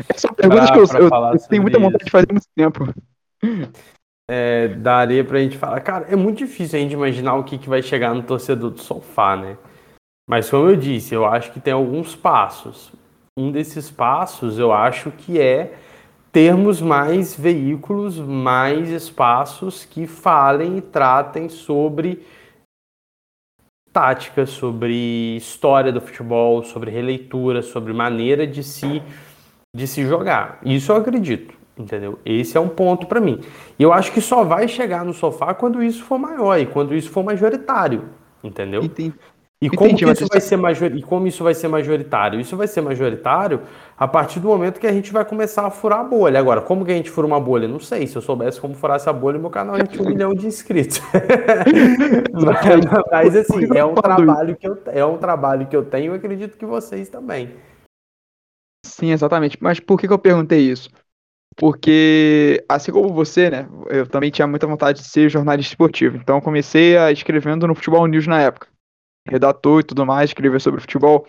essa 0.08 0.32
pergunta 0.32 0.72
que 0.72 0.78
eu, 0.78 1.00
eu, 1.00 1.10
eu 1.10 1.48
tenho 1.48 1.62
muita 1.62 1.78
vontade 1.78 2.02
isso. 2.02 2.06
de 2.06 2.10
fazer 2.10 2.26
muito 2.30 2.46
tempo. 2.54 2.94
É, 4.30 4.68
daria 4.68 5.24
pra 5.24 5.38
gente 5.40 5.58
falar. 5.58 5.80
Cara, 5.80 6.06
é 6.08 6.16
muito 6.16 6.38
difícil 6.38 6.78
a 6.78 6.82
gente 6.82 6.92
imaginar 6.92 7.34
o 7.34 7.44
que, 7.44 7.58
que 7.58 7.68
vai 7.68 7.82
chegar 7.82 8.14
no 8.14 8.22
torcedor 8.22 8.70
do 8.70 8.80
sofá, 8.80 9.36
né? 9.36 9.56
Mas 10.28 10.48
como 10.48 10.68
eu 10.68 10.76
disse, 10.76 11.14
eu 11.14 11.26
acho 11.26 11.52
que 11.52 11.60
tem 11.60 11.72
alguns 11.72 12.14
passos 12.14 12.92
um 13.38 13.50
desses 13.52 13.90
passos 13.90 14.58
eu 14.58 14.72
acho 14.72 15.10
que 15.10 15.38
é 15.38 15.74
termos 16.36 16.82
mais 16.82 17.34
veículos, 17.34 18.18
mais 18.18 18.90
espaços 18.90 19.86
que 19.86 20.06
falem 20.06 20.76
e 20.76 20.82
tratem 20.82 21.48
sobre 21.48 22.26
tática, 23.90 24.44
sobre 24.44 25.34
história 25.38 25.90
do 25.90 25.98
futebol, 25.98 26.62
sobre 26.62 26.90
releitura, 26.90 27.62
sobre 27.62 27.94
maneira 27.94 28.46
de 28.46 28.62
se 28.62 29.02
de 29.74 29.86
se 29.86 30.04
jogar. 30.04 30.60
Isso 30.62 30.92
eu 30.92 30.96
acredito, 30.96 31.54
entendeu? 31.74 32.18
Esse 32.22 32.58
é 32.58 32.60
um 32.60 32.68
ponto 32.68 33.06
para 33.06 33.18
mim. 33.18 33.40
E 33.78 33.82
eu 33.82 33.90
acho 33.90 34.12
que 34.12 34.20
só 34.20 34.44
vai 34.44 34.68
chegar 34.68 35.06
no 35.06 35.14
sofá 35.14 35.54
quando 35.54 35.82
isso 35.82 36.04
for 36.04 36.18
maior 36.18 36.58
e 36.58 36.66
quando 36.66 36.94
isso 36.94 37.08
for 37.08 37.24
majoritário, 37.24 38.10
entendeu? 38.44 38.82
Entendi. 38.82 39.14
E 39.60 39.70
como, 39.70 39.90
Entendi, 39.90 40.12
isso 40.12 40.26
vai 40.30 40.40
ser 40.40 40.56
major... 40.58 40.94
e 40.94 41.02
como 41.02 41.26
isso 41.26 41.42
vai 41.42 41.54
ser 41.54 41.68
majoritário? 41.68 42.38
Isso 42.38 42.54
vai 42.58 42.68
ser 42.68 42.82
majoritário 42.82 43.62
a 43.96 44.06
partir 44.06 44.38
do 44.38 44.48
momento 44.48 44.78
que 44.78 44.86
a 44.86 44.92
gente 44.92 45.10
vai 45.10 45.24
começar 45.24 45.66
a 45.66 45.70
furar 45.70 46.00
a 46.00 46.04
bolha. 46.04 46.38
Agora, 46.38 46.60
como 46.60 46.84
que 46.84 46.92
a 46.92 46.94
gente 46.94 47.10
fura 47.10 47.26
uma 47.26 47.40
bolha? 47.40 47.66
Não 47.66 47.80
sei. 47.80 48.06
Se 48.06 48.16
eu 48.16 48.20
soubesse 48.20 48.60
como 48.60 48.74
furar 48.74 48.96
essa 48.96 49.10
bolha, 49.14 49.38
meu 49.38 49.48
canal 49.48 49.76
ter 49.78 50.02
um 50.02 50.04
milhão 50.10 50.34
de 50.34 50.46
inscritos. 50.46 51.00
mas, 52.32 52.84
mas, 53.10 53.36
assim, 53.36 53.66
é 53.74 53.82
um 53.82 53.94
trabalho 53.94 54.56
que 54.56 54.68
eu 54.68 54.78
é 54.88 55.04
um 55.06 55.16
trabalho 55.16 55.66
que 55.66 55.74
eu 55.74 55.86
tenho 55.86 56.12
e 56.12 56.16
acredito 56.16 56.58
que 56.58 56.66
vocês 56.66 57.08
também. 57.08 57.54
Sim, 58.84 59.10
exatamente. 59.10 59.56
Mas 59.58 59.80
por 59.80 59.98
que, 59.98 60.06
que 60.06 60.12
eu 60.12 60.18
perguntei 60.18 60.70
isso? 60.70 60.90
Porque, 61.56 62.62
assim 62.68 62.92
como 62.92 63.08
você, 63.14 63.48
né, 63.48 63.66
eu 63.88 64.06
também 64.06 64.30
tinha 64.30 64.46
muita 64.46 64.66
vontade 64.66 65.00
de 65.00 65.08
ser 65.08 65.30
jornalista 65.30 65.72
esportivo. 65.72 66.18
Então, 66.18 66.36
eu 66.36 66.42
comecei 66.42 66.98
a 66.98 67.10
escrevendo 67.10 67.66
no 67.66 67.74
Futebol 67.74 68.06
News 68.06 68.26
na 68.26 68.42
época. 68.42 68.68
Redator 69.26 69.80
e 69.80 69.84
tudo 69.84 70.06
mais, 70.06 70.30
escrever 70.30 70.60
sobre 70.60 70.80
futebol. 70.80 71.26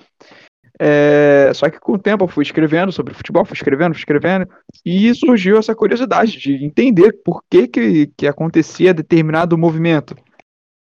É, 0.79 1.51
só 1.55 1.69
que 1.69 1.79
com 1.79 1.93
o 1.93 1.97
tempo 1.99 2.23
eu 2.23 2.27
fui 2.27 2.43
escrevendo 2.43 2.91
sobre 2.91 3.13
futebol, 3.13 3.43
fui 3.43 3.55
escrevendo, 3.55 3.93
fui 3.93 4.01
escrevendo, 4.01 4.47
e 4.85 5.13
surgiu 5.15 5.57
essa 5.57 5.75
curiosidade 5.75 6.37
de 6.37 6.63
entender 6.63 7.13
por 7.25 7.43
que, 7.49 7.67
que, 7.67 8.07
que 8.15 8.27
acontecia 8.27 8.93
determinado 8.93 9.57
movimento. 9.57 10.15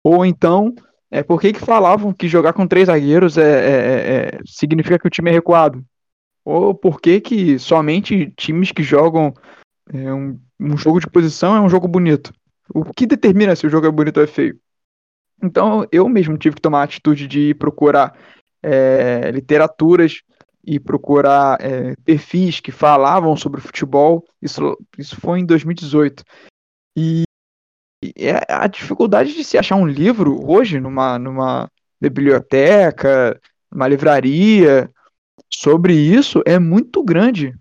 Ou 0.03 0.25
então, 0.25 0.75
é, 1.09 1.23
por 1.23 1.39
que, 1.39 1.53
que 1.53 1.59
falavam 1.59 2.13
que 2.13 2.27
jogar 2.27 2.51
com 2.53 2.67
três 2.67 2.87
zagueiros 2.87 3.37
é, 3.37 3.41
é, 3.41 3.71
é, 3.71 4.25
é 4.35 4.39
significa 4.45 4.99
que 4.99 5.07
o 5.07 5.09
time 5.09 5.29
é 5.29 5.33
recuado. 5.33 5.83
Ou 6.43 6.75
por 6.75 6.99
que, 6.99 7.21
que 7.21 7.57
somente 7.57 8.31
times 8.37 8.71
que 8.71 8.83
jogam 8.83 9.33
é, 9.91 10.13
um, 10.13 10.39
um 10.59 10.77
jogo 10.77 10.99
de 10.99 11.07
posição 11.07 11.55
é 11.55 11.61
um 11.61 11.69
jogo 11.69 11.87
bonito? 11.87 12.33
O 12.73 12.83
que 12.83 13.07
determina 13.07 13.55
se 13.55 13.65
o 13.65 13.69
jogo 13.69 13.87
é 13.87 13.91
bonito 13.91 14.17
ou 14.17 14.23
é 14.23 14.27
feio? 14.27 14.59
Então 15.41 15.87
eu 15.91 16.07
mesmo 16.09 16.37
tive 16.37 16.55
que 16.55 16.61
tomar 16.61 16.81
a 16.81 16.83
atitude 16.83 17.27
de 17.27 17.53
procurar 17.55 18.17
é, 18.63 19.31
literaturas 19.31 20.21
e 20.65 20.79
procurar 20.79 21.57
é, 21.61 21.95
perfis 22.03 22.59
que 22.59 22.71
falavam 22.71 23.35
sobre 23.37 23.61
futebol. 23.61 24.25
Isso, 24.41 24.77
isso 24.97 25.19
foi 25.19 25.39
em 25.39 25.45
2018. 25.45 26.23
E, 26.97 27.23
e 28.03 28.29
a 28.49 28.65
dificuldade 28.67 29.33
de 29.33 29.43
se 29.43 29.57
achar 29.57 29.75
um 29.75 29.87
livro 29.87 30.39
hoje 30.49 30.79
numa, 30.79 31.19
numa 31.19 31.69
biblioteca, 32.01 33.39
numa 33.71 33.87
livraria, 33.87 34.89
sobre 35.53 35.93
isso 35.93 36.41
é 36.45 36.57
muito 36.57 37.03
grande. 37.03 37.53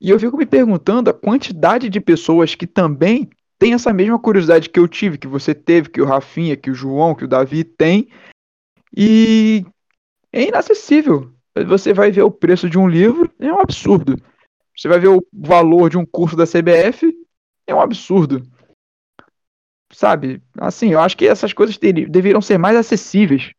E 0.00 0.10
eu 0.10 0.20
fico 0.20 0.36
me 0.36 0.44
perguntando 0.44 1.08
a 1.08 1.14
quantidade 1.14 1.88
de 1.88 2.00
pessoas 2.00 2.54
que 2.54 2.66
também 2.66 3.30
têm 3.58 3.74
essa 3.74 3.92
mesma 3.92 4.18
curiosidade 4.18 4.68
que 4.68 4.78
eu 4.78 4.88
tive, 4.88 5.18
que 5.18 5.26
você 5.26 5.54
teve, 5.54 5.88
que 5.88 6.00
o 6.00 6.06
Rafinha, 6.06 6.56
que 6.56 6.70
o 6.70 6.74
João, 6.74 7.14
que 7.14 7.24
o 7.24 7.28
Davi 7.28 7.64
tem, 7.64 8.08
e 8.96 9.64
é 10.32 10.48
inacessível. 10.48 11.32
Você 11.66 11.92
vai 11.92 12.10
ver 12.10 12.22
o 12.22 12.30
preço 12.30 12.68
de 12.68 12.78
um 12.78 12.88
livro, 12.88 13.32
é 13.38 13.52
um 13.52 13.60
absurdo. 13.60 14.16
Você 14.76 14.88
vai 14.88 14.98
ver 14.98 15.08
o 15.08 15.26
valor 15.32 15.88
de 15.88 15.96
um 15.96 16.04
curso 16.04 16.36
da 16.36 16.44
CBF, 16.44 17.14
é 17.66 17.74
um 17.74 17.80
absurdo. 17.80 18.42
Sabe? 19.92 20.42
Assim, 20.58 20.92
eu 20.92 21.00
acho 21.00 21.16
que 21.16 21.26
essas 21.26 21.52
coisas 21.52 21.78
deveriam 21.78 22.42
ser 22.42 22.58
mais 22.58 22.76
acessíveis. 22.76 23.52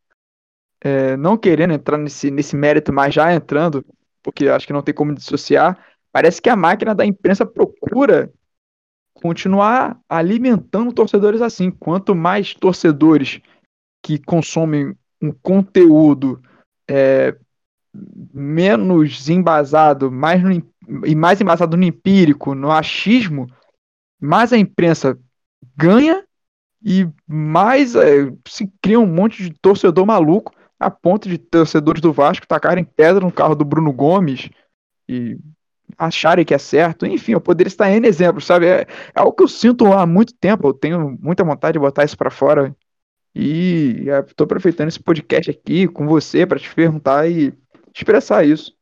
É, 0.80 1.18
não 1.18 1.36
querendo 1.36 1.74
entrar 1.74 1.98
nesse, 1.98 2.30
nesse 2.30 2.56
mérito, 2.56 2.94
mas 2.94 3.14
já 3.14 3.34
entrando, 3.34 3.84
porque 4.22 4.48
acho 4.48 4.68
que 4.68 4.74
não 4.74 4.84
tem 4.84 4.94
como 4.94 5.16
dissociar, 5.16 5.84
parece 6.12 6.40
que 6.40 6.50
a 6.50 6.56
máquina 6.56 6.94
da 6.94 7.04
imprensa 7.04 7.46
procura 7.48 8.32
continuar 9.22 10.00
alimentando 10.08 10.94
torcedores 10.94 11.42
assim. 11.42 11.72
Quanto 11.72 12.16
mais 12.16 12.54
torcedores 12.54 13.42
que 14.04 14.18
consomem 14.18 14.96
um 15.22 15.32
conteúdo 15.32 16.42
é, 16.90 17.36
menos 18.34 19.30
embasado, 19.30 20.12
mais 20.12 20.42
no, 20.42 20.52
e 21.06 21.16
mais 21.16 21.42
embasado 21.42 21.76
no 21.76 21.84
empírico, 21.84 22.54
no 22.54 22.72
achismo, 22.72 23.48
mais 24.22 24.54
a 24.54 24.58
imprensa 24.58 25.18
ganha 25.76 26.24
e 26.84 27.08
mais 27.28 27.96
é, 27.96 28.32
se 28.48 28.72
cria 28.82 29.00
um 29.00 29.08
monte 29.08 29.44
de 29.44 29.50
torcedor 29.60 30.06
maluco 30.06 30.54
a 30.80 30.92
ponto 30.92 31.28
de 31.28 31.38
torcedores 31.38 32.02
do 32.02 32.14
Vasco 32.14 32.48
tacarem 32.48 32.84
pedra 32.84 33.26
no 33.26 33.32
carro 33.32 33.56
do 33.56 33.66
Bruno 33.66 33.92
Gomes 33.92 34.50
e 35.10 35.38
acharem 35.98 36.46
que 36.46 36.54
é 36.54 36.58
certo. 36.58 37.06
Enfim, 37.06 37.34
eu 37.34 37.42
poderia 37.42 37.70
estar 37.70 37.90
em 37.92 38.06
exemplos, 38.06 38.46
sabe? 38.46 38.68
É, 38.68 38.82
é 38.82 38.88
algo 39.16 39.34
que 39.34 39.44
eu 39.44 39.48
sinto 39.48 39.92
há 39.94 40.06
muito 40.06 40.34
tempo. 40.34 40.68
Eu 40.68 40.74
tenho 40.74 41.18
muita 41.22 41.44
vontade 41.44 41.74
de 41.74 41.80
botar 41.80 42.04
isso 42.04 42.18
para 42.18 42.32
fora 42.32 42.76
e 43.36 44.06
estou 44.28 44.46
aproveitando 44.46 44.88
esse 44.88 45.00
podcast 45.00 45.52
aqui 45.52 45.88
com 45.88 46.08
você 46.08 46.46
para 46.46 46.60
te 46.60 46.74
perguntar 46.74 47.30
e 47.30 47.54
expressar 47.94 48.46
isso. 48.46 48.76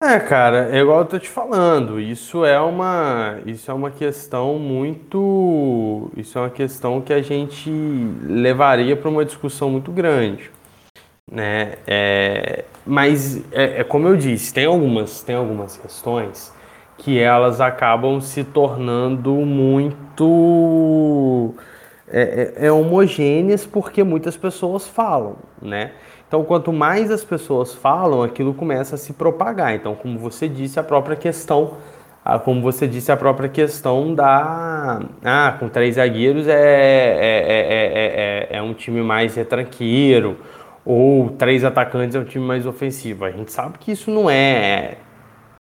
É, 0.00 0.20
cara, 0.20 0.68
é 0.70 0.80
igual 0.80 0.98
eu 0.98 1.06
tô 1.06 1.18
te 1.18 1.28
falando, 1.30 1.98
isso 1.98 2.44
é 2.44 2.60
uma, 2.60 3.40
isso 3.46 3.70
é 3.70 3.74
uma 3.74 3.90
questão 3.90 4.58
muito, 4.58 6.10
isso 6.14 6.36
é 6.36 6.42
uma 6.42 6.50
questão 6.50 7.00
que 7.00 7.10
a 7.10 7.22
gente 7.22 7.70
levaria 7.70 8.94
para 8.94 9.08
uma 9.08 9.24
discussão 9.24 9.70
muito 9.70 9.90
grande, 9.90 10.50
né? 11.30 11.74
É, 11.86 12.64
mas 12.86 13.38
é, 13.52 13.80
é 13.80 13.84
como 13.84 14.08
eu 14.08 14.16
disse, 14.16 14.52
tem 14.52 14.66
algumas, 14.66 15.22
tem 15.22 15.34
algumas 15.36 15.76
questões 15.76 16.52
que 16.98 17.18
elas 17.18 17.60
acabam 17.60 18.20
se 18.20 18.44
tornando 18.44 19.32
muito 19.34 20.24
é, 22.08 22.54
é, 22.56 22.66
é 22.66 22.72
homogêneas 22.72 23.66
porque 23.66 24.04
muitas 24.04 24.36
pessoas 24.36 24.86
falam, 24.86 25.36
né? 25.60 25.92
Então, 26.26 26.42
quanto 26.44 26.72
mais 26.72 27.10
as 27.10 27.22
pessoas 27.22 27.74
falam, 27.74 28.22
aquilo 28.22 28.54
começa 28.54 28.96
a 28.96 28.98
se 28.98 29.12
propagar. 29.12 29.74
Então, 29.74 29.94
como 29.94 30.18
você 30.18 30.48
disse, 30.48 30.80
a 30.80 30.82
própria 30.82 31.14
questão, 31.14 31.74
como 32.44 32.60
você 32.60 32.88
disse, 32.88 33.12
a 33.12 33.16
própria 33.16 33.48
questão 33.48 34.14
da. 34.14 35.00
Ah, 35.24 35.56
com 35.60 35.68
três 35.68 35.94
zagueiros 35.94 36.48
é, 36.48 36.52
é, 36.52 38.48
é, 38.50 38.56
é, 38.56 38.62
um 38.62 38.74
time 38.74 39.00
mais 39.02 39.36
retranqueiro, 39.36 40.38
ou 40.84 41.30
três 41.30 41.64
atacantes 41.64 42.14
é 42.14 42.20
um 42.20 42.24
time 42.24 42.44
mais 42.44 42.66
ofensivo. 42.66 43.24
A 43.24 43.30
gente 43.30 43.52
sabe 43.52 43.78
que 43.78 43.92
isso 43.92 44.10
não 44.10 44.28
é 44.28 44.98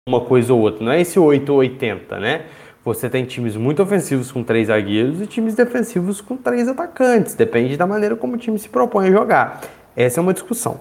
uma 0.07 0.21
coisa 0.21 0.53
ou 0.53 0.59
outra, 0.59 0.83
não 0.83 0.91
é 0.91 1.01
esse 1.01 1.19
8 1.19 1.49
ou 1.51 1.59
80, 1.59 2.19
né? 2.19 2.45
Você 2.83 3.07
tem 3.09 3.25
times 3.25 3.55
muito 3.55 3.83
ofensivos 3.83 4.31
com 4.31 4.43
três 4.43 4.67
zagueiros 4.67 5.21
e 5.21 5.27
times 5.27 5.53
defensivos 5.53 6.19
com 6.19 6.35
três 6.35 6.67
atacantes. 6.67 7.35
Depende 7.35 7.77
da 7.77 7.85
maneira 7.85 8.15
como 8.15 8.33
o 8.33 8.37
time 8.37 8.57
se 8.57 8.67
propõe 8.67 9.09
a 9.09 9.11
jogar. 9.11 9.61
Essa 9.95 10.19
é 10.19 10.21
uma 10.21 10.33
discussão. 10.33 10.79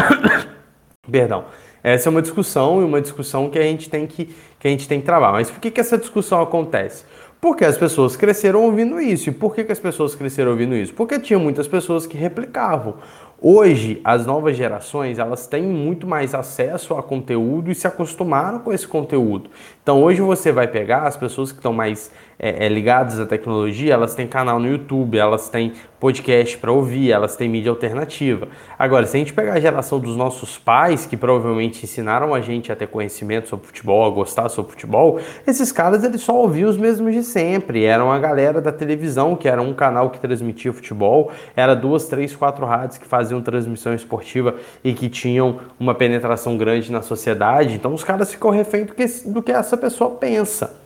Perdão. 1.10 1.46
Essa 1.82 2.08
é 2.08 2.10
uma 2.10 2.22
discussão 2.22 2.80
e 2.80 2.84
uma 2.84 3.00
discussão 3.00 3.50
que 3.50 3.58
a 3.58 3.62
gente 3.62 3.90
tem 3.90 4.06
que, 4.06 4.34
que, 4.58 4.68
a 4.68 4.70
gente 4.70 4.88
tem 4.88 5.00
que 5.00 5.04
trabalhar. 5.04 5.32
Mas 5.32 5.50
por 5.50 5.60
que, 5.60 5.70
que 5.70 5.80
essa 5.80 5.98
discussão 5.98 6.40
acontece? 6.40 7.04
Porque 7.44 7.62
as 7.62 7.76
pessoas 7.76 8.16
cresceram 8.16 8.62
ouvindo 8.62 8.98
isso. 8.98 9.28
E 9.28 9.32
por 9.32 9.54
que, 9.54 9.64
que 9.64 9.70
as 9.70 9.78
pessoas 9.78 10.14
cresceram 10.14 10.52
ouvindo 10.52 10.74
isso? 10.74 10.94
Porque 10.94 11.20
tinha 11.20 11.38
muitas 11.38 11.68
pessoas 11.68 12.06
que 12.06 12.16
replicavam. 12.16 12.94
Hoje, 13.38 14.00
as 14.02 14.24
novas 14.24 14.56
gerações, 14.56 15.18
elas 15.18 15.46
têm 15.46 15.62
muito 15.62 16.06
mais 16.06 16.34
acesso 16.34 16.94
a 16.94 17.02
conteúdo 17.02 17.70
e 17.70 17.74
se 17.74 17.86
acostumaram 17.86 18.60
com 18.60 18.72
esse 18.72 18.88
conteúdo. 18.88 19.50
Então, 19.82 20.02
hoje 20.02 20.22
você 20.22 20.50
vai 20.50 20.66
pegar 20.66 21.02
as 21.02 21.18
pessoas 21.18 21.52
que 21.52 21.58
estão 21.58 21.74
mais 21.74 22.10
é, 22.38 22.66
é, 22.66 22.68
ligadas 22.68 23.18
à 23.20 23.26
tecnologia, 23.26 23.94
elas 23.94 24.14
têm 24.14 24.26
canal 24.26 24.58
no 24.58 24.68
YouTube, 24.68 25.18
elas 25.18 25.48
têm 25.48 25.72
podcast 26.04 26.58
para 26.58 26.70
ouvir, 26.70 27.10
elas 27.10 27.34
têm 27.34 27.48
mídia 27.48 27.70
alternativa. 27.70 28.48
Agora, 28.78 29.06
se 29.06 29.16
a 29.16 29.20
gente 29.20 29.32
pegar 29.32 29.54
a 29.54 29.60
geração 29.60 29.98
dos 29.98 30.16
nossos 30.16 30.58
pais, 30.58 31.06
que 31.06 31.16
provavelmente 31.16 31.84
ensinaram 31.84 32.34
a 32.34 32.42
gente 32.42 32.70
a 32.70 32.76
ter 32.76 32.88
conhecimento 32.88 33.48
sobre 33.48 33.66
futebol, 33.66 34.04
a 34.04 34.10
gostar 34.10 34.50
sobre 34.50 34.72
futebol, 34.72 35.18
esses 35.46 35.72
caras 35.72 36.04
eles 36.04 36.20
só 36.20 36.36
ouviam 36.36 36.68
os 36.68 36.76
mesmos 36.76 37.14
de 37.14 37.22
sempre. 37.22 37.84
Eram 37.84 38.12
a 38.12 38.18
galera 38.18 38.60
da 38.60 38.70
televisão, 38.70 39.34
que 39.34 39.48
era 39.48 39.62
um 39.62 39.72
canal 39.72 40.10
que 40.10 40.20
transmitia 40.20 40.74
futebol, 40.74 41.32
era 41.56 41.74
duas, 41.74 42.06
três, 42.06 42.36
quatro 42.36 42.66
rádios 42.66 42.98
que 42.98 43.06
faziam 43.06 43.40
transmissão 43.40 43.94
esportiva 43.94 44.56
e 44.82 44.92
que 44.92 45.08
tinham 45.08 45.60
uma 45.80 45.94
penetração 45.94 46.58
grande 46.58 46.92
na 46.92 47.00
sociedade. 47.00 47.74
Então 47.74 47.94
os 47.94 48.04
caras 48.04 48.30
ficam 48.30 48.50
refém 48.50 48.84
do 48.84 48.92
que, 48.92 49.06
do 49.24 49.42
que 49.42 49.52
essa 49.52 49.76
pessoa 49.76 50.10
pensa 50.10 50.83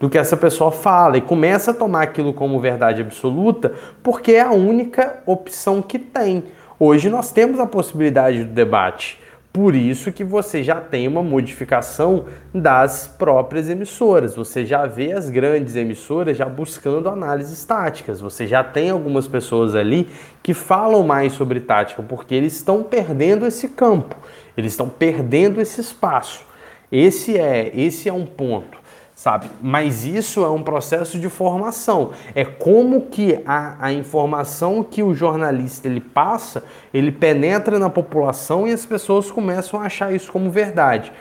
do 0.00 0.08
que 0.08 0.16
essa 0.16 0.36
pessoa 0.36 0.72
fala 0.72 1.18
e 1.18 1.20
começa 1.20 1.72
a 1.72 1.74
tomar 1.74 2.02
aquilo 2.02 2.32
como 2.32 2.58
verdade 2.58 3.02
absoluta 3.02 3.74
porque 4.02 4.32
é 4.32 4.40
a 4.40 4.50
única 4.50 5.22
opção 5.26 5.82
que 5.82 5.98
tem. 5.98 6.44
Hoje 6.78 7.10
nós 7.10 7.30
temos 7.30 7.60
a 7.60 7.66
possibilidade 7.66 8.42
do 8.42 8.50
debate. 8.50 9.20
Por 9.52 9.74
isso 9.74 10.12
que 10.12 10.22
você 10.22 10.62
já 10.62 10.76
tem 10.76 11.08
uma 11.08 11.22
modificação 11.22 12.26
das 12.54 13.08
próprias 13.08 13.68
emissoras. 13.68 14.36
Você 14.36 14.64
já 14.64 14.86
vê 14.86 15.12
as 15.12 15.28
grandes 15.28 15.74
emissoras 15.74 16.36
já 16.36 16.46
buscando 16.46 17.08
análises 17.08 17.62
táticas. 17.64 18.20
Você 18.20 18.46
já 18.46 18.62
tem 18.62 18.90
algumas 18.90 19.26
pessoas 19.26 19.74
ali 19.74 20.08
que 20.40 20.54
falam 20.54 21.02
mais 21.02 21.32
sobre 21.32 21.60
tática, 21.60 22.02
porque 22.02 22.34
eles 22.34 22.54
estão 22.54 22.84
perdendo 22.84 23.44
esse 23.44 23.68
campo, 23.68 24.16
eles 24.56 24.72
estão 24.72 24.88
perdendo 24.88 25.60
esse 25.60 25.80
espaço. 25.80 26.46
Esse 26.90 27.36
é, 27.36 27.72
esse 27.74 28.08
é 28.08 28.12
um 28.12 28.24
ponto 28.24 28.79
sabe? 29.20 29.50
Mas 29.60 30.06
isso 30.06 30.42
é 30.42 30.48
um 30.48 30.62
processo 30.62 31.20
de 31.20 31.28
formação. 31.28 32.12
É 32.34 32.42
como 32.42 33.02
que 33.02 33.38
a, 33.44 33.76
a 33.78 33.92
informação 33.92 34.82
que 34.82 35.02
o 35.02 35.14
jornalista 35.14 35.86
ele 35.86 36.00
passa, 36.00 36.64
ele 36.92 37.12
penetra 37.12 37.78
na 37.78 37.90
população 37.90 38.66
e 38.66 38.72
as 38.72 38.86
pessoas 38.86 39.30
começam 39.30 39.78
a 39.78 39.84
achar 39.84 40.10
isso 40.10 40.32
como 40.32 40.50
verdade. 40.50 41.12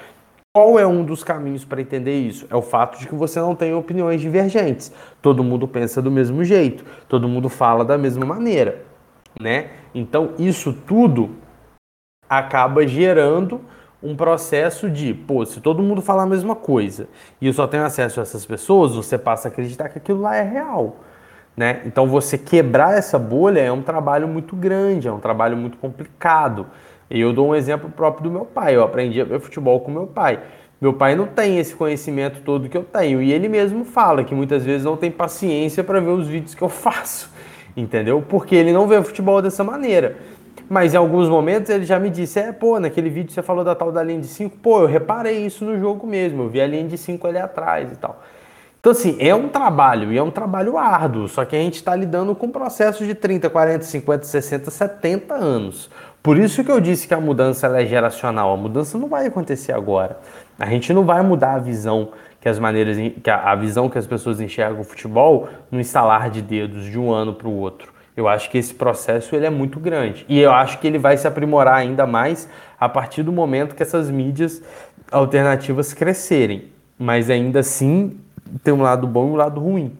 Qual 0.55 0.79
é 0.79 0.87
um 0.87 1.03
dos 1.03 1.25
caminhos 1.25 1.65
para 1.65 1.81
entender 1.81 2.17
isso? 2.17 2.47
É 2.49 2.55
o 2.55 2.61
fato 2.61 2.97
de 2.97 3.05
que 3.05 3.13
você 3.13 3.37
não 3.41 3.53
tem 3.53 3.73
opiniões 3.73 4.21
divergentes. 4.21 4.93
Todo 5.21 5.43
mundo 5.43 5.67
pensa 5.67 6.01
do 6.01 6.09
mesmo 6.09 6.41
jeito, 6.45 6.85
todo 7.09 7.27
mundo 7.27 7.49
fala 7.49 7.83
da 7.83 7.97
mesma 7.97 8.25
maneira, 8.25 8.81
né? 9.37 9.71
Então 9.93 10.35
isso 10.39 10.71
tudo 10.71 11.31
acaba 12.29 12.87
gerando 12.87 13.59
um 14.01 14.15
processo 14.15 14.89
de, 14.89 15.13
pô, 15.13 15.45
se 15.45 15.59
todo 15.59 15.83
mundo 15.83 16.01
fala 16.01 16.23
a 16.23 16.25
mesma 16.25 16.55
coisa 16.55 17.07
e 17.41 17.47
eu 17.47 17.53
só 17.53 17.67
tenho 17.67 17.83
acesso 17.83 18.19
a 18.19 18.23
essas 18.23 18.45
pessoas, 18.45 18.95
você 18.95 19.17
passa 19.17 19.47
a 19.47 19.51
acreditar 19.51 19.89
que 19.89 19.97
aquilo 19.97 20.21
lá 20.21 20.35
é 20.35 20.43
real. 20.43 20.97
Né? 21.55 21.81
Então 21.85 22.07
você 22.07 22.37
quebrar 22.37 22.97
essa 22.97 23.19
bolha 23.19 23.59
é 23.59 23.71
um 23.71 23.81
trabalho 23.81 24.27
muito 24.27 24.55
grande, 24.55 25.09
é 25.09 25.11
um 25.11 25.19
trabalho 25.19 25.57
muito 25.57 25.77
complicado. 25.77 26.67
E 27.09 27.19
eu 27.19 27.33
dou 27.33 27.49
um 27.49 27.55
exemplo 27.55 27.89
próprio 27.89 28.23
do 28.23 28.31
meu 28.31 28.45
pai. 28.45 28.75
Eu 28.75 28.83
aprendi 28.83 29.19
a 29.19 29.25
ver 29.25 29.41
futebol 29.41 29.81
com 29.81 29.91
meu 29.91 30.07
pai. 30.07 30.39
Meu 30.79 30.93
pai 30.93 31.15
não 31.15 31.25
tem 31.25 31.59
esse 31.59 31.75
conhecimento 31.75 32.41
todo 32.45 32.69
que 32.69 32.77
eu 32.77 32.83
tenho. 32.85 33.21
E 33.21 33.33
ele 33.33 33.49
mesmo 33.49 33.83
fala 33.83 34.23
que 34.23 34.33
muitas 34.33 34.63
vezes 34.63 34.85
não 34.85 34.95
tem 34.95 35.11
paciência 35.11 35.83
para 35.83 35.99
ver 35.99 36.11
os 36.11 36.27
vídeos 36.27 36.55
que 36.55 36.61
eu 36.61 36.69
faço. 36.69 37.29
Entendeu? 37.75 38.23
Porque 38.27 38.55
ele 38.55 38.71
não 38.71 38.87
vê 38.87 39.01
futebol 39.03 39.41
dessa 39.41 39.63
maneira. 39.63 40.17
Mas 40.69 40.93
em 40.93 40.97
alguns 40.97 41.27
momentos 41.27 41.69
ele 41.69 41.85
já 41.85 41.99
me 41.99 42.09
disse: 42.09 42.39
é, 42.39 42.51
pô, 42.51 42.79
naquele 42.79 43.09
vídeo 43.09 43.33
você 43.33 43.41
falou 43.41 43.63
da 43.63 43.73
tal 43.73 43.91
da 43.91 44.03
linha 44.03 44.21
de 44.21 44.27
5, 44.27 44.57
pô, 44.59 44.81
eu 44.81 44.85
reparei 44.85 45.45
isso 45.45 45.65
no 45.65 45.79
jogo 45.79 46.05
mesmo, 46.05 46.43
eu 46.43 46.49
vi 46.49 46.61
a 46.61 46.67
linha 46.67 46.87
de 46.87 46.97
5 46.97 47.25
ali 47.25 47.39
atrás 47.39 47.91
e 47.91 47.95
tal. 47.95 48.21
Então, 48.79 48.93
assim, 48.93 49.17
é 49.19 49.35
um 49.35 49.49
trabalho, 49.49 50.13
e 50.13 50.17
é 50.17 50.23
um 50.23 50.31
trabalho 50.31 50.77
árduo, 50.77 51.27
só 51.27 51.43
que 51.43 51.53
a 51.53 51.59
gente 51.59 51.75
está 51.75 51.93
lidando 51.93 52.33
com 52.33 52.49
processos 52.49 53.05
de 53.05 53.13
30, 53.13 53.49
40, 53.49 53.83
50, 53.83 54.25
60, 54.25 54.71
70 54.71 55.33
anos. 55.33 55.89
Por 56.21 56.37
isso 56.37 56.63
que 56.63 56.71
eu 56.71 56.79
disse 56.79 57.07
que 57.07 57.13
a 57.13 57.19
mudança 57.19 57.67
é 57.67 57.85
geracional. 57.85 58.53
A 58.53 58.57
mudança 58.57 58.97
não 58.97 59.07
vai 59.07 59.25
acontecer 59.25 59.71
agora. 59.71 60.19
A 60.57 60.65
gente 60.65 60.93
não 60.93 61.03
vai 61.05 61.21
mudar 61.21 61.55
a 61.55 61.59
visão 61.59 62.09
que 62.39 62.47
as 62.47 62.59
maneiras, 62.59 62.97
que 63.21 63.29
a, 63.29 63.51
a 63.51 63.55
visão 63.55 63.89
que 63.89 63.97
as 63.97 64.07
pessoas 64.07 64.39
enxergam 64.39 64.81
o 64.81 64.83
futebol 64.83 65.49
no 65.71 65.79
instalar 65.79 66.29
de 66.29 66.41
dedos 66.41 66.85
de 66.85 66.97
um 66.97 67.11
ano 67.11 67.33
para 67.33 67.47
o 67.47 67.57
outro. 67.57 67.91
Eu 68.19 68.27
acho 68.27 68.49
que 68.49 68.57
esse 68.57 68.73
processo 68.73 69.33
ele 69.33 69.45
é 69.45 69.49
muito 69.49 69.79
grande 69.79 70.25
e 70.27 70.37
eu 70.37 70.51
acho 70.51 70.77
que 70.79 70.85
ele 70.85 70.97
vai 70.97 71.15
se 71.15 71.25
aprimorar 71.25 71.75
ainda 71.75 72.05
mais 72.05 72.49
a 72.77 72.89
partir 72.89 73.23
do 73.23 73.31
momento 73.31 73.73
que 73.73 73.81
essas 73.81 74.11
mídias 74.11 74.61
alternativas 75.09 75.93
crescerem. 75.93 76.65
Mas 76.97 77.29
ainda 77.29 77.61
assim 77.61 78.19
tem 78.61 78.73
um 78.73 78.81
lado 78.81 79.07
bom 79.07 79.29
e 79.29 79.31
um 79.31 79.35
lado 79.37 79.61
ruim. 79.61 79.97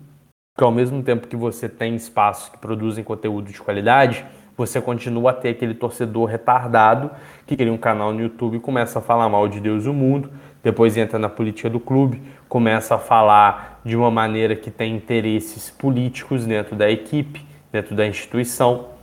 Que 0.57 0.63
ao 0.65 0.70
mesmo 0.70 1.01
tempo 1.01 1.28
que 1.28 1.36
você 1.38 1.70
tem 1.70 1.95
espaços 1.95 2.49
que 2.49 2.57
produzem 2.57 3.05
conteúdo 3.05 3.53
de 3.53 3.61
qualidade, 3.61 4.26
você 4.57 4.82
continua 4.82 5.32
a 5.32 5.34
ter 5.34 5.51
aquele 5.51 5.74
torcedor 5.74 6.26
retardado 6.26 7.11
que 7.47 7.55
cria 7.55 7.72
um 7.72 7.78
canal 7.78 8.11
no 8.11 8.20
YouTube 8.20 8.57
e 8.57 8.59
começa 8.59 8.99
a 8.99 9.01
falar 9.01 9.30
mal 9.30 9.47
de 9.47 9.61
Deus 9.61 9.86
e 9.86 9.88
o 9.89 9.93
mundo, 9.93 10.30
depois 10.61 10.97
entra 10.97 11.17
na 11.17 11.30
política 11.30 11.70
do 11.70 11.80
clube, 11.80 12.22
começa 12.49 12.95
a 12.95 12.99
falar 12.99 13.80
de 13.86 13.95
uma 13.95 14.11
maneira 14.11 14.57
que 14.57 14.70
tem 14.70 14.93
interesses 14.93 15.70
políticos 15.70 16.45
dentro 16.45 16.76
da 16.76 16.91
equipe, 16.91 17.47
dentro 17.72 17.95
da 17.95 18.05
instituição. 18.07 18.97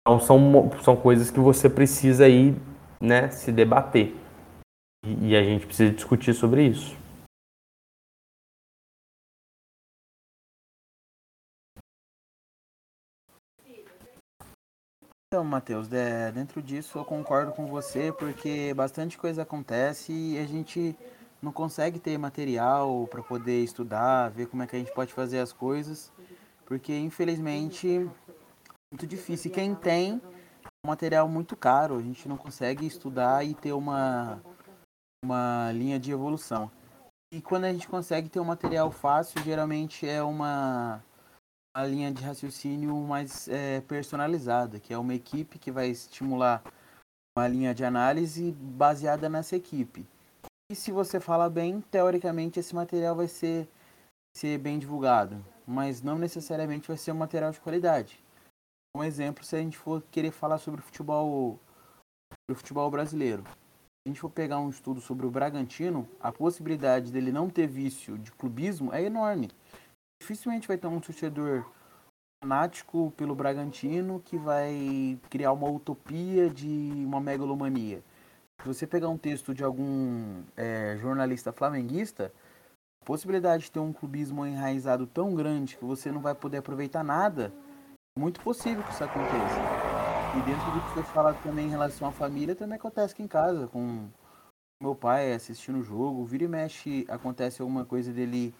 Então 0.00 0.20
são, 0.20 0.70
são 0.82 0.96
coisas 0.96 1.30
que 1.30 1.40
você 1.40 1.68
precisa 1.68 2.24
aí 2.24 2.54
né, 3.00 3.30
se 3.30 3.52
debater. 3.52 4.14
E, 5.04 5.28
e 5.30 5.36
a 5.36 5.42
gente 5.42 5.66
precisa 5.66 5.92
discutir 5.92 6.34
sobre 6.34 6.66
isso. 6.66 6.96
Então, 15.32 15.44
Matheus, 15.44 15.86
dentro 15.86 16.60
disso 16.60 16.98
eu 16.98 17.04
concordo 17.04 17.52
com 17.52 17.64
você, 17.66 18.12
porque 18.12 18.74
bastante 18.74 19.16
coisa 19.16 19.42
acontece 19.42 20.12
e 20.12 20.36
a 20.36 20.44
gente 20.44 20.96
não 21.40 21.52
consegue 21.52 22.00
ter 22.00 22.18
material 22.18 23.06
para 23.08 23.22
poder 23.22 23.62
estudar, 23.62 24.28
ver 24.30 24.46
como 24.46 24.64
é 24.64 24.66
que 24.66 24.74
a 24.74 24.78
gente 24.80 24.92
pode 24.92 25.12
fazer 25.12 25.38
as 25.38 25.52
coisas, 25.52 26.10
porque 26.70 26.96
infelizmente 26.96 27.88
é 27.88 27.98
muito 28.94 29.04
difícil. 29.04 29.50
E 29.50 29.54
quem 29.54 29.74
tem 29.74 30.22
é 30.64 30.68
um 30.86 30.88
material 30.88 31.28
muito 31.28 31.56
caro, 31.56 31.96
a 31.96 32.00
gente 32.00 32.28
não 32.28 32.36
consegue 32.36 32.86
estudar 32.86 33.44
e 33.44 33.54
ter 33.54 33.72
uma, 33.72 34.40
uma 35.24 35.72
linha 35.72 35.98
de 35.98 36.12
evolução. 36.12 36.70
E 37.34 37.42
quando 37.42 37.64
a 37.64 37.72
gente 37.72 37.88
consegue 37.88 38.28
ter 38.28 38.38
um 38.38 38.44
material 38.44 38.88
fácil, 38.92 39.42
geralmente 39.42 40.08
é 40.08 40.22
uma 40.22 41.02
a 41.76 41.84
linha 41.84 42.12
de 42.12 42.22
raciocínio 42.22 42.96
mais 42.96 43.48
é, 43.48 43.80
personalizada, 43.80 44.78
que 44.78 44.92
é 44.92 44.98
uma 44.98 45.14
equipe 45.14 45.58
que 45.58 45.70
vai 45.70 45.88
estimular 45.88 46.62
uma 47.36 47.48
linha 47.48 47.74
de 47.74 47.84
análise 47.84 48.52
baseada 48.52 49.28
nessa 49.28 49.56
equipe. 49.56 50.06
E 50.70 50.74
se 50.74 50.92
você 50.92 51.18
fala 51.18 51.48
bem, 51.50 51.80
teoricamente 51.80 52.60
esse 52.60 52.74
material 52.74 53.16
vai 53.16 53.28
ser, 53.28 53.68
ser 54.36 54.58
bem 54.58 54.78
divulgado, 54.78 55.44
mas 55.70 56.02
não 56.02 56.18
necessariamente 56.18 56.88
vai 56.88 56.96
ser 56.96 57.12
um 57.12 57.16
material 57.16 57.52
de 57.52 57.60
qualidade. 57.60 58.22
Um 58.96 59.04
exemplo, 59.04 59.44
se 59.44 59.56
a 59.56 59.60
gente 59.60 59.78
for 59.78 60.02
querer 60.10 60.32
falar 60.32 60.58
sobre 60.58 60.80
o 60.80 60.82
futebol, 60.82 61.58
sobre 62.32 62.52
o 62.52 62.56
futebol 62.56 62.90
brasileiro. 62.90 63.44
Se 63.44 64.06
a 64.06 64.08
gente 64.08 64.20
for 64.20 64.30
pegar 64.30 64.58
um 64.58 64.70
estudo 64.70 65.00
sobre 65.00 65.26
o 65.26 65.30
Bragantino, 65.30 66.08
a 66.20 66.32
possibilidade 66.32 67.12
dele 67.12 67.30
não 67.30 67.48
ter 67.48 67.66
vício 67.66 68.18
de 68.18 68.32
clubismo 68.32 68.92
é 68.92 69.02
enorme 69.02 69.50
dificilmente 70.20 70.68
vai 70.68 70.76
ter 70.76 70.86
um 70.86 71.00
torcedor 71.00 71.64
fanático 72.42 73.12
pelo 73.16 73.34
Bragantino 73.34 74.20
que 74.24 74.36
vai 74.36 75.18
criar 75.28 75.52
uma 75.52 75.68
utopia 75.68 76.48
de 76.48 76.68
uma 77.06 77.20
megalomania. 77.20 78.02
Se 78.60 78.68
você 78.68 78.86
pegar 78.86 79.08
um 79.08 79.16
texto 79.16 79.54
de 79.54 79.64
algum 79.64 80.42
é, 80.56 80.96
jornalista 81.00 81.52
flamenguista, 81.52 82.32
possibilidade 83.04 83.64
de 83.64 83.70
ter 83.70 83.80
um 83.80 83.92
clubismo 83.92 84.46
enraizado 84.46 85.06
tão 85.06 85.34
grande 85.34 85.76
que 85.76 85.84
você 85.84 86.10
não 86.12 86.20
vai 86.20 86.34
poder 86.34 86.58
aproveitar 86.58 87.02
nada, 87.02 87.52
é 88.16 88.20
muito 88.20 88.40
possível 88.40 88.82
que 88.82 88.92
isso 88.92 89.04
aconteça. 89.04 89.60
E 90.36 90.42
dentro 90.42 90.70
do 90.70 90.80
que 90.80 90.94
foi 90.94 91.02
falado 91.02 91.42
também 91.42 91.66
em 91.66 91.70
relação 91.70 92.08
à 92.08 92.12
família, 92.12 92.54
também 92.54 92.76
acontece 92.76 93.14
aqui 93.14 93.22
em 93.22 93.28
casa, 93.28 93.66
com 93.66 94.08
meu 94.80 94.94
pai 94.94 95.32
assistindo 95.32 95.78
o 95.78 95.82
jogo, 95.82 96.24
vira 96.24 96.44
e 96.44 96.48
mexe, 96.48 97.04
acontece 97.08 97.60
alguma 97.60 97.84
coisa 97.84 98.12
dele 98.12 98.54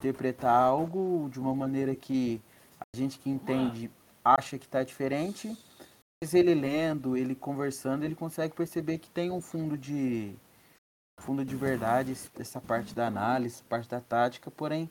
interpretar 0.00 0.62
algo 0.62 1.28
de 1.30 1.38
uma 1.38 1.54
maneira 1.54 1.94
que 1.94 2.40
a 2.80 2.96
gente 2.96 3.18
que 3.18 3.28
entende 3.28 3.90
acha 4.24 4.58
que 4.58 4.64
está 4.64 4.82
diferente, 4.82 5.56
mas 6.22 6.34
ele 6.34 6.54
lendo, 6.54 7.16
ele 7.16 7.34
conversando, 7.34 8.04
ele 8.04 8.14
consegue 8.14 8.54
perceber 8.54 8.98
que 8.98 9.10
tem 9.10 9.30
um 9.30 9.40
fundo 9.40 9.76
de 9.76 10.34
fundo 11.20 11.44
de 11.44 11.54
verdade, 11.54 12.16
essa 12.38 12.60
parte 12.60 12.94
da 12.94 13.06
análise, 13.06 13.62
parte 13.64 13.88
da 13.88 14.00
tática, 14.00 14.50
porém, 14.50 14.90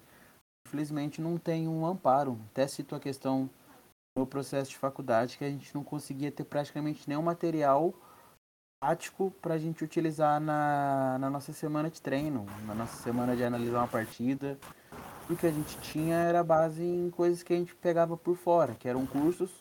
infelizmente 0.65 1.21
não 1.21 1.37
tem 1.37 1.67
um 1.67 1.85
amparo. 1.85 2.39
Até 2.51 2.67
cito 2.67 2.95
a 2.95 2.99
questão 2.99 3.49
no 4.17 4.25
processo 4.25 4.71
de 4.71 4.77
faculdade 4.77 5.37
que 5.37 5.43
a 5.43 5.49
gente 5.49 5.73
não 5.73 5.83
conseguia 5.83 6.31
ter 6.31 6.43
praticamente 6.43 7.07
nenhum 7.07 7.21
material 7.21 7.93
prático 8.79 9.31
para 9.41 9.55
a 9.55 9.57
gente 9.57 9.83
utilizar 9.83 10.39
na, 10.39 11.17
na 11.19 11.29
nossa 11.29 11.51
semana 11.51 11.89
de 11.89 12.01
treino, 12.01 12.45
na 12.65 12.73
nossa 12.73 13.01
semana 13.01 13.35
de 13.35 13.43
analisar 13.43 13.79
uma 13.79 13.87
partida, 13.87 14.57
tudo 15.27 15.37
que 15.37 15.47
a 15.47 15.51
gente 15.51 15.77
tinha 15.79 16.15
era 16.15 16.43
base 16.43 16.83
em 16.83 17.09
coisas 17.09 17.43
que 17.43 17.53
a 17.53 17.57
gente 17.57 17.75
pegava 17.75 18.15
por 18.15 18.37
fora, 18.37 18.75
que 18.75 18.87
eram 18.87 19.05
cursos 19.05 19.51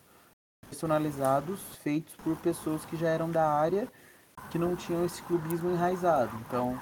personalizados 0.68 1.60
feitos 1.82 2.14
por 2.16 2.36
pessoas 2.36 2.84
que 2.84 2.96
já 2.96 3.08
eram 3.08 3.30
da 3.30 3.50
área, 3.50 3.88
que 4.50 4.58
não 4.58 4.74
tinham 4.76 5.04
esse 5.04 5.22
clubismo 5.22 5.70
enraizado. 5.70 6.30
Então, 6.46 6.78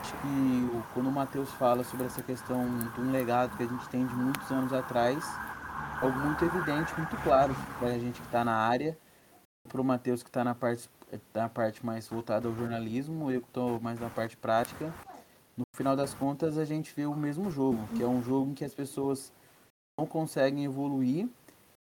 acho 0.00 0.12
que 0.12 0.82
quando 0.94 1.08
o 1.08 1.12
Matheus 1.12 1.50
fala 1.52 1.84
sobre 1.84 2.06
essa 2.06 2.22
questão 2.22 2.64
de 2.94 3.00
um 3.00 3.10
legado 3.10 3.56
que 3.56 3.62
a 3.62 3.66
gente 3.66 3.88
tem 3.88 4.06
de 4.06 4.14
muitos 4.14 4.50
anos 4.50 4.72
atrás, 4.72 5.24
é 6.00 6.06
algo 6.06 6.18
muito 6.18 6.44
evidente, 6.44 6.92
muito 6.96 7.16
claro 7.22 7.54
para 7.78 7.88
a 7.88 7.98
gente 7.98 8.20
que 8.20 8.26
está 8.26 8.44
na 8.44 8.54
área, 8.54 8.96
para 9.68 9.80
o 9.80 9.84
Matheus 9.84 10.22
que 10.22 10.28
está 10.28 10.42
na 10.42 10.54
parte, 10.54 10.88
na 11.34 11.48
parte 11.48 11.84
mais 11.84 12.08
voltada 12.08 12.48
ao 12.48 12.54
jornalismo, 12.54 13.30
eu 13.30 13.40
que 13.40 13.48
estou 13.48 13.80
mais 13.80 14.00
na 14.00 14.08
parte 14.08 14.36
prática 14.36 14.92
no 15.60 15.64
final 15.76 15.94
das 15.94 16.14
contas 16.14 16.56
a 16.56 16.64
gente 16.64 16.92
vê 16.94 17.04
o 17.04 17.14
mesmo 17.14 17.50
jogo, 17.50 17.86
que 17.94 18.02
é 18.02 18.06
um 18.06 18.22
jogo 18.22 18.50
em 18.50 18.54
que 18.54 18.64
as 18.64 18.74
pessoas 18.74 19.32
não 19.98 20.06
conseguem 20.06 20.64
evoluir. 20.64 21.28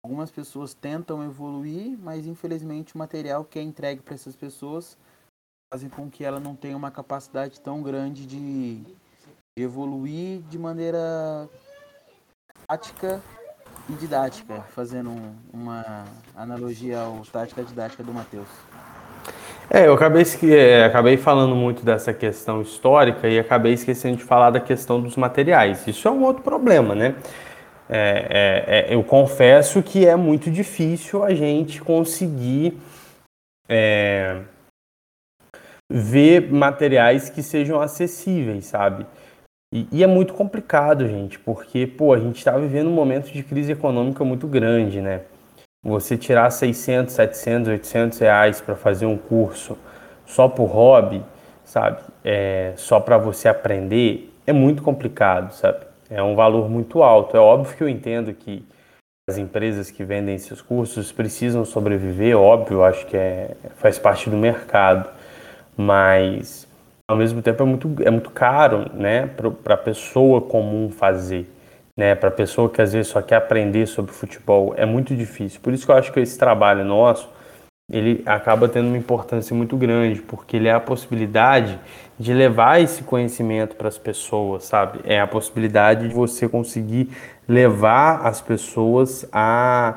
Algumas 0.09 0.31
pessoas 0.31 0.73
tentam 0.73 1.23
evoluir, 1.23 1.95
mas 2.01 2.25
infelizmente 2.25 2.95
o 2.95 2.97
material 2.97 3.45
que 3.45 3.59
é 3.59 3.61
entregue 3.61 4.01
para 4.01 4.15
essas 4.15 4.35
pessoas 4.35 4.97
fazem 5.71 5.87
com 5.87 6.09
que 6.09 6.25
ela 6.25 6.39
não 6.39 6.55
tenha 6.55 6.75
uma 6.75 6.89
capacidade 6.89 7.61
tão 7.61 7.83
grande 7.83 8.25
de 8.25 8.81
evoluir 9.55 10.41
de 10.49 10.57
maneira 10.57 11.47
tática 12.67 13.21
e 13.87 13.93
didática, 13.93 14.61
fazendo 14.73 15.11
uma 15.53 16.05
analogia 16.35 17.01
ao 17.01 17.21
tática 17.31 17.63
didática 17.63 18.01
do 18.01 18.11
Matheus. 18.11 18.49
É, 19.69 19.85
eu 19.85 19.93
acabei, 19.93 20.23
é, 20.51 20.85
acabei 20.85 21.17
falando 21.17 21.55
muito 21.55 21.85
dessa 21.85 22.11
questão 22.11 22.63
histórica 22.63 23.29
e 23.29 23.37
acabei 23.37 23.73
esquecendo 23.73 24.17
de 24.17 24.23
falar 24.23 24.49
da 24.49 24.59
questão 24.59 24.99
dos 24.99 25.15
materiais. 25.15 25.85
Isso 25.85 26.07
é 26.07 26.11
um 26.11 26.23
outro 26.23 26.41
problema, 26.41 26.95
né? 26.95 27.13
É, 27.89 28.85
é, 28.87 28.91
é 28.91 28.93
eu 28.93 29.03
confesso 29.03 29.81
que 29.81 30.05
é 30.05 30.15
muito 30.15 30.51
difícil 30.51 31.23
a 31.23 31.33
gente 31.33 31.81
conseguir 31.81 32.77
é, 33.67 34.41
ver 35.91 36.51
materiais 36.51 37.29
que 37.29 37.41
sejam 37.41 37.81
acessíveis, 37.81 38.65
sabe? 38.65 39.05
E, 39.73 39.87
e, 39.91 40.03
é 40.03 40.07
muito 40.07 40.33
complicado, 40.33 41.07
gente, 41.07 41.37
porque, 41.39 41.85
pô, 41.85 42.13
a 42.13 42.19
gente 42.19 42.37
está 42.37 42.57
vivendo 42.57 42.87
um 42.87 42.93
momento 42.93 43.31
de 43.31 43.43
crise 43.43 43.71
econômica 43.71 44.23
muito 44.23 44.47
grande, 44.47 44.99
né? 44.99 45.21
Você 45.83 46.17
tirar 46.17 46.49
600, 46.49 47.13
700, 47.13 47.69
800 47.69 48.19
reais 48.19 48.61
para 48.61 48.75
fazer 48.75 49.05
um 49.05 49.17
curso 49.17 49.77
só 50.25 50.47
por 50.47 50.65
hobby, 50.65 51.23
sabe? 51.63 52.01
É, 52.23 52.73
só 52.75 52.99
para 52.99 53.17
você 53.17 53.47
aprender, 53.47 54.33
é 54.45 54.51
muito 54.51 54.81
complicado, 54.81 55.51
sabe? 55.53 55.85
É 56.09 56.21
um 56.21 56.35
valor 56.35 56.69
muito 56.69 57.03
alto. 57.03 57.37
É 57.37 57.39
óbvio 57.39 57.75
que 57.75 57.83
eu 57.83 57.89
entendo 57.89 58.33
que 58.33 58.65
as 59.29 59.37
empresas 59.37 59.91
que 59.91 60.03
vendem 60.03 60.35
esses 60.35 60.61
cursos 60.61 61.11
precisam 61.11 61.63
sobreviver, 61.63 62.37
óbvio, 62.37 62.83
acho 62.83 63.05
que 63.05 63.15
é, 63.15 63.55
faz 63.75 63.99
parte 63.99 64.29
do 64.29 64.35
mercado, 64.35 65.09
mas 65.77 66.67
ao 67.07 67.15
mesmo 67.15 67.41
tempo 67.41 67.61
é 67.61 67.65
muito, 67.65 67.95
é 68.03 68.09
muito 68.09 68.31
caro 68.31 68.89
né, 68.93 69.27
para 69.27 69.75
a 69.75 69.77
pessoa 69.77 70.41
comum 70.41 70.89
fazer 70.89 71.47
né, 71.99 72.15
para 72.15 72.31
pessoa 72.31 72.69
que 72.69 72.81
às 72.81 72.93
vezes 72.93 73.11
só 73.11 73.21
quer 73.21 73.35
aprender 73.35 73.85
sobre 73.85 74.13
futebol, 74.13 74.73
é 74.77 74.85
muito 74.85 75.13
difícil. 75.13 75.59
Por 75.59 75.73
isso 75.73 75.85
que 75.85 75.91
eu 75.91 75.95
acho 75.95 76.13
que 76.13 76.19
esse 76.21 76.39
trabalho 76.39 76.85
nosso, 76.85 77.29
ele 77.91 78.23
acaba 78.25 78.69
tendo 78.69 78.87
uma 78.87 78.97
importância 78.97 79.53
muito 79.53 79.75
grande, 79.75 80.21
porque 80.21 80.55
ele 80.55 80.69
é 80.69 80.71
a 80.71 80.79
possibilidade 80.79 81.77
de 82.19 82.33
levar 82.33 82.81
esse 82.81 83.03
conhecimento 83.03 83.77
para 83.77 83.87
as 83.87 83.97
pessoas, 83.97 84.65
sabe? 84.65 84.99
É 85.05 85.21
a 85.21 85.27
possibilidade 85.27 86.09
de 86.09 86.13
você 86.13 86.49
conseguir 86.49 87.09
levar 87.47 88.27
as 88.27 88.41
pessoas 88.41 89.25
a 89.31 89.95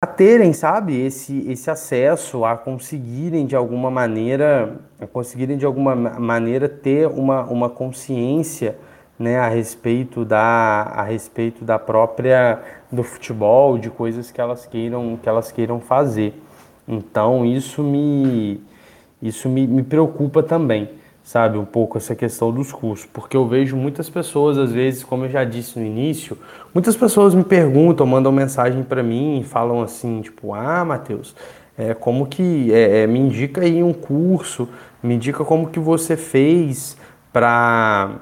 a 0.00 0.06
terem, 0.06 0.52
sabe, 0.52 1.00
esse, 1.00 1.48
esse 1.48 1.70
acesso, 1.70 2.44
a 2.44 2.56
conseguirem 2.56 3.46
de 3.46 3.54
alguma 3.54 3.88
maneira, 3.88 4.80
conseguirem 5.12 5.56
de 5.56 5.64
alguma 5.64 5.94
maneira 5.94 6.68
ter 6.68 7.06
uma, 7.06 7.44
uma 7.44 7.70
consciência 7.70 8.76
né, 9.16 9.38
a 9.38 9.46
respeito 9.48 10.24
da 10.24 10.82
a 10.92 11.02
respeito 11.04 11.64
da 11.64 11.78
própria 11.78 12.60
do 12.90 13.04
futebol, 13.04 13.78
de 13.78 13.90
coisas 13.90 14.32
que 14.32 14.40
elas 14.40 14.66
queiram 14.66 15.16
que 15.22 15.28
elas 15.28 15.52
queiram 15.52 15.78
fazer. 15.80 16.34
Então 16.88 17.46
isso 17.46 17.80
me 17.80 18.60
isso 19.22 19.48
me, 19.48 19.66
me 19.66 19.84
preocupa 19.84 20.42
também, 20.42 20.90
sabe, 21.22 21.56
um 21.56 21.64
pouco 21.64 21.96
essa 21.96 22.16
questão 22.16 22.50
dos 22.50 22.72
cursos, 22.72 23.06
porque 23.06 23.36
eu 23.36 23.46
vejo 23.46 23.76
muitas 23.76 24.10
pessoas 24.10 24.58
às 24.58 24.72
vezes, 24.72 25.04
como 25.04 25.26
eu 25.26 25.30
já 25.30 25.44
disse 25.44 25.78
no 25.78 25.86
início, 25.86 26.36
muitas 26.74 26.96
pessoas 26.96 27.32
me 27.34 27.44
perguntam, 27.44 28.04
mandam 28.04 28.32
mensagem 28.32 28.82
para 28.82 29.02
mim 29.02 29.40
e 29.40 29.44
falam 29.44 29.80
assim, 29.80 30.20
tipo, 30.20 30.52
ah, 30.52 30.84
Matheus, 30.84 31.36
é, 31.78 31.94
como 31.94 32.26
que 32.26 32.72
é, 32.72 33.02
é, 33.02 33.06
me 33.06 33.20
indica 33.20 33.60
aí 33.62 33.82
um 33.82 33.92
curso, 33.92 34.68
me 35.02 35.14
indica 35.14 35.44
como 35.44 35.68
que 35.68 35.78
você 35.78 36.16
fez 36.16 36.96
para 37.32 38.20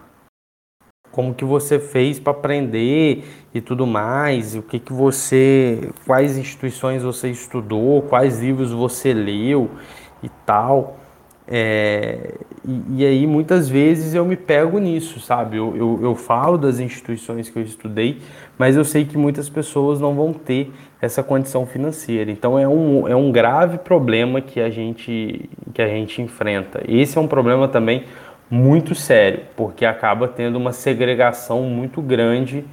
como 1.11 1.35
que 1.35 1.45
você 1.45 1.81
fez 1.81 2.21
para 2.21 2.33
aprender 2.33 3.25
e 3.53 3.61
tudo 3.61 3.85
mais, 3.85 4.55
o 4.55 4.63
que 4.63 4.79
que 4.79 4.93
você, 4.93 5.91
quais 6.07 6.39
instituições 6.39 7.03
você 7.03 7.29
estudou, 7.31 8.03
quais 8.03 8.41
livros 8.41 8.71
você 8.71 9.13
leu 9.13 9.71
e 10.23 10.29
tal. 10.47 10.97
É, 11.53 12.35
e, 12.65 13.03
e, 13.03 13.05
aí 13.05 13.27
muitas 13.27 13.69
vezes 13.69 14.15
eu 14.15 14.25
me 14.25 14.37
pego 14.37 14.79
nisso, 14.79 15.19
sabe? 15.19 15.57
Eu, 15.57 15.77
eu, 15.77 15.99
eu 16.01 16.15
falo 16.15 16.57
das 16.57 16.79
instituições 16.79 17.51
que 17.51 17.59
eu 17.59 17.63
estudei, 17.63 18.21
mas 18.57 18.77
eu 18.77 18.85
sei 18.85 19.05
que 19.05 19.19
muitas 19.19 19.49
pessoas 19.49 20.01
não 20.01 20.15
vão 20.15 20.33
ter 20.33 20.71
essa 21.03 21.25
condição 21.25 21.67
financeira. 21.67 22.31
Então 22.31 22.57
é 22.57 22.69
um, 22.69 23.09
é 23.09 23.17
um 23.17 23.33
grave 23.33 23.79
problema 23.79 24.41
que 24.41 24.61
a 24.61 24.71
gente, 24.71 25.51
que 25.75 25.83
a 25.83 25.89
gente 25.89 26.23
enfrenta. 26.23 26.83
Esse 26.87 27.19
é 27.19 27.21
um 27.21 27.27
problema 27.27 27.67
também 27.67 28.05
muito 28.49 28.95
sério, 28.95 29.41
porque 29.57 29.85
acaba 29.85 30.29
tendo 30.29 30.57
uma 30.57 30.73
segregação 30.73 31.63
muito 31.63 32.01
grande 32.01 32.65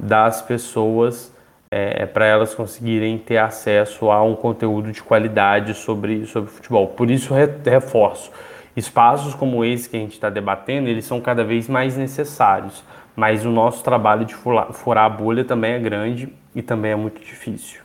das 0.00 0.40
pessoas 0.40 1.33
é, 1.70 2.06
para 2.06 2.26
elas 2.26 2.54
conseguirem 2.54 3.18
ter 3.18 3.38
acesso 3.38 4.10
a 4.10 4.22
um 4.22 4.36
conteúdo 4.36 4.92
de 4.92 5.02
qualidade 5.02 5.74
sobre, 5.74 6.26
sobre 6.26 6.50
futebol. 6.50 6.88
Por 6.88 7.10
isso, 7.10 7.34
reforço, 7.34 8.30
espaços 8.76 9.34
como 9.34 9.64
esse 9.64 9.88
que 9.88 9.96
a 9.96 10.00
gente 10.00 10.12
está 10.12 10.30
debatendo, 10.30 10.88
eles 10.88 11.04
são 11.04 11.20
cada 11.20 11.44
vez 11.44 11.68
mais 11.68 11.96
necessários, 11.96 12.84
mas 13.16 13.44
o 13.44 13.50
nosso 13.50 13.82
trabalho 13.82 14.24
de 14.24 14.34
furar, 14.34 15.04
a 15.04 15.08
bolha 15.08 15.44
também 15.44 15.72
é 15.72 15.78
grande 15.78 16.32
e 16.54 16.62
também 16.62 16.92
é 16.92 16.96
muito 16.96 17.20
difícil. 17.20 17.82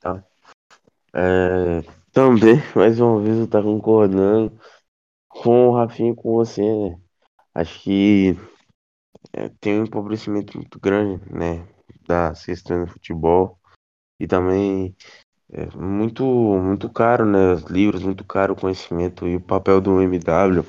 Tá. 0.00 0.22
É, 1.14 1.82
também, 2.12 2.56
mais 2.76 3.00
uma 3.00 3.20
vez, 3.20 3.38
eu 3.38 3.44
estou 3.44 3.62
concordando 3.62 4.52
com 5.28 5.68
o 5.68 5.76
Rafinha 5.76 6.14
com 6.14 6.34
você, 6.34 6.62
né? 6.62 6.98
Acho 7.54 7.82
que 7.82 8.36
é, 9.34 9.48
tem 9.60 9.80
um 9.80 9.84
empobrecimento 9.84 10.56
muito 10.56 10.78
grande, 10.78 11.20
né? 11.32 11.66
Das 12.06 12.44
questões 12.44 12.86
do 12.86 12.92
futebol. 12.92 13.58
E 14.20 14.26
também 14.26 14.94
é 15.50 15.66
muito, 15.76 16.24
muito 16.24 16.88
caro, 16.90 17.26
né? 17.26 17.54
Os 17.54 17.64
livros, 17.64 18.02
muito 18.02 18.24
caro 18.24 18.54
o 18.54 18.56
conhecimento. 18.56 19.26
E 19.26 19.36
o 19.36 19.40
papel 19.40 19.80
do 19.80 20.00
MW, 20.00 20.64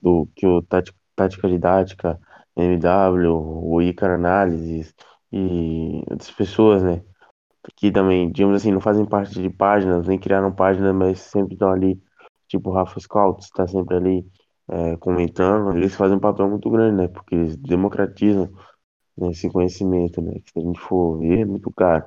do 0.00 0.26
que 0.34 0.46
o 0.46 0.62
Tática, 0.62 0.98
tática 1.14 1.48
Didática, 1.48 2.20
MW, 2.56 3.30
o 3.30 3.82
Icar 3.82 4.12
Análises 4.12 4.94
e 5.32 6.02
outras 6.10 6.30
pessoas, 6.30 6.82
né? 6.82 7.02
Que 7.76 7.92
também, 7.92 8.30
digamos 8.32 8.56
assim, 8.56 8.72
não 8.72 8.80
fazem 8.80 9.04
parte 9.04 9.40
de 9.40 9.50
páginas, 9.50 10.06
nem 10.06 10.18
criaram 10.18 10.52
páginas, 10.52 10.94
mas 10.94 11.20
sempre 11.20 11.54
estão 11.54 11.70
ali 11.70 12.00
tipo 12.48 12.72
Rafa 12.72 12.98
Scout 12.98 13.44
está 13.44 13.66
sempre 13.66 13.96
ali 13.96 14.26
é, 14.68 14.96
comentando, 14.98 15.76
eles 15.76 15.94
fazem 15.94 16.16
um 16.16 16.20
papel 16.20 16.48
muito 16.48 16.70
grande, 16.70 16.96
né? 16.96 17.08
Porque 17.08 17.34
eles 17.34 17.56
democratizam 17.56 18.52
né, 19.16 19.30
esse 19.30 19.50
conhecimento, 19.50 20.20
né? 20.22 20.34
Que 20.44 20.52
se 20.52 20.58
a 20.60 20.62
gente 20.62 20.80
for 20.80 21.18
ver, 21.18 21.40
é 21.40 21.44
muito 21.44 21.72
caro. 21.72 22.04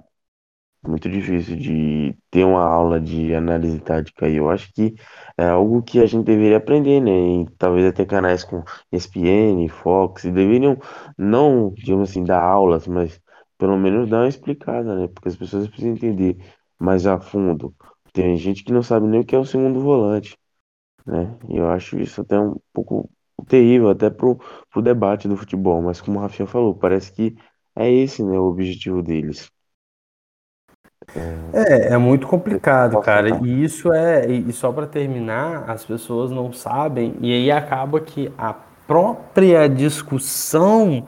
Muito 0.88 1.08
difícil 1.10 1.58
de 1.58 2.18
ter 2.32 2.44
uma 2.44 2.64
aula 2.64 3.00
de 3.00 3.36
análise 3.36 3.80
tática 3.80 4.26
aí. 4.26 4.38
Eu 4.38 4.50
acho 4.50 4.74
que 4.74 4.96
é 5.38 5.46
algo 5.48 5.84
que 5.84 6.00
a 6.00 6.06
gente 6.08 6.26
deveria 6.26 6.58
aprender, 6.58 7.00
né? 7.00 7.12
E 7.44 7.46
talvez 7.58 7.86
até 7.86 8.04
canais 8.06 8.44
com 8.44 8.64
ESPN, 8.92 9.68
Fox, 9.70 10.24
deveriam 10.24 10.78
não, 11.18 11.72
digamos 11.74 12.10
assim, 12.10 12.24
dar 12.24 12.42
aulas, 12.44 12.88
mas 12.88 13.22
pelo 13.60 13.78
menos 13.78 14.10
dar 14.10 14.22
uma 14.22 14.28
explicada, 14.28 14.96
né? 14.96 15.08
Porque 15.08 15.30
as 15.30 15.36
pessoas 15.36 15.68
precisam 15.68 15.94
entender 15.94 16.38
mais 16.80 17.06
a 17.06 17.20
fundo 17.20 17.76
tem 18.14 18.36
gente 18.38 18.64
que 18.64 18.74
não 18.74 18.84
sabe 18.84 19.08
nem 19.08 19.22
o 19.22 19.26
que 19.26 19.36
é 19.36 19.40
o 19.40 19.46
segundo 19.46 19.80
volante, 19.80 20.38
né? 21.06 21.36
E 21.50 21.58
eu 21.58 21.70
acho 21.70 22.00
isso 22.00 22.22
até 22.22 22.40
um 22.40 22.56
pouco 22.74 23.10
terrível, 23.48 23.90
até 23.90 24.10
pro, 24.10 24.40
pro 24.72 24.82
debate 24.82 25.28
do 25.28 25.38
futebol. 25.38 25.82
Mas 25.82 26.02
como 26.02 26.20
o 26.20 26.22
Rafinha 26.22 26.48
falou, 26.48 26.76
parece 26.76 27.12
que 27.12 27.36
é 27.76 27.90
esse, 27.90 28.24
né, 28.24 28.38
o 28.38 28.46
objetivo 28.46 29.02
deles. 29.02 29.50
É, 31.54 31.94
é 31.94 31.98
muito 31.98 32.28
complicado, 32.28 33.00
cara. 33.02 33.30
E 33.44 33.64
isso 33.64 33.92
é, 33.92 34.30
e 34.30 34.52
só 34.54 34.72
para 34.72 34.86
terminar, 34.86 35.70
as 35.70 35.84
pessoas 35.84 36.32
não 36.32 36.54
sabem, 36.54 37.16
e 37.20 37.34
aí 37.34 37.52
acaba 37.52 38.00
que 38.00 38.32
a 38.38 38.54
própria 38.88 39.68
discussão 39.68 41.06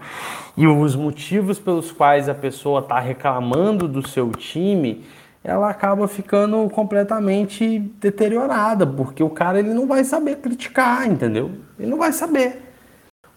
e 0.55 0.65
os 0.67 0.95
motivos 0.95 1.59
pelos 1.59 1.91
quais 1.91 2.29
a 2.29 2.33
pessoa 2.33 2.79
está 2.79 2.99
reclamando 2.99 3.87
do 3.87 4.07
seu 4.07 4.31
time 4.31 5.03
ela 5.43 5.69
acaba 5.69 6.07
ficando 6.07 6.69
completamente 6.69 7.79
deteriorada, 7.99 8.87
porque 8.87 9.21
o 9.21 9.29
cara 9.29 9.59
ele 9.59 9.73
não 9.73 9.85
vai 9.85 10.03
saber 10.03 10.37
criticar, 10.37 11.05
entendeu? 11.05 11.51
Ele 11.77 11.89
não 11.89 11.97
vai 11.97 12.13
saber. 12.13 12.61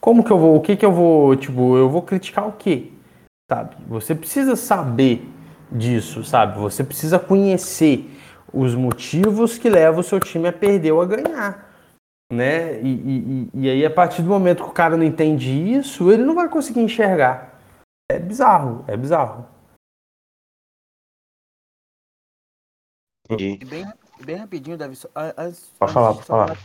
Como 0.01 0.23
que 0.23 0.31
eu 0.31 0.39
vou, 0.39 0.57
o 0.57 0.61
que 0.61 0.77
que 0.77 0.87
eu 0.87 0.93
vou, 0.93 1.35
tipo, 1.35 1.77
eu 1.77 1.91
vou 1.91 2.03
criticar 2.03 2.47
o 2.47 2.53
quê? 2.53 2.93
Sabe? 3.51 3.77
Você 3.89 4.15
precisa 4.15 4.55
saber 4.55 5.29
disso, 5.71 6.23
sabe? 6.23 6.59
Você 6.61 6.85
precisa 6.85 7.19
conhecer 7.19 8.09
os 8.53 8.75
motivos 8.75 9.59
que 9.59 9.69
levam 9.69 10.01
o 10.01 10.05
seu 10.05 10.21
time 10.21 10.47
a 10.47 10.53
perder 10.53 10.93
ou 10.93 11.03
a 11.03 11.07
ganhar, 11.07 11.73
né? 12.33 12.81
E, 12.83 12.89
e, 12.89 13.51
e 13.53 13.71
aí 13.71 13.85
a 13.85 13.91
partir 13.91 14.23
do 14.23 14.29
momento 14.29 14.63
que 14.63 14.71
o 14.71 14.73
cara 14.73 14.97
não 14.97 15.05
entende 15.05 15.51
isso, 15.51 16.13
ele 16.13 16.25
não 16.25 16.37
vai 16.37 16.49
conseguir 16.49 16.81
enxergar. 16.81 17.59
É 18.09 18.19
bizarro, 18.19 18.85
é 18.87 18.97
bizarro. 18.97 19.56
Entendi. 23.29 23.65
Bem, 23.65 23.87
bem 24.25 24.37
rapidinho, 24.37 24.77
Davi, 24.77 24.97
as, 25.15 25.73
pode 25.79 25.93
falar, 25.93 26.15
pode 26.15 26.25
falar. 26.25 26.57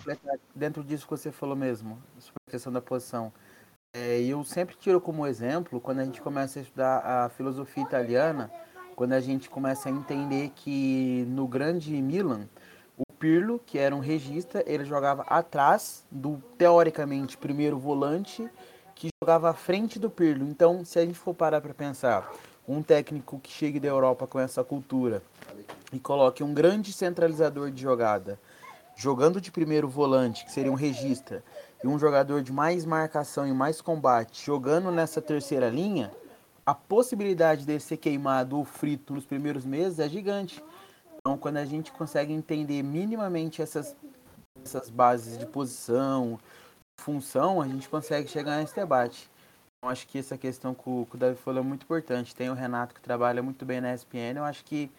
Dentro 0.55 0.83
disso 0.83 1.05
que 1.05 1.11
você 1.11 1.31
falou 1.31 1.55
mesmo, 1.55 1.97
sobre 2.19 2.39
a 2.47 2.51
questão 2.51 2.71
da 2.71 2.81
posição. 2.81 3.33
É, 3.93 4.21
eu 4.21 4.43
sempre 4.43 4.75
tiro 4.75 5.01
como 5.01 5.27
exemplo, 5.27 5.81
quando 5.81 5.99
a 5.99 6.05
gente 6.05 6.21
começa 6.21 6.59
a 6.59 6.61
estudar 6.61 6.97
a 6.99 7.29
filosofia 7.29 7.83
italiana, 7.83 8.49
quando 8.95 9.13
a 9.13 9.19
gente 9.19 9.49
começa 9.49 9.89
a 9.89 9.91
entender 9.91 10.51
que 10.55 11.25
no 11.27 11.47
grande 11.47 11.91
Milan, 12.01 12.47
o 12.97 13.03
Pirlo, 13.13 13.59
que 13.65 13.77
era 13.77 13.95
um 13.95 13.99
regista, 13.99 14.63
ele 14.65 14.85
jogava 14.85 15.23
atrás 15.23 16.05
do, 16.11 16.41
teoricamente, 16.57 17.37
primeiro 17.37 17.77
volante, 17.77 18.47
que 18.95 19.09
jogava 19.21 19.49
à 19.49 19.53
frente 19.53 19.97
do 19.97 20.09
Pirlo. 20.09 20.47
Então, 20.47 20.85
se 20.85 20.99
a 20.99 21.05
gente 21.05 21.17
for 21.17 21.33
parar 21.33 21.59
para 21.59 21.73
pensar, 21.73 22.31
um 22.71 22.81
técnico 22.83 23.39
que 23.39 23.51
chegue 23.51 23.79
da 23.79 23.87
Europa 23.87 24.25
com 24.25 24.39
essa 24.39 24.63
cultura 24.63 25.21
e 25.91 25.99
coloque 25.99 26.43
um 26.43 26.53
grande 26.53 26.93
centralizador 26.93 27.71
de 27.71 27.81
jogada, 27.81 28.39
jogando 28.95 29.41
de 29.41 29.51
primeiro 29.51 29.87
volante, 29.87 30.45
que 30.45 30.51
seria 30.51 30.71
um 30.71 30.75
regista, 30.75 31.43
e 31.83 31.87
um 31.87 31.97
jogador 31.97 32.41
de 32.41 32.51
mais 32.51 32.85
marcação 32.85 33.47
e 33.47 33.53
mais 33.53 33.81
combate, 33.81 34.45
jogando 34.45 34.91
nessa 34.91 35.21
terceira 35.21 35.69
linha, 35.69 36.11
a 36.65 36.75
possibilidade 36.75 37.65
dele 37.65 37.79
ser 37.79 37.97
queimado 37.97 38.57
ou 38.57 38.63
frito 38.63 39.13
nos 39.13 39.25
primeiros 39.25 39.65
meses 39.65 39.99
é 39.99 40.07
gigante. 40.07 40.63
Então, 41.17 41.37
quando 41.37 41.57
a 41.57 41.65
gente 41.65 41.91
consegue 41.91 42.31
entender 42.31 42.83
minimamente 42.83 43.61
essas, 43.61 43.95
essas 44.63 44.89
bases 44.89 45.37
de 45.37 45.45
posição, 45.45 46.39
função, 46.97 47.61
a 47.61 47.67
gente 47.67 47.89
consegue 47.89 48.29
chegar 48.29 48.57
nesse 48.57 48.75
debate. 48.75 49.30
Então, 49.83 49.89
acho 49.89 50.07
que 50.07 50.19
essa 50.19 50.37
questão 50.37 50.75
que 50.75 50.87
o, 50.87 51.07
que 51.09 51.15
o 51.15 51.17
Davi 51.17 51.35
falou 51.35 51.63
é 51.63 51.65
muito 51.65 51.83
importante. 51.83 52.35
Tem 52.35 52.51
o 52.51 52.53
Renato 52.53 52.93
que 52.93 53.01
trabalha 53.01 53.41
muito 53.41 53.65
bem 53.65 53.81
na 53.81 53.91
ESPN, 53.91 54.37
eu 54.37 54.43
acho 54.43 54.63
que 54.63 54.91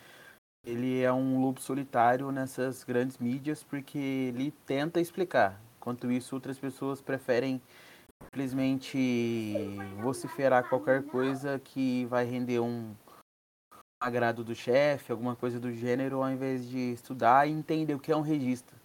ele 0.66 1.00
é 1.00 1.12
um 1.12 1.40
lobo 1.40 1.60
solitário 1.60 2.32
nessas 2.32 2.82
grandes 2.82 3.16
mídias 3.18 3.62
porque 3.62 3.98
ele 3.98 4.50
tenta 4.66 5.00
explicar. 5.00 5.60
Enquanto 5.76 6.10
isso, 6.10 6.34
outras 6.34 6.58
pessoas 6.58 7.00
preferem 7.00 7.62
simplesmente 8.24 9.78
vociferar 10.00 10.68
qualquer 10.68 11.04
coisa 11.04 11.60
que 11.60 12.04
vai 12.06 12.24
render 12.24 12.58
um 12.58 12.92
agrado 14.00 14.42
do 14.42 14.54
chefe, 14.54 15.12
alguma 15.12 15.36
coisa 15.36 15.60
do 15.60 15.72
gênero, 15.72 16.24
ao 16.24 16.30
invés 16.30 16.68
de 16.68 16.92
estudar 16.92 17.48
e 17.48 17.52
entender 17.52 17.94
o 17.94 18.00
que 18.00 18.10
é 18.10 18.16
um 18.16 18.20
registro. 18.20 18.76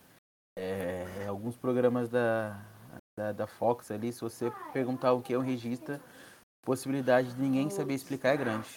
É, 0.56 1.26
alguns 1.28 1.56
programas 1.56 2.08
da, 2.08 2.60
da, 3.18 3.32
da, 3.32 3.48
Fox 3.48 3.90
ali, 3.90 4.14
se 4.14 4.22
você 4.22 4.52
perguntar 4.72 5.14
o 5.14 5.22
que 5.22 5.34
é 5.34 5.38
um 5.38 5.42
registro, 5.42 5.96
a 5.96 6.00
possibilidade 6.66 7.34
de 7.34 7.42
ninguém 7.42 7.70
saber 7.70 7.96
explicar 7.96 8.30
é 8.30 8.38
grande. 8.38 8.68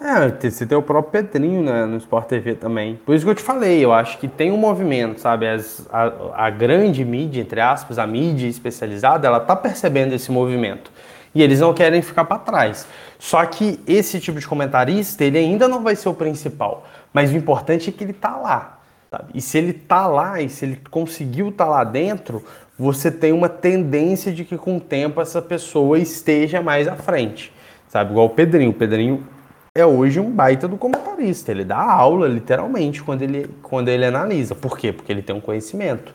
É, 0.00 0.50
você 0.50 0.64
tem 0.64 0.78
o 0.78 0.82
próprio 0.82 1.10
Pedrinho 1.10 1.62
né, 1.62 1.84
no 1.86 1.96
Sport 1.98 2.28
TV 2.28 2.54
também. 2.54 2.96
Por 2.96 3.14
isso 3.14 3.24
que 3.24 3.30
eu 3.30 3.34
te 3.34 3.42
falei, 3.42 3.84
eu 3.84 3.92
acho 3.92 4.16
que 4.18 4.28
tem 4.28 4.50
um 4.50 4.56
movimento, 4.56 5.20
sabe? 5.20 5.46
As, 5.46 5.86
a, 5.92 6.46
a 6.46 6.50
grande 6.50 7.04
mídia, 7.04 7.40
entre 7.40 7.60
aspas, 7.60 7.98
a 7.98 8.06
mídia 8.06 8.46
especializada, 8.46 9.26
ela 9.26 9.40
tá 9.40 9.54
percebendo 9.54 10.14
esse 10.14 10.30
movimento. 10.30 10.90
E 11.34 11.42
eles 11.42 11.60
não 11.60 11.74
querem 11.74 12.02
ficar 12.02 12.24
para 12.24 12.38
trás. 12.38 12.86
Só 13.18 13.44
que 13.44 13.78
esse 13.86 14.18
tipo 14.18 14.40
de 14.40 14.46
comentarista, 14.46 15.24
ele 15.24 15.38
ainda 15.38 15.68
não 15.68 15.82
vai 15.82 15.94
ser 15.94 16.08
o 16.08 16.14
principal. 16.14 16.86
Mas 17.12 17.30
o 17.30 17.36
importante 17.36 17.90
é 17.90 17.92
que 17.92 18.02
ele 18.02 18.14
tá 18.14 18.36
lá. 18.36 18.79
Sabe? 19.10 19.30
E 19.34 19.40
se 19.40 19.58
ele 19.58 19.72
tá 19.72 20.06
lá, 20.06 20.40
e 20.40 20.48
se 20.48 20.64
ele 20.64 20.80
conseguiu 20.90 21.48
estar 21.48 21.64
tá 21.64 21.70
lá 21.70 21.84
dentro, 21.84 22.44
você 22.78 23.10
tem 23.10 23.32
uma 23.32 23.48
tendência 23.48 24.32
de 24.32 24.44
que 24.44 24.56
com 24.56 24.76
o 24.76 24.80
tempo 24.80 25.20
essa 25.20 25.42
pessoa 25.42 25.98
esteja 25.98 26.62
mais 26.62 26.86
à 26.86 26.94
frente. 26.94 27.52
Sabe? 27.88 28.12
Igual 28.12 28.26
o 28.26 28.30
Pedrinho. 28.30 28.70
O 28.70 28.74
Pedrinho 28.74 29.26
é 29.74 29.84
hoje 29.84 30.20
um 30.20 30.30
baita 30.30 30.68
do 30.68 30.76
comentarista. 30.76 31.50
Ele 31.50 31.64
dá 31.64 31.78
aula, 31.78 32.28
literalmente, 32.28 33.02
quando 33.02 33.22
ele, 33.22 33.50
quando 33.62 33.88
ele 33.88 34.04
analisa. 34.04 34.54
Por 34.54 34.78
quê? 34.78 34.92
Porque 34.92 35.12
ele 35.12 35.22
tem 35.22 35.34
um 35.34 35.40
conhecimento. 35.40 36.14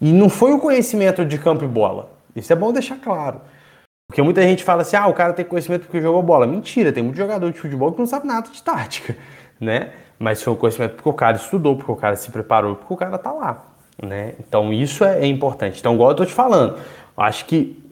E 0.00 0.12
não 0.12 0.28
foi 0.28 0.52
o 0.52 0.60
conhecimento 0.60 1.24
de 1.24 1.38
campo 1.38 1.64
e 1.64 1.68
bola. 1.68 2.12
Isso 2.36 2.52
é 2.52 2.56
bom 2.56 2.72
deixar 2.72 2.96
claro. 2.98 3.40
Porque 4.06 4.22
muita 4.22 4.42
gente 4.42 4.64
fala 4.64 4.82
assim, 4.82 4.96
ah, 4.96 5.08
o 5.08 5.12
cara 5.12 5.34
tem 5.34 5.44
conhecimento 5.44 5.82
porque 5.82 6.00
jogou 6.00 6.22
bola. 6.22 6.46
Mentira, 6.46 6.92
tem 6.92 7.02
muito 7.02 7.16
jogador 7.16 7.52
de 7.52 7.58
futebol 7.58 7.92
que 7.92 7.98
não 7.98 8.06
sabe 8.06 8.26
nada 8.26 8.48
de 8.48 8.62
tática, 8.62 9.16
né? 9.60 9.90
Mas 10.18 10.42
foi 10.42 10.52
um 10.52 10.56
conhecimento 10.56 10.96
porque 10.96 11.08
o 11.08 11.12
cara 11.12 11.36
estudou, 11.36 11.76
porque 11.76 11.92
o 11.92 11.96
cara 11.96 12.16
se 12.16 12.30
preparou, 12.30 12.76
porque 12.76 12.92
o 12.92 12.96
cara 12.96 13.16
tá 13.18 13.32
lá, 13.32 13.64
né? 14.02 14.34
Então 14.40 14.72
isso 14.72 15.04
é, 15.04 15.20
é 15.20 15.26
importante. 15.26 15.78
Então, 15.78 15.94
igual 15.94 16.10
eu 16.10 16.16
tô 16.16 16.24
te 16.24 16.32
falando, 16.32 16.78
acho 17.16 17.44
que 17.44 17.88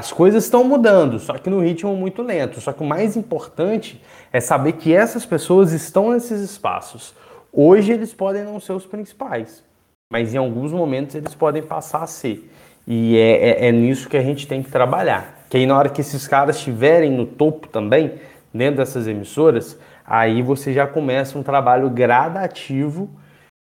as 0.00 0.10
coisas 0.12 0.44
estão 0.44 0.64
mudando, 0.64 1.18
só 1.18 1.34
que 1.34 1.50
no 1.50 1.60
ritmo 1.60 1.94
muito 1.94 2.22
lento. 2.22 2.58
Só 2.58 2.72
que 2.72 2.82
o 2.82 2.86
mais 2.86 3.16
importante 3.16 4.00
é 4.32 4.40
saber 4.40 4.72
que 4.72 4.94
essas 4.94 5.26
pessoas 5.26 5.72
estão 5.72 6.12
nesses 6.12 6.40
espaços. 6.40 7.14
Hoje 7.52 7.92
eles 7.92 8.14
podem 8.14 8.42
não 8.44 8.58
ser 8.60 8.72
os 8.72 8.86
principais, 8.86 9.62
mas 10.10 10.32
em 10.32 10.38
alguns 10.38 10.72
momentos 10.72 11.14
eles 11.14 11.34
podem 11.34 11.62
passar 11.62 12.02
a 12.02 12.06
ser. 12.06 12.50
E 12.86 13.16
é, 13.18 13.50
é, 13.50 13.68
é 13.68 13.72
nisso 13.72 14.08
que 14.08 14.16
a 14.16 14.22
gente 14.22 14.46
tem 14.46 14.62
que 14.62 14.70
trabalhar. 14.70 15.44
Que 15.50 15.58
aí 15.58 15.66
na 15.66 15.76
hora 15.76 15.88
que 15.90 16.00
esses 16.00 16.26
caras 16.26 16.56
estiverem 16.56 17.10
no 17.10 17.26
topo 17.26 17.68
também, 17.68 18.14
dentro 18.54 18.78
dessas 18.78 19.06
emissoras, 19.06 19.78
aí 20.10 20.42
você 20.42 20.72
já 20.72 20.86
começa 20.86 21.38
um 21.38 21.42
trabalho 21.42 21.88
gradativo 21.88 23.08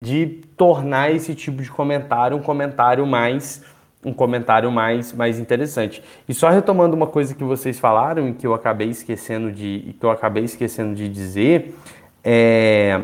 de 0.03 0.27
tornar 0.57 1.11
esse 1.11 1.35
tipo 1.35 1.61
de 1.61 1.71
comentário 1.71 2.37
um 2.37 2.43
comentário 2.43 3.05
mais 3.05 3.65
um 4.05 4.13
comentário 4.13 4.71
mais, 4.71 5.13
mais 5.13 5.41
interessante. 5.41 6.03
E 6.29 6.33
só 6.33 6.49
retomando 6.51 6.95
uma 6.95 7.09
coisa 7.09 7.35
que 7.35 7.43
vocês 7.43 7.81
falaram 7.81 8.29
e 8.29 8.33
que 8.33 8.47
eu 8.47 8.55
acabei 8.55 8.89
esquecendo 8.89 9.51
de, 9.51 9.97
que 9.99 10.07
eu 10.07 10.11
acabei 10.11 10.45
esquecendo 10.45 10.95
de 10.95 11.09
dizer, 11.09 11.75
é 12.23 13.03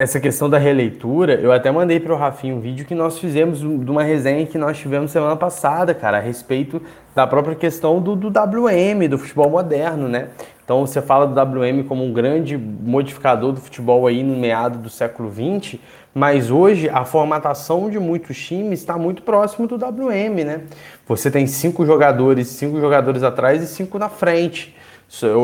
essa 0.00 0.20
questão 0.20 0.48
da 0.48 0.58
releitura, 0.58 1.34
eu 1.40 1.50
até 1.50 1.72
mandei 1.72 1.98
para 1.98 2.14
o 2.14 2.16
Rafinha 2.16 2.54
um 2.54 2.60
vídeo 2.60 2.86
que 2.86 2.94
nós 2.94 3.18
fizemos 3.18 3.58
de 3.58 3.90
uma 3.90 4.04
resenha 4.04 4.46
que 4.46 4.56
nós 4.56 4.78
tivemos 4.78 5.10
semana 5.10 5.34
passada, 5.34 5.92
cara, 5.92 6.18
a 6.18 6.20
respeito 6.20 6.80
da 7.16 7.26
própria 7.26 7.56
questão 7.56 8.00
do, 8.00 8.14
do 8.14 8.28
WM, 8.28 9.08
do 9.10 9.18
futebol 9.18 9.50
moderno, 9.50 10.08
né? 10.08 10.28
Então 10.64 10.86
você 10.86 11.02
fala 11.02 11.26
do 11.26 11.34
WM 11.34 11.82
como 11.82 12.04
um 12.04 12.12
grande 12.12 12.56
modificador 12.56 13.50
do 13.50 13.60
futebol 13.60 14.06
aí 14.06 14.22
no 14.22 14.36
meado 14.36 14.78
do 14.78 14.88
século 14.88 15.32
XX, 15.32 15.80
mas 16.14 16.48
hoje 16.48 16.88
a 16.88 17.04
formatação 17.04 17.90
de 17.90 17.98
muitos 17.98 18.38
times 18.40 18.78
está 18.78 18.96
muito 18.96 19.22
próximo 19.22 19.66
do 19.66 19.74
WM, 19.74 20.44
né? 20.44 20.60
Você 21.08 21.28
tem 21.28 21.44
cinco 21.48 21.84
jogadores, 21.84 22.46
cinco 22.46 22.80
jogadores 22.80 23.24
atrás 23.24 23.64
e 23.64 23.66
cinco 23.66 23.98
na 23.98 24.08
frente. 24.08 24.76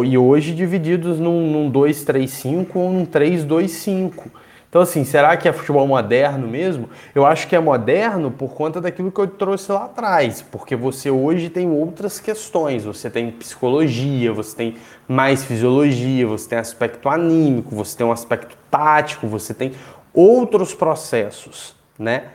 E 0.06 0.16
hoje 0.16 0.54
divididos 0.54 1.18
num, 1.18 1.50
num 1.50 1.72
2-3-5 1.72 2.66
ou 2.74 2.92
num 2.92 3.04
3-2-5. 3.04 4.43
Então, 4.74 4.82
assim, 4.82 5.04
será 5.04 5.36
que 5.36 5.48
é 5.48 5.52
futebol 5.52 5.86
moderno 5.86 6.48
mesmo? 6.48 6.90
Eu 7.14 7.24
acho 7.24 7.46
que 7.46 7.54
é 7.54 7.60
moderno 7.60 8.28
por 8.28 8.54
conta 8.54 8.80
daquilo 8.80 9.12
que 9.12 9.20
eu 9.20 9.28
trouxe 9.28 9.70
lá 9.70 9.84
atrás, 9.84 10.42
porque 10.42 10.74
você 10.74 11.08
hoje 11.12 11.48
tem 11.48 11.70
outras 11.70 12.18
questões. 12.18 12.84
Você 12.84 13.08
tem 13.08 13.30
psicologia, 13.30 14.32
você 14.32 14.56
tem 14.56 14.76
mais 15.06 15.44
fisiologia, 15.44 16.26
você 16.26 16.48
tem 16.48 16.58
aspecto 16.58 17.08
anímico, 17.08 17.72
você 17.72 17.96
tem 17.96 18.04
um 18.04 18.10
aspecto 18.10 18.58
tático, 18.68 19.28
você 19.28 19.54
tem 19.54 19.74
outros 20.12 20.74
processos, 20.74 21.76
né? 21.96 22.30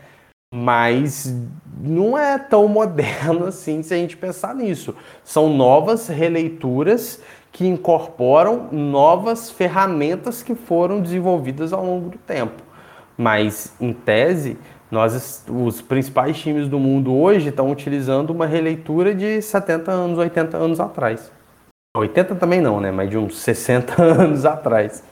Mas 0.56 1.36
não 1.78 2.18
é 2.18 2.38
tão 2.40 2.70
moderno 2.72 3.48
assim 3.48 3.84
se 3.84 3.94
a 3.94 3.98
gente 3.98 4.16
pensar 4.16 4.56
nisso. 4.56 4.96
São 5.26 5.54
novas 5.54 6.08
releituras 6.08 7.22
que 7.52 7.66
incorporam 7.66 8.70
novas 8.72 9.50
ferramentas 9.50 10.44
que 10.44 10.56
foram 10.56 11.02
desenvolvidas 11.02 11.74
ao 11.74 11.84
longo 11.84 12.10
do 12.10 12.18
tempo. 12.18 12.62
Mas, 13.18 13.76
em 13.82 13.92
tese, 13.92 14.58
nós, 14.90 15.46
os 15.48 15.82
principais 15.82 16.40
times 16.40 16.68
do 16.68 16.80
mundo 16.80 17.14
hoje 17.14 17.50
estão 17.50 17.70
utilizando 17.70 18.30
uma 18.30 18.46
releitura 18.46 19.14
de 19.14 19.42
70 19.42 19.92
anos, 19.92 20.18
80 20.18 20.58
anos 20.58 20.80
atrás. 20.80 21.32
80 21.96 22.36
também 22.36 22.62
não, 22.62 22.80
né? 22.80 22.92
Mas 22.92 23.10
de 23.10 23.18
uns 23.18 23.40
60 23.40 24.00
anos 24.02 24.46
atrás. 24.46 25.04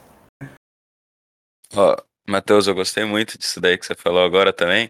Ó, 1.74 1.96
Matheus, 2.28 2.66
eu 2.66 2.74
gostei 2.74 3.04
muito 3.04 3.36
disso 3.36 3.60
daí 3.60 3.76
que 3.76 3.84
você 3.84 3.94
falou 3.94 4.24
agora 4.24 4.52
também. 4.52 4.88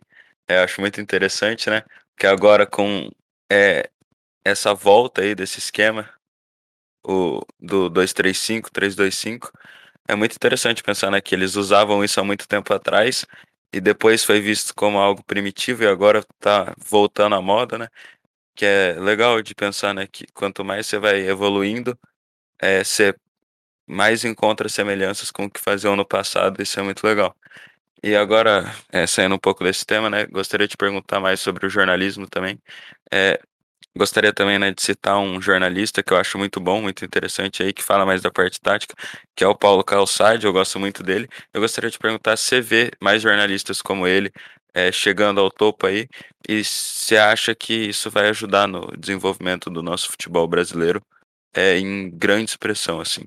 Eu 0.49 0.63
acho 0.63 0.81
muito 0.81 1.01
interessante, 1.01 1.69
né? 1.69 1.83
Que 2.17 2.27
agora 2.27 2.67
com 2.67 3.11
é, 3.51 3.91
essa 4.45 4.73
volta 4.75 5.23
aí 5.23 5.35
desse 5.35 5.59
esquema 5.59 6.09
o 7.09 7.41
do 7.61 7.89
235, 7.91 8.71
325, 8.71 9.53
é 10.09 10.15
muito 10.15 10.35
interessante 10.37 10.83
pensar 10.83 11.11
né, 11.11 11.21
que 11.21 11.35
eles 11.35 11.57
usavam 11.57 12.05
isso 12.05 12.21
há 12.21 12.25
muito 12.25 12.47
tempo 12.49 12.73
atrás 12.75 13.27
e 13.73 13.81
depois 13.81 14.25
foi 14.25 14.41
visto 14.41 14.75
como 14.75 14.99
algo 14.99 15.23
primitivo 15.25 15.83
e 15.85 15.87
agora 15.87 16.21
está 16.21 16.75
voltando 16.79 17.35
à 17.37 17.43
moda, 17.43 17.79
né? 17.79 17.89
Que 18.57 18.67
é 18.67 18.93
legal 19.01 19.43
de 19.43 19.55
pensar, 19.55 19.95
né, 19.95 20.07
que 20.07 20.27
quanto 20.35 20.65
mais 20.65 20.87
você 20.87 20.99
vai 20.99 21.21
evoluindo, 21.21 21.99
é, 22.61 22.85
você 22.85 23.15
mais 23.87 24.25
encontra 24.25 24.69
semelhanças 24.69 25.31
com 25.31 25.47
o 25.47 25.51
que 25.51 25.61
faziam 25.61 25.97
no 25.97 26.07
passado, 26.07 26.63
isso 26.63 26.81
é 26.81 26.83
muito 26.83 27.05
legal. 27.07 27.37
E 28.03 28.17
agora, 28.17 28.65
é, 28.93 29.07
saindo 29.07 29.35
um 29.37 29.39
pouco 29.39 29.65
desse 29.65 29.85
tema, 29.87 30.11
né, 30.11 30.27
gostaria 30.27 30.69
de 30.69 30.77
perguntar 30.77 31.21
mais 31.21 31.41
sobre 31.41 31.67
o 31.67 31.71
jornalismo 31.71 32.29
também. 32.29 32.61
É, 33.13 33.41
Gostaria 33.97 34.33
também, 34.33 34.59
né, 34.59 34.71
de 34.71 34.81
citar 34.81 35.19
um 35.19 35.41
jornalista 35.41 36.03
que 36.03 36.13
eu 36.13 36.17
acho 36.17 36.39
muito 36.39 36.61
bom, 36.61 36.81
muito 36.81 37.05
interessante 37.05 37.63
aí, 37.63 37.73
que 37.73 37.83
fala 37.83 38.07
mais 38.07 38.23
da 38.23 38.31
parte 38.31 38.61
tática, 38.61 38.95
que 39.35 39.43
é 39.43 39.49
o 39.49 39.57
Paulo 39.57 39.83
Calçade, 39.83 40.47
eu 40.47 40.53
gosto 40.53 40.79
muito 40.79 41.03
dele. 41.03 41.29
Eu 41.53 41.61
gostaria 41.61 41.91
de 41.91 41.99
perguntar 41.99 42.37
se 42.37 42.45
você 42.45 42.61
vê 42.61 42.91
mais 43.01 43.23
jornalistas 43.23 43.83
como 43.83 44.07
ele 44.07 44.31
é, 44.73 44.93
chegando 44.93 45.41
ao 45.41 45.51
topo 45.51 45.87
aí, 45.87 46.07
e 46.49 46.63
se 46.63 47.17
acha 47.17 47.55
que 47.55 47.75
isso 47.75 48.11
vai 48.11 48.29
ajudar 48.29 48.69
no 48.69 48.87
desenvolvimento 48.97 49.69
do 49.69 49.83
nosso 49.83 50.09
futebol 50.11 50.47
brasileiro 50.47 51.03
é, 51.55 51.79
em 51.79 52.11
grande 52.11 52.51
expressão, 52.51 53.01
assim. 53.01 53.25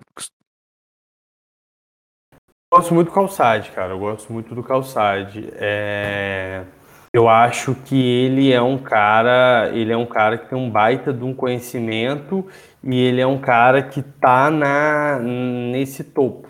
gosto 2.71 2.93
muito 2.93 3.09
do 3.09 3.13
Calçade, 3.13 3.71
cara. 3.71 3.93
Eu 3.93 3.99
gosto 3.99 4.31
muito 4.31 4.55
do 4.55 4.63
Calçade. 4.63 5.49
É... 5.55 6.65
Eu 7.13 7.27
acho 7.27 7.75
que 7.75 8.01
ele 8.01 8.53
é 8.53 8.61
um 8.61 8.77
cara, 8.77 9.69
ele 9.73 9.91
é 9.91 9.97
um 9.97 10.05
cara 10.05 10.37
que 10.37 10.47
tem 10.47 10.57
um 10.57 10.69
baita 10.69 11.11
de 11.11 11.25
um 11.25 11.33
conhecimento 11.33 12.47
e 12.81 12.97
ele 12.97 13.19
é 13.19 13.27
um 13.27 13.37
cara 13.37 13.83
que 13.83 14.01
tá 14.01 14.49
na 14.49 15.19
nesse 15.19 16.05
topo, 16.05 16.47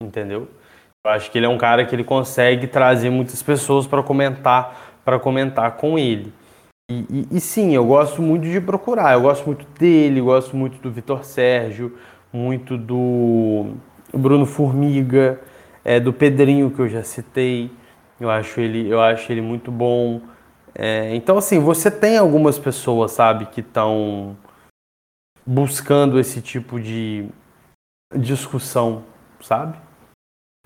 entendeu? 0.00 0.48
Eu 1.04 1.12
acho 1.12 1.30
que 1.30 1.38
ele 1.38 1.46
é 1.46 1.48
um 1.48 1.56
cara 1.56 1.86
que 1.86 1.94
ele 1.94 2.02
consegue 2.02 2.66
trazer 2.66 3.08
muitas 3.08 3.40
pessoas 3.40 3.86
para 3.86 4.02
comentar, 4.02 4.98
para 5.04 5.18
comentar 5.18 5.76
com 5.76 5.96
ele. 5.96 6.32
E, 6.90 7.06
e, 7.08 7.36
e, 7.36 7.40
sim, 7.40 7.72
eu 7.72 7.86
gosto 7.86 8.20
muito 8.20 8.48
de 8.48 8.60
procurar. 8.60 9.12
Eu 9.14 9.22
gosto 9.22 9.46
muito 9.46 9.64
dele, 9.78 10.20
gosto 10.20 10.56
muito 10.56 10.78
do 10.82 10.90
Vitor 10.90 11.24
Sérgio, 11.24 11.96
muito 12.32 12.76
do 12.76 13.74
Bruno 14.12 14.44
Formiga, 14.44 15.40
é, 15.84 16.00
do 16.00 16.12
Pedrinho 16.12 16.70
que 16.72 16.80
eu 16.80 16.88
já 16.88 17.04
citei. 17.04 17.70
Eu 18.20 18.30
acho 18.30 18.60
ele, 18.60 18.86
eu 18.86 19.00
acho 19.00 19.32
ele 19.32 19.40
muito 19.40 19.72
bom. 19.72 20.20
É, 20.74 21.14
então 21.14 21.38
assim, 21.38 21.58
você 21.58 21.90
tem 21.90 22.18
algumas 22.18 22.58
pessoas, 22.58 23.12
sabe, 23.12 23.46
que 23.46 23.60
estão 23.60 24.36
buscando 25.46 26.20
esse 26.20 26.42
tipo 26.42 26.78
de 26.78 27.26
discussão, 28.14 29.04
sabe? 29.40 29.78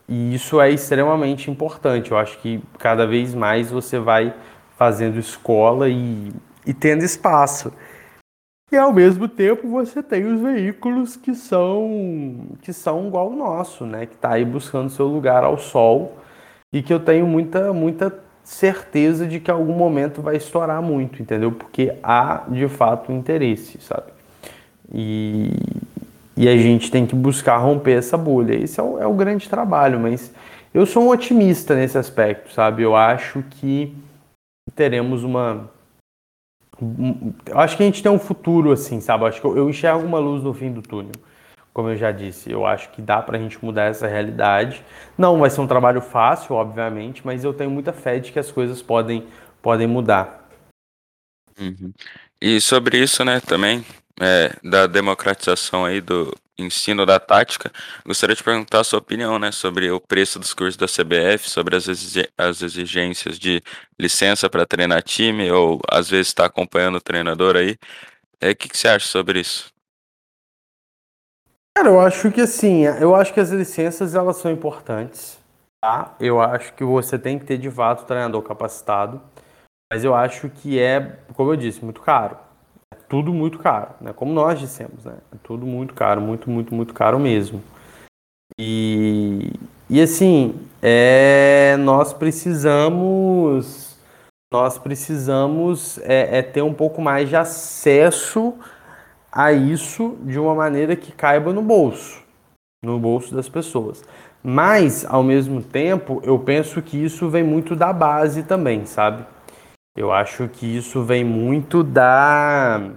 E 0.08 0.34
isso 0.34 0.60
é 0.60 0.70
extremamente 0.70 1.50
importante. 1.50 2.10
Eu 2.10 2.18
acho 2.18 2.38
que 2.38 2.62
cada 2.78 3.06
vez 3.06 3.34
mais 3.34 3.70
você 3.70 3.98
vai 3.98 4.34
fazendo 4.76 5.18
escola 5.18 5.88
e, 5.88 6.32
e 6.66 6.74
tendo 6.74 7.04
espaço. 7.04 7.72
E 8.72 8.76
ao 8.76 8.92
mesmo 8.92 9.28
tempo 9.28 9.68
você 9.68 10.02
tem 10.02 10.26
os 10.26 10.40
veículos 10.40 11.16
que 11.16 11.34
são 11.34 12.48
que 12.60 12.72
são 12.72 13.06
igual 13.06 13.30
o 13.30 13.36
nosso, 13.36 13.86
né? 13.86 14.06
Que 14.06 14.14
está 14.14 14.32
aí 14.32 14.44
buscando 14.44 14.90
seu 14.90 15.06
lugar 15.06 15.44
ao 15.44 15.56
sol 15.56 16.18
e 16.74 16.82
que 16.82 16.92
eu 16.92 16.98
tenho 16.98 17.24
muita 17.24 17.72
muita 17.72 18.12
certeza 18.42 19.26
de 19.26 19.38
que 19.38 19.50
algum 19.50 19.74
momento 19.74 20.20
vai 20.20 20.36
estourar 20.36 20.82
muito, 20.82 21.22
entendeu? 21.22 21.52
Porque 21.52 21.94
há 22.02 22.44
de 22.48 22.68
fato 22.68 23.12
interesse, 23.12 23.78
sabe? 23.80 24.12
E, 24.92 25.50
e 26.36 26.46
a 26.46 26.56
gente 26.56 26.90
tem 26.90 27.06
que 27.06 27.14
buscar 27.14 27.56
romper 27.56 27.92
essa 27.92 28.18
bolha. 28.18 28.54
Esse 28.54 28.80
é 28.80 28.82
o, 28.82 28.98
é 28.98 29.06
o 29.06 29.14
grande 29.14 29.48
trabalho, 29.48 29.98
mas 29.98 30.30
eu 30.74 30.84
sou 30.84 31.04
um 31.04 31.08
otimista 31.08 31.74
nesse 31.74 31.96
aspecto, 31.96 32.52
sabe? 32.52 32.82
Eu 32.82 32.94
acho 32.94 33.42
que 33.50 33.96
teremos 34.74 35.22
uma. 35.22 35.70
Eu 37.46 37.60
acho 37.60 37.76
que 37.76 37.84
a 37.84 37.86
gente 37.86 38.02
tem 38.02 38.10
um 38.10 38.18
futuro 38.18 38.72
assim, 38.72 39.00
sabe? 39.00 39.22
Eu 39.22 39.28
acho 39.28 39.40
que 39.40 39.46
eu 39.46 39.70
enxergo 39.70 40.04
uma 40.04 40.18
luz 40.18 40.42
no 40.42 40.52
fim 40.52 40.72
do 40.72 40.82
túnel. 40.82 41.12
Como 41.74 41.88
eu 41.88 41.96
já 41.96 42.12
disse, 42.12 42.52
eu 42.52 42.64
acho 42.64 42.88
que 42.90 43.02
dá 43.02 43.20
pra 43.20 43.36
gente 43.36 43.62
mudar 43.62 43.86
essa 43.86 44.06
realidade. 44.06 44.80
Não 45.18 45.40
vai 45.40 45.50
ser 45.50 45.60
um 45.60 45.66
trabalho 45.66 46.00
fácil, 46.00 46.54
obviamente, 46.54 47.20
mas 47.26 47.42
eu 47.42 47.52
tenho 47.52 47.68
muita 47.68 47.92
fé 47.92 48.20
de 48.20 48.30
que 48.30 48.38
as 48.38 48.52
coisas 48.52 48.80
podem, 48.80 49.26
podem 49.60 49.88
mudar. 49.88 50.48
Uhum. 51.58 51.92
E 52.40 52.60
sobre 52.60 52.98
isso, 53.02 53.24
né, 53.24 53.40
também, 53.40 53.84
é, 54.20 54.54
da 54.62 54.86
democratização 54.86 55.84
aí 55.84 56.00
do 56.00 56.32
ensino 56.56 57.04
da 57.04 57.18
tática, 57.18 57.72
gostaria 58.06 58.36
de 58.36 58.44
perguntar 58.44 58.80
a 58.80 58.84
sua 58.84 59.00
opinião, 59.00 59.36
né, 59.40 59.50
sobre 59.50 59.90
o 59.90 60.00
preço 60.00 60.38
dos 60.38 60.54
cursos 60.54 60.76
da 60.76 60.86
CBF, 60.86 61.50
sobre 61.50 61.74
as, 61.74 61.88
as 62.38 62.62
exigências 62.62 63.36
de 63.36 63.60
licença 63.98 64.48
para 64.48 64.64
treinar 64.64 65.02
time, 65.02 65.50
ou 65.50 65.80
às 65.90 66.08
vezes 66.08 66.28
está 66.28 66.46
acompanhando 66.46 66.98
o 66.98 67.00
treinador 67.00 67.56
aí. 67.56 67.76
É, 68.40 68.50
o 68.50 68.56
que, 68.56 68.68
que 68.68 68.78
você 68.78 68.86
acha 68.86 69.08
sobre 69.08 69.40
isso? 69.40 69.73
Cara, 71.76 71.88
eu 71.88 72.00
acho 72.00 72.30
que 72.30 72.40
assim, 72.40 72.84
eu 72.84 73.14
acho 73.14 73.34
que 73.34 73.40
as 73.40 73.50
licenças 73.50 74.14
elas 74.14 74.36
são 74.36 74.50
importantes, 74.50 75.38
tá? 75.82 76.14
Eu 76.20 76.40
acho 76.40 76.72
que 76.74 76.84
você 76.84 77.18
tem 77.18 77.38
que 77.38 77.44
ter 77.44 77.58
de 77.58 77.70
fato 77.70 78.06
treinador 78.06 78.42
capacitado, 78.42 79.20
mas 79.92 80.04
eu 80.04 80.14
acho 80.14 80.48
que 80.48 80.78
é, 80.78 81.18
como 81.34 81.50
eu 81.50 81.56
disse, 81.56 81.84
muito 81.84 82.00
caro 82.00 82.38
tudo 83.08 83.32
muito 83.32 83.58
caro, 83.58 83.90
né? 84.00 84.12
Como 84.12 84.32
nós 84.32 84.58
dissemos, 84.58 85.04
né? 85.04 85.18
É 85.32 85.36
tudo 85.42 85.64
muito 85.66 85.94
caro, 85.94 86.20
muito, 86.20 86.50
muito, 86.50 86.74
muito 86.74 86.92
caro 86.92 87.18
mesmo. 87.18 87.62
E, 88.58 89.52
e 89.88 90.00
assim, 90.00 90.54
é, 90.82 91.76
nós 91.78 92.12
precisamos, 92.12 93.96
nós 94.52 94.78
precisamos 94.78 95.98
é, 95.98 96.38
é 96.38 96.42
ter 96.42 96.62
um 96.62 96.74
pouco 96.74 97.00
mais 97.00 97.28
de 97.28 97.36
acesso 97.36 98.54
a 99.34 99.52
isso 99.52 100.16
de 100.22 100.38
uma 100.38 100.54
maneira 100.54 100.94
que 100.94 101.10
caiba 101.10 101.52
no 101.52 101.60
bolso, 101.60 102.22
no 102.84 102.98
bolso 103.00 103.34
das 103.34 103.48
pessoas. 103.48 104.04
Mas, 104.42 105.04
ao 105.04 105.22
mesmo 105.22 105.60
tempo, 105.60 106.20
eu 106.22 106.38
penso 106.38 106.80
que 106.80 107.02
isso 107.02 107.28
vem 107.28 107.42
muito 107.42 107.74
da 107.74 107.92
base 107.92 108.44
também, 108.44 108.86
sabe? 108.86 109.26
Eu 109.96 110.12
acho 110.12 110.48
que 110.48 110.66
isso 110.66 111.02
vem 111.02 111.24
muito 111.24 111.82
da, 111.82 112.90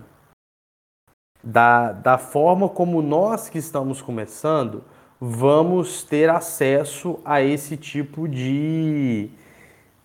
da, 1.44 1.92
da 1.94 2.18
forma 2.18 2.70
como 2.70 3.02
nós 3.02 3.50
que 3.50 3.58
estamos 3.58 4.02
começando 4.02 4.84
vamos 5.20 6.04
ter 6.04 6.30
acesso 6.30 7.20
a 7.26 7.42
esse 7.42 7.76
tipo 7.76 8.28
de 8.28 9.30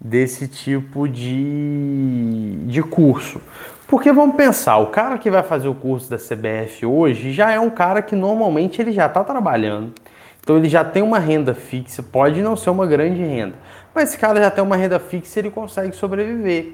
desse 0.00 0.48
tipo 0.48 1.06
de, 1.08 2.58
de 2.66 2.82
curso. 2.82 3.40
Porque 3.92 4.10
vamos 4.10 4.36
pensar, 4.36 4.78
o 4.78 4.86
cara 4.86 5.18
que 5.18 5.30
vai 5.30 5.42
fazer 5.42 5.68
o 5.68 5.74
curso 5.74 6.08
da 6.08 6.16
CBF 6.16 6.86
hoje 6.86 7.30
já 7.30 7.52
é 7.52 7.60
um 7.60 7.68
cara 7.68 8.00
que 8.00 8.16
normalmente 8.16 8.80
ele 8.80 8.90
já 8.90 9.04
está 9.04 9.22
trabalhando. 9.22 9.92
Então 10.40 10.56
ele 10.56 10.66
já 10.66 10.82
tem 10.82 11.02
uma 11.02 11.18
renda 11.18 11.52
fixa, 11.52 12.02
pode 12.02 12.40
não 12.40 12.56
ser 12.56 12.70
uma 12.70 12.86
grande 12.86 13.20
renda, 13.20 13.52
mas 13.94 14.08
esse 14.08 14.16
cara 14.16 14.40
já 14.40 14.50
tem 14.50 14.64
uma 14.64 14.76
renda 14.76 14.98
fixa 14.98 15.40
ele 15.40 15.50
consegue 15.50 15.94
sobreviver 15.94 16.72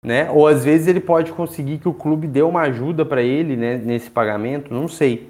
né? 0.00 0.30
Ou 0.30 0.46
às 0.46 0.64
vezes 0.64 0.86
ele 0.86 1.00
pode 1.00 1.32
conseguir 1.32 1.78
que 1.78 1.88
o 1.88 1.92
clube 1.92 2.28
dê 2.28 2.40
uma 2.40 2.62
ajuda 2.62 3.04
para 3.04 3.20
ele 3.20 3.56
né, 3.56 3.76
nesse 3.76 4.08
pagamento, 4.08 4.72
não 4.72 4.86
sei. 4.86 5.28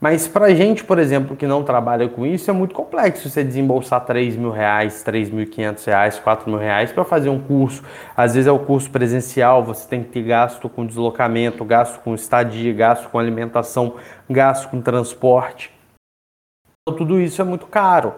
Mas 0.00 0.26
para 0.26 0.54
gente, 0.54 0.82
por 0.82 0.98
exemplo, 0.98 1.36
que 1.36 1.46
não 1.46 1.62
trabalha 1.62 2.08
com 2.08 2.24
isso, 2.24 2.50
é 2.50 2.54
muito 2.54 2.74
complexo 2.74 3.28
você 3.28 3.44
desembolsar 3.44 4.04
3 4.06 4.34
mil 4.34 4.50
reais, 4.50 5.04
3.500 5.04 5.86
reais, 5.86 6.18
4 6.18 6.48
mil 6.48 6.58
reais 6.58 6.90
para 6.90 7.04
fazer 7.04 7.28
um 7.28 7.38
curso. 7.38 7.82
Às 8.16 8.34
vezes 8.34 8.48
é 8.48 8.52
o 8.52 8.58
curso 8.58 8.90
presencial, 8.90 9.62
você 9.62 9.86
tem 9.86 10.02
que 10.02 10.08
ter 10.08 10.22
gasto 10.22 10.70
com 10.70 10.86
deslocamento, 10.86 11.64
gasto 11.66 12.00
com 12.00 12.14
estadia, 12.14 12.72
gasto 12.72 13.10
com 13.10 13.18
alimentação, 13.18 13.96
gasto 14.28 14.70
com 14.70 14.80
transporte. 14.80 15.70
Então 16.82 16.96
tudo 16.96 17.20
isso 17.20 17.42
é 17.42 17.44
muito 17.44 17.66
caro, 17.66 18.14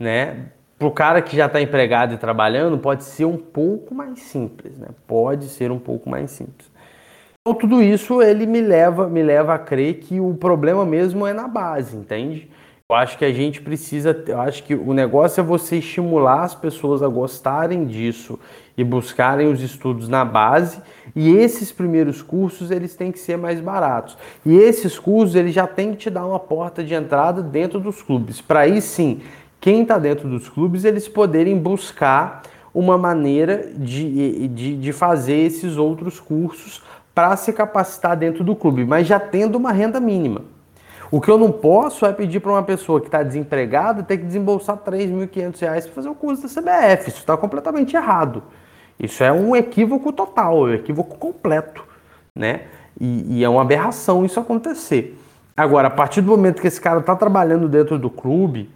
né? 0.00 0.46
para 0.80 0.88
o 0.88 0.90
cara 0.90 1.20
que 1.20 1.36
já 1.36 1.44
está 1.44 1.60
empregado 1.60 2.14
e 2.14 2.16
trabalhando, 2.16 2.78
pode 2.78 3.04
ser 3.04 3.26
um 3.26 3.36
pouco 3.36 3.94
mais 3.94 4.18
simples, 4.20 4.78
né? 4.78 4.88
Pode 5.06 5.44
ser 5.44 5.70
um 5.70 5.78
pouco 5.78 6.08
mais 6.08 6.30
simples. 6.30 6.69
Então, 7.42 7.58
tudo 7.58 7.82
isso 7.82 8.20
ele 8.20 8.44
me 8.44 8.60
leva, 8.60 9.08
me 9.08 9.22
leva 9.22 9.54
a 9.54 9.58
crer 9.58 9.94
que 10.00 10.20
o 10.20 10.34
problema 10.34 10.84
mesmo 10.84 11.26
é 11.26 11.32
na 11.32 11.48
base, 11.48 11.96
entende? 11.96 12.50
Eu 12.86 12.94
acho 12.94 13.16
que 13.16 13.24
a 13.24 13.32
gente 13.32 13.62
precisa, 13.62 14.10
eu 14.26 14.38
acho 14.38 14.62
que 14.62 14.74
o 14.74 14.92
negócio 14.92 15.40
é 15.40 15.42
você 15.42 15.78
estimular 15.78 16.42
as 16.42 16.54
pessoas 16.54 17.02
a 17.02 17.08
gostarem 17.08 17.86
disso 17.86 18.38
e 18.76 18.84
buscarem 18.84 19.50
os 19.50 19.62
estudos 19.62 20.06
na 20.06 20.22
base, 20.22 20.82
e 21.16 21.30
esses 21.30 21.72
primeiros 21.72 22.20
cursos 22.20 22.70
eles 22.70 22.94
têm 22.94 23.10
que 23.10 23.18
ser 23.18 23.38
mais 23.38 23.58
baratos. 23.58 24.18
E 24.44 24.54
esses 24.54 24.98
cursos 24.98 25.34
eles 25.34 25.54
já 25.54 25.66
têm 25.66 25.92
que 25.92 25.96
te 25.96 26.10
dar 26.10 26.26
uma 26.26 26.38
porta 26.38 26.84
de 26.84 26.92
entrada 26.92 27.40
dentro 27.40 27.80
dos 27.80 28.02
clubes. 28.02 28.42
Para 28.42 28.60
aí 28.60 28.82
sim, 28.82 29.22
quem 29.58 29.80
está 29.80 29.96
dentro 29.96 30.28
dos 30.28 30.46
clubes, 30.50 30.84
eles 30.84 31.08
poderem 31.08 31.56
buscar 31.56 32.42
uma 32.74 32.98
maneira 32.98 33.72
de, 33.74 34.46
de, 34.48 34.76
de 34.76 34.92
fazer 34.92 35.36
esses 35.36 35.78
outros 35.78 36.20
cursos 36.20 36.82
para 37.14 37.36
se 37.36 37.52
capacitar 37.52 38.16
dentro 38.16 38.44
do 38.44 38.54
clube, 38.54 38.84
mas 38.84 39.06
já 39.06 39.18
tendo 39.18 39.56
uma 39.56 39.72
renda 39.72 40.00
mínima. 40.00 40.42
O 41.10 41.20
que 41.20 41.28
eu 41.28 41.36
não 41.36 41.50
posso 41.50 42.06
é 42.06 42.12
pedir 42.12 42.38
para 42.38 42.52
uma 42.52 42.62
pessoa 42.62 43.00
que 43.00 43.06
está 43.08 43.22
desempregada 43.22 44.02
ter 44.02 44.18
que 44.18 44.24
desembolsar 44.24 44.76
R$ 44.76 44.92
3.500 44.92 45.58
para 45.58 45.92
fazer 45.92 46.08
o 46.08 46.14
curso 46.14 46.42
da 46.42 46.48
CBF. 46.48 47.08
Isso 47.08 47.18
está 47.18 47.36
completamente 47.36 47.96
errado. 47.96 48.44
Isso 48.98 49.24
é 49.24 49.32
um 49.32 49.56
equívoco 49.56 50.12
total, 50.12 50.68
é 50.68 50.72
um 50.72 50.74
equívoco 50.74 51.18
completo, 51.18 51.82
né? 52.34 52.62
E, 53.00 53.38
e 53.38 53.44
é 53.44 53.48
uma 53.48 53.62
aberração 53.62 54.24
isso 54.24 54.38
acontecer. 54.38 55.18
Agora, 55.56 55.88
a 55.88 55.90
partir 55.90 56.20
do 56.20 56.30
momento 56.30 56.60
que 56.60 56.68
esse 56.68 56.80
cara 56.80 57.00
está 57.00 57.16
trabalhando 57.16 57.68
dentro 57.68 57.98
do 57.98 58.08
clube, 58.08 58.70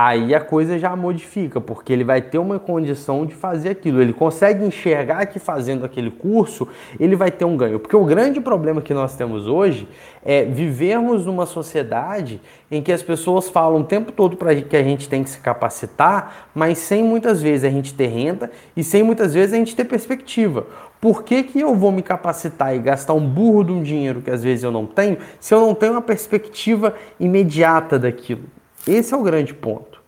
aí 0.00 0.32
a 0.32 0.38
coisa 0.40 0.78
já 0.78 0.94
modifica, 0.94 1.60
porque 1.60 1.92
ele 1.92 2.04
vai 2.04 2.22
ter 2.22 2.38
uma 2.38 2.56
condição 2.56 3.26
de 3.26 3.34
fazer 3.34 3.70
aquilo. 3.70 4.00
Ele 4.00 4.12
consegue 4.12 4.64
enxergar 4.64 5.26
que 5.26 5.40
fazendo 5.40 5.84
aquele 5.84 6.08
curso, 6.08 6.68
ele 7.00 7.16
vai 7.16 7.32
ter 7.32 7.44
um 7.44 7.56
ganho. 7.56 7.80
Porque 7.80 7.96
o 7.96 8.04
grande 8.04 8.40
problema 8.40 8.80
que 8.80 8.94
nós 8.94 9.16
temos 9.16 9.48
hoje 9.48 9.88
é 10.24 10.44
vivermos 10.44 11.26
numa 11.26 11.46
sociedade 11.46 12.40
em 12.70 12.80
que 12.80 12.92
as 12.92 13.02
pessoas 13.02 13.48
falam 13.48 13.80
o 13.80 13.84
tempo 13.84 14.12
todo 14.12 14.36
para 14.36 14.54
que 14.54 14.76
a 14.76 14.84
gente 14.84 15.08
tem 15.08 15.24
que 15.24 15.30
se 15.30 15.40
capacitar, 15.40 16.48
mas 16.54 16.78
sem 16.78 17.02
muitas 17.02 17.42
vezes 17.42 17.64
a 17.64 17.70
gente 17.70 17.92
ter 17.92 18.06
renda 18.06 18.52
e 18.76 18.84
sem 18.84 19.02
muitas 19.02 19.34
vezes 19.34 19.52
a 19.52 19.56
gente 19.56 19.74
ter 19.74 19.84
perspectiva. 19.84 20.64
Por 21.00 21.24
que, 21.24 21.42
que 21.42 21.58
eu 21.58 21.74
vou 21.74 21.90
me 21.90 22.02
capacitar 22.02 22.72
e 22.72 22.78
gastar 22.78 23.14
um 23.14 23.28
burro 23.28 23.64
de 23.64 23.72
um 23.72 23.82
dinheiro 23.82 24.22
que 24.22 24.30
às 24.30 24.44
vezes 24.44 24.62
eu 24.62 24.70
não 24.70 24.86
tenho, 24.86 25.18
se 25.40 25.52
eu 25.52 25.60
não 25.60 25.74
tenho 25.74 25.94
uma 25.94 26.02
perspectiva 26.02 26.94
imediata 27.18 27.98
daquilo? 27.98 28.57
Esse 28.88 29.12
é 29.12 29.16
o 29.18 29.22
grande 29.22 29.52
ponto. 29.52 30.02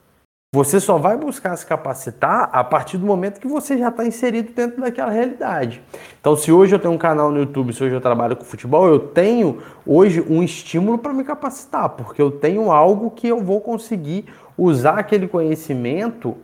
Você 0.54 0.80
só 0.80 0.96
vai 0.96 1.14
buscar 1.14 1.54
se 1.54 1.66
capacitar 1.66 2.48
a 2.50 2.64
partir 2.64 2.96
do 2.96 3.04
momento 3.04 3.38
que 3.38 3.46
você 3.46 3.76
já 3.76 3.90
está 3.90 4.06
inserido 4.06 4.54
dentro 4.54 4.80
daquela 4.80 5.10
realidade. 5.10 5.82
Então, 6.18 6.34
se 6.34 6.50
hoje 6.50 6.74
eu 6.74 6.78
tenho 6.78 6.94
um 6.94 6.98
canal 6.98 7.30
no 7.30 7.40
YouTube, 7.40 7.74
se 7.74 7.84
hoje 7.84 7.94
eu 7.94 8.00
trabalho 8.00 8.34
com 8.34 8.42
futebol, 8.42 8.88
eu 8.88 8.98
tenho 8.98 9.62
hoje 9.86 10.24
um 10.26 10.42
estímulo 10.42 10.96
para 10.96 11.12
me 11.12 11.24
capacitar, 11.24 11.90
porque 11.90 12.22
eu 12.22 12.30
tenho 12.30 12.72
algo 12.72 13.10
que 13.10 13.28
eu 13.28 13.44
vou 13.44 13.60
conseguir 13.60 14.24
usar 14.56 14.98
aquele 14.98 15.28
conhecimento 15.28 16.34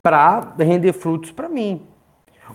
para 0.00 0.54
render 0.56 0.92
frutos 0.92 1.32
para 1.32 1.48
mim. 1.48 1.82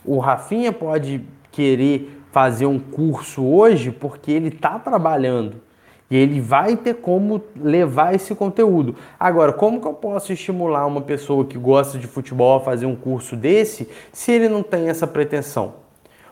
O 0.05 0.19
Rafinha 0.19 0.71
pode 0.71 1.21
querer 1.51 2.23
fazer 2.31 2.65
um 2.65 2.79
curso 2.79 3.45
hoje 3.45 3.91
porque 3.91 4.31
ele 4.31 4.47
está 4.47 4.79
trabalhando. 4.79 5.64
E 6.09 6.15
ele 6.15 6.39
vai 6.39 6.77
ter 6.77 6.95
como 6.95 7.41
levar 7.55 8.13
esse 8.13 8.35
conteúdo. 8.35 8.95
Agora, 9.19 9.51
como 9.51 9.81
que 9.81 9.87
eu 9.87 9.93
posso 9.93 10.31
estimular 10.31 10.85
uma 10.85 11.01
pessoa 11.01 11.45
que 11.45 11.57
gosta 11.57 11.97
de 11.97 12.05
futebol 12.05 12.57
a 12.57 12.61
fazer 12.61 12.85
um 12.85 12.95
curso 12.95 13.35
desse 13.35 13.89
se 14.13 14.31
ele 14.31 14.47
não 14.47 14.61
tem 14.61 14.87
essa 14.87 15.07
pretensão? 15.07 15.73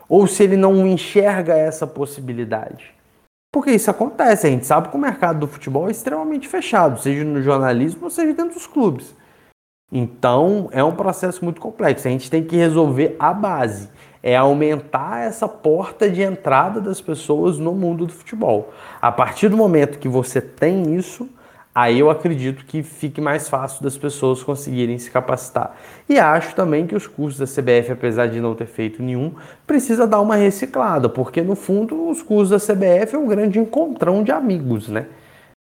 Ou 0.08 0.26
se 0.26 0.44
ele 0.44 0.56
não 0.56 0.86
enxerga 0.86 1.54
essa 1.54 1.86
possibilidade? 1.86 2.94
Porque 3.52 3.70
isso 3.70 3.90
acontece, 3.90 4.46
a 4.46 4.50
gente 4.50 4.66
sabe 4.66 4.88
que 4.88 4.96
o 4.96 5.00
mercado 5.00 5.40
do 5.40 5.48
futebol 5.48 5.88
é 5.88 5.92
extremamente 5.92 6.48
fechado, 6.48 7.00
seja 7.00 7.24
no 7.24 7.40
jornalismo 7.40 8.04
ou 8.04 8.10
seja 8.10 8.32
dentro 8.32 8.54
dos 8.54 8.66
clubes. 8.66 9.14
Então, 9.92 10.68
é 10.72 10.82
um 10.82 10.94
processo 10.94 11.44
muito 11.44 11.60
complexo. 11.60 12.08
A 12.08 12.10
gente 12.10 12.28
tem 12.28 12.42
que 12.42 12.56
resolver 12.56 13.14
a 13.16 13.32
base 13.32 13.88
é 14.24 14.34
aumentar 14.34 15.20
essa 15.20 15.46
porta 15.46 16.08
de 16.08 16.22
entrada 16.22 16.80
das 16.80 16.98
pessoas 16.98 17.58
no 17.58 17.72
mundo 17.72 18.06
do 18.06 18.12
futebol. 18.14 18.72
A 19.00 19.12
partir 19.12 19.50
do 19.50 19.56
momento 19.56 19.98
que 19.98 20.08
você 20.08 20.40
tem 20.40 20.94
isso, 20.96 21.28
aí 21.74 22.00
eu 22.00 22.08
acredito 22.08 22.64
que 22.64 22.82
fique 22.82 23.20
mais 23.20 23.50
fácil 23.50 23.82
das 23.82 23.98
pessoas 23.98 24.42
conseguirem 24.42 24.96
se 24.98 25.10
capacitar. 25.10 25.76
E 26.08 26.18
acho 26.18 26.54
também 26.54 26.86
que 26.86 26.96
os 26.96 27.06
cursos 27.06 27.38
da 27.38 27.44
CBF, 27.44 27.92
apesar 27.92 28.28
de 28.28 28.40
não 28.40 28.54
ter 28.54 28.64
feito 28.64 29.02
nenhum, 29.02 29.34
precisa 29.66 30.06
dar 30.06 30.22
uma 30.22 30.36
reciclada, 30.36 31.06
porque 31.06 31.42
no 31.42 31.54
fundo 31.54 32.08
os 32.08 32.22
cursos 32.22 32.48
da 32.48 32.74
CBF 32.74 33.14
é 33.14 33.18
um 33.18 33.26
grande 33.26 33.58
encontrão 33.58 34.24
de 34.24 34.32
amigos, 34.32 34.88
né? 34.88 35.04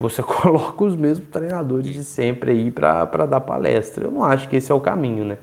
Você 0.02 0.20
coloca 0.24 0.84
os 0.84 0.98
mesmos 0.98 1.30
treinadores 1.30 1.94
de 1.94 2.04
sempre 2.04 2.52
aí 2.52 2.72
para 2.72 3.26
dar 3.26 3.40
palestra. 3.40 4.04
Eu 4.04 4.12
não 4.12 4.26
acho 4.26 4.50
que 4.50 4.58
esse 4.58 4.70
é 4.70 4.76
o 4.76 4.82
caminho, 4.82 5.24
né? 5.24 5.38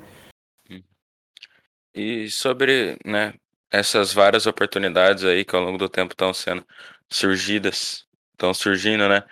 E 1.97 2.29
sobre, 2.29 2.95
né, 3.03 3.33
essas 3.71 4.13
várias 4.13 4.45
oportunidades 4.45 5.23
aí 5.23 5.43
que 5.43 5.55
ao 5.55 5.63
longo 5.63 5.79
do 5.79 5.89
tempo 5.89 6.13
estão 6.13 6.31
sendo 6.31 6.63
surgidas, 7.11 8.05
estão 8.33 8.53
surgindo, 8.53 9.09
né, 9.09 9.23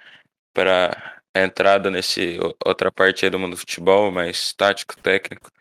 para 0.53 1.21
a 1.35 1.41
entrada 1.43 1.91
nesse 1.91 2.39
outra 2.65 2.91
parte 2.91 3.25
aí 3.25 3.31
do 3.31 3.39
mundo 3.39 3.51
do 3.53 3.57
futebol, 3.57 4.11
mais 4.11 4.53
tático, 4.53 4.97
técnico. 5.01 5.51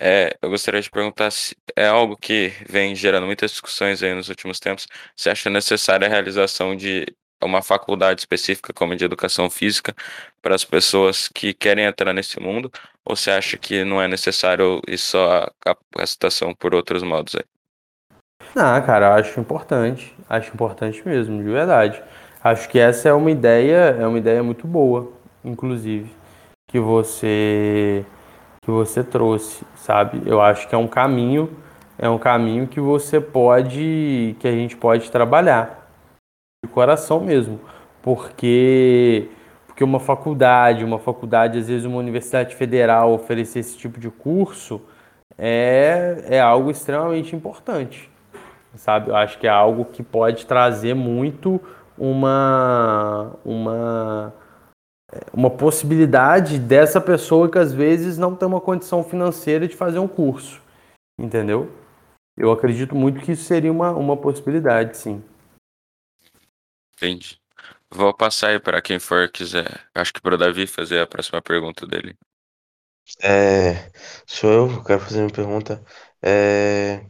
É, 0.00 0.36
eu 0.42 0.50
gostaria 0.50 0.82
de 0.82 0.90
perguntar 0.90 1.30
se 1.30 1.56
é 1.76 1.86
algo 1.86 2.16
que 2.16 2.48
vem 2.68 2.94
gerando 2.96 3.26
muitas 3.26 3.52
discussões 3.52 4.02
aí 4.02 4.14
nos 4.14 4.28
últimos 4.30 4.60
tempos. 4.60 4.86
Você 5.16 5.30
acha 5.30 5.50
necessária 5.50 6.06
a 6.08 6.10
realização 6.10 6.76
de 6.76 7.06
uma 7.46 7.62
faculdade 7.62 8.20
específica 8.20 8.72
como 8.72 8.96
de 8.96 9.04
educação 9.04 9.48
física 9.48 9.94
para 10.42 10.54
as 10.54 10.64
pessoas 10.64 11.28
que 11.28 11.54
querem 11.54 11.84
entrar 11.84 12.12
nesse 12.12 12.40
mundo? 12.40 12.70
Ou 13.04 13.16
você 13.16 13.30
acha 13.30 13.56
que 13.56 13.84
não 13.84 14.00
é 14.00 14.08
necessário 14.08 14.80
e 14.86 14.96
só 14.98 15.44
a 15.44 15.52
capacitação 15.60 16.54
por 16.54 16.74
outros 16.74 17.02
modos 17.02 17.34
aí? 17.34 17.44
Não, 18.54 18.82
cara, 18.82 19.14
acho 19.14 19.38
importante. 19.40 20.14
Acho 20.28 20.52
importante 20.52 21.02
mesmo, 21.06 21.42
de 21.42 21.50
verdade. 21.50 22.02
Acho 22.42 22.68
que 22.68 22.78
essa 22.78 23.08
é 23.08 23.12
uma 23.12 23.30
ideia, 23.30 23.96
é 23.98 24.06
uma 24.06 24.18
ideia 24.18 24.42
muito 24.42 24.66
boa, 24.66 25.12
inclusive, 25.44 26.10
que 26.68 26.78
você 26.78 28.04
que 28.62 28.70
você 28.70 29.02
trouxe, 29.02 29.64
sabe? 29.76 30.22
Eu 30.26 30.40
acho 30.40 30.68
que 30.68 30.74
é 30.74 30.78
um 30.78 30.86
caminho, 30.86 31.50
é 31.98 32.08
um 32.08 32.18
caminho 32.18 32.66
que 32.66 32.80
você 32.80 33.20
pode, 33.20 34.36
que 34.38 34.46
a 34.46 34.52
gente 34.52 34.76
pode 34.76 35.10
trabalhar 35.10 35.79
coração 36.70 37.20
mesmo, 37.20 37.60
porque 38.02 39.28
porque 39.66 39.84
uma 39.84 40.00
faculdade, 40.00 40.84
uma 40.84 40.98
faculdade, 40.98 41.58
às 41.58 41.68
vezes 41.68 41.86
uma 41.86 41.96
universidade 41.96 42.54
federal 42.54 43.12
oferecer 43.12 43.60
esse 43.60 43.78
tipo 43.78 43.98
de 43.98 44.10
curso 44.10 44.82
é, 45.38 46.24
é 46.28 46.40
algo 46.40 46.70
extremamente 46.70 47.34
importante, 47.34 48.10
sabe? 48.74 49.10
Eu 49.10 49.16
acho 49.16 49.38
que 49.38 49.46
é 49.46 49.50
algo 49.50 49.86
que 49.86 50.02
pode 50.02 50.44
trazer 50.46 50.94
muito 50.94 51.60
uma 51.96 53.32
uma 53.44 54.34
uma 55.32 55.50
possibilidade 55.50 56.58
dessa 56.58 57.00
pessoa 57.00 57.48
que 57.50 57.58
às 57.58 57.72
vezes 57.72 58.18
não 58.18 58.34
tem 58.34 58.46
uma 58.46 58.60
condição 58.60 59.02
financeira 59.02 59.66
de 59.66 59.76
fazer 59.76 59.98
um 59.98 60.08
curso, 60.08 60.60
entendeu? 61.18 61.68
Eu 62.36 62.52
acredito 62.52 62.94
muito 62.94 63.20
que 63.20 63.32
isso 63.32 63.44
seria 63.44 63.72
uma, 63.72 63.92
uma 63.92 64.16
possibilidade, 64.16 64.96
sim. 64.96 65.22
Entendi. 67.00 67.40
Vou 67.90 68.14
passar 68.14 68.48
aí 68.50 68.60
para 68.60 68.82
quem 68.82 68.98
for 68.98 69.26
quiser. 69.30 69.88
Acho 69.94 70.12
que 70.12 70.20
para 70.20 70.34
o 70.34 70.38
Davi 70.38 70.66
fazer 70.66 71.00
a 71.00 71.06
próxima 71.06 71.40
pergunta 71.40 71.86
dele. 71.86 72.14
É, 73.22 73.90
sou 74.26 74.50
eu, 74.52 74.84
quero 74.84 75.00
fazer 75.00 75.20
uma 75.22 75.30
pergunta. 75.30 75.82
É, 76.22 77.04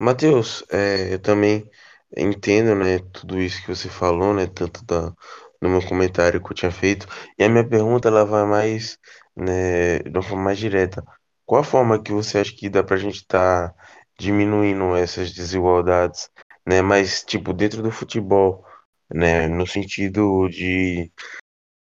Matheus, 0.00 0.64
é, 0.70 1.14
eu 1.14 1.18
também 1.20 1.68
entendo, 2.16 2.74
né, 2.76 3.00
tudo 3.12 3.40
isso 3.40 3.60
que 3.62 3.68
você 3.68 3.88
falou, 3.88 4.34
né, 4.34 4.46
tanto 4.46 4.84
da, 4.84 5.12
no 5.60 5.68
meu 5.70 5.82
comentário 5.86 6.42
que 6.42 6.50
eu 6.52 6.56
tinha 6.56 6.72
feito, 6.72 7.06
e 7.38 7.44
a 7.44 7.48
minha 7.48 7.68
pergunta, 7.68 8.08
ela 8.08 8.24
vai 8.24 8.44
mais, 8.46 8.98
né, 9.36 10.00
de 10.00 10.10
uma 10.10 10.22
forma 10.22 10.44
mais 10.44 10.58
direta. 10.58 11.04
Qual 11.46 11.60
a 11.62 11.64
forma 11.64 12.02
que 12.02 12.12
você 12.12 12.38
acha 12.38 12.52
que 12.56 12.68
dá 12.70 12.82
pra 12.84 12.96
gente 12.96 13.16
estar 13.16 13.70
tá 13.70 13.74
diminuindo 14.18 14.96
essas 14.96 15.32
desigualdades, 15.32 16.30
né, 16.66 16.82
mas, 16.82 17.24
tipo, 17.24 17.52
dentro 17.52 17.82
do 17.82 17.90
futebol, 17.90 18.64
né? 19.12 19.48
No 19.48 19.66
sentido 19.66 20.48
de 20.48 21.12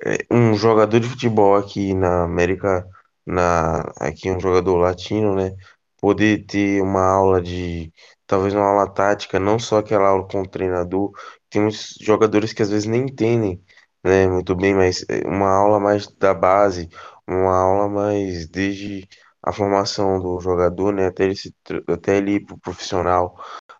é, 0.04 0.18
um 0.30 0.54
jogador 0.54 1.00
de 1.00 1.08
futebol 1.08 1.56
aqui 1.56 1.94
na 1.94 2.24
América, 2.24 2.86
na, 3.26 3.80
aqui 4.00 4.30
um 4.30 4.40
jogador 4.40 4.76
latino, 4.78 5.34
né? 5.34 5.54
Poder 6.00 6.46
ter 6.46 6.82
uma 6.82 7.02
aula 7.04 7.42
de, 7.42 7.92
talvez 8.26 8.54
uma 8.54 8.64
aula 8.64 8.88
tática, 8.92 9.38
não 9.40 9.58
só 9.58 9.78
aquela 9.78 10.08
aula 10.08 10.26
com 10.28 10.42
o 10.42 10.48
treinador. 10.48 11.12
Tem 11.50 11.62
muitos 11.62 11.96
jogadores 12.00 12.52
que 12.52 12.62
às 12.62 12.70
vezes 12.70 12.86
nem 12.86 13.02
entendem, 13.02 13.62
né? 14.04 14.28
Muito 14.28 14.54
bem, 14.56 14.74
mas 14.74 15.04
é, 15.08 15.26
uma 15.26 15.50
aula 15.50 15.80
mais 15.80 16.06
da 16.06 16.34
base, 16.34 16.88
uma 17.26 17.56
aula 17.56 17.88
mais 17.88 18.48
desde 18.48 19.08
a 19.42 19.52
formação 19.52 20.20
do 20.20 20.40
jogador, 20.40 20.92
né? 20.92 21.06
Até 21.06 21.24
ele, 21.24 21.36
se, 21.36 21.54
até 21.88 22.16
ele 22.18 22.32
ir 22.36 22.46
pro 22.46 22.58
profissional, 22.58 23.36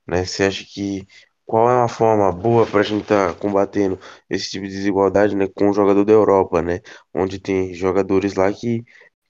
né? 0.06 0.24
Você 0.24 0.44
acha 0.44 0.64
que 0.64 1.06
qual 1.48 1.70
é 1.70 1.74
uma 1.76 1.88
forma 1.88 2.30
boa 2.30 2.66
para 2.66 2.80
a 2.80 2.82
gente 2.82 3.04
estar 3.04 3.32
tá 3.32 3.40
combatendo 3.40 3.98
esse 4.28 4.50
tipo 4.50 4.66
de 4.66 4.72
desigualdade, 4.72 5.34
né, 5.34 5.48
com 5.48 5.70
o 5.70 5.72
jogador 5.72 6.04
da 6.04 6.12
Europa, 6.12 6.60
né, 6.60 6.80
onde 7.14 7.40
tem 7.40 7.72
jogadores 7.72 8.34
lá 8.34 8.52
que 8.52 8.84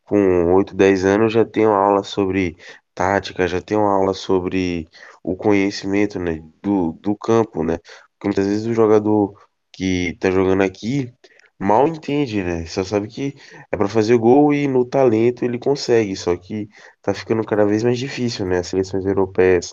com 0.04 0.54
8, 0.54 0.74
10 0.74 1.04
anos 1.04 1.32
já 1.32 1.44
tem 1.44 1.66
uma 1.66 1.76
aula 1.78 2.02
sobre 2.02 2.56
tática, 2.94 3.46
já 3.46 3.60
tem 3.62 3.76
uma 3.78 3.94
aula 3.94 4.14
sobre 4.14 4.88
o 5.22 5.36
conhecimento, 5.36 6.18
né, 6.18 6.42
do, 6.60 6.92
do 6.94 7.16
campo, 7.16 7.62
né, 7.62 7.78
porque 8.12 8.26
muitas 8.28 8.46
vezes 8.48 8.66
o 8.66 8.74
jogador 8.74 9.34
que 9.72 10.16
tá 10.20 10.30
jogando 10.30 10.62
aqui 10.64 11.12
mal 11.58 11.86
entende, 11.86 12.42
né, 12.42 12.66
só 12.66 12.82
sabe 12.82 13.06
que 13.08 13.34
é 13.72 13.76
para 13.76 13.88
fazer 13.88 14.16
gol 14.18 14.52
e 14.52 14.66
no 14.66 14.84
talento 14.84 15.44
ele 15.44 15.58
consegue, 15.58 16.16
só 16.16 16.36
que 16.36 16.68
tá 17.00 17.14
ficando 17.14 17.44
cada 17.44 17.64
vez 17.64 17.84
mais 17.84 17.98
difícil, 17.98 18.44
né, 18.46 18.58
as 18.58 18.66
seleções 18.68 19.06
europeias 19.06 19.72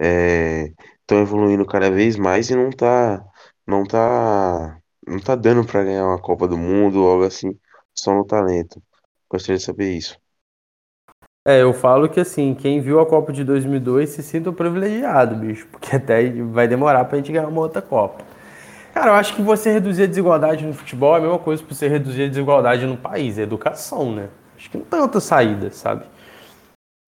é, 0.00 0.72
estão 1.10 1.20
evoluindo 1.20 1.66
cada 1.66 1.90
vez 1.90 2.16
mais 2.16 2.48
e 2.50 2.54
não 2.54 2.70
tá, 2.70 3.24
não 3.66 3.84
tá, 3.84 4.80
não 5.06 5.18
tá 5.18 5.34
dando 5.34 5.66
para 5.66 5.82
ganhar 5.82 6.06
uma 6.06 6.20
Copa 6.20 6.46
do 6.46 6.56
Mundo 6.56 7.02
ou 7.02 7.10
algo 7.10 7.24
assim, 7.24 7.58
só 7.92 8.14
no 8.14 8.24
talento. 8.24 8.80
Gostaria 9.28 9.58
de 9.58 9.64
saber 9.64 9.96
isso. 9.96 10.16
É, 11.46 11.62
eu 11.62 11.72
falo 11.72 12.08
que 12.08 12.20
assim, 12.20 12.54
quem 12.54 12.80
viu 12.80 13.00
a 13.00 13.06
Copa 13.06 13.32
de 13.32 13.42
2002 13.42 14.10
se 14.10 14.22
sinta 14.22 14.52
privilegiado, 14.52 15.34
bicho, 15.34 15.66
porque 15.68 15.96
até 15.96 16.30
vai 16.30 16.68
demorar 16.68 17.04
pra 17.06 17.18
gente 17.18 17.32
ganhar 17.32 17.48
uma 17.48 17.60
outra 17.60 17.82
Copa. 17.82 18.24
Cara, 18.94 19.10
eu 19.12 19.14
acho 19.14 19.34
que 19.34 19.42
você 19.42 19.72
reduzir 19.72 20.04
a 20.04 20.06
desigualdade 20.06 20.66
no 20.66 20.74
futebol 20.74 21.14
é 21.14 21.18
a 21.18 21.22
mesma 21.22 21.38
coisa 21.38 21.62
que 21.62 21.74
você 21.74 21.88
reduzir 21.88 22.24
a 22.24 22.28
desigualdade 22.28 22.86
no 22.86 22.96
país, 22.96 23.38
é 23.38 23.42
educação, 23.42 24.14
né? 24.14 24.28
Acho 24.56 24.70
que 24.70 24.78
não 24.78 24.84
tem 24.84 25.00
outra 25.00 25.20
saída, 25.20 25.70
sabe? 25.70 26.04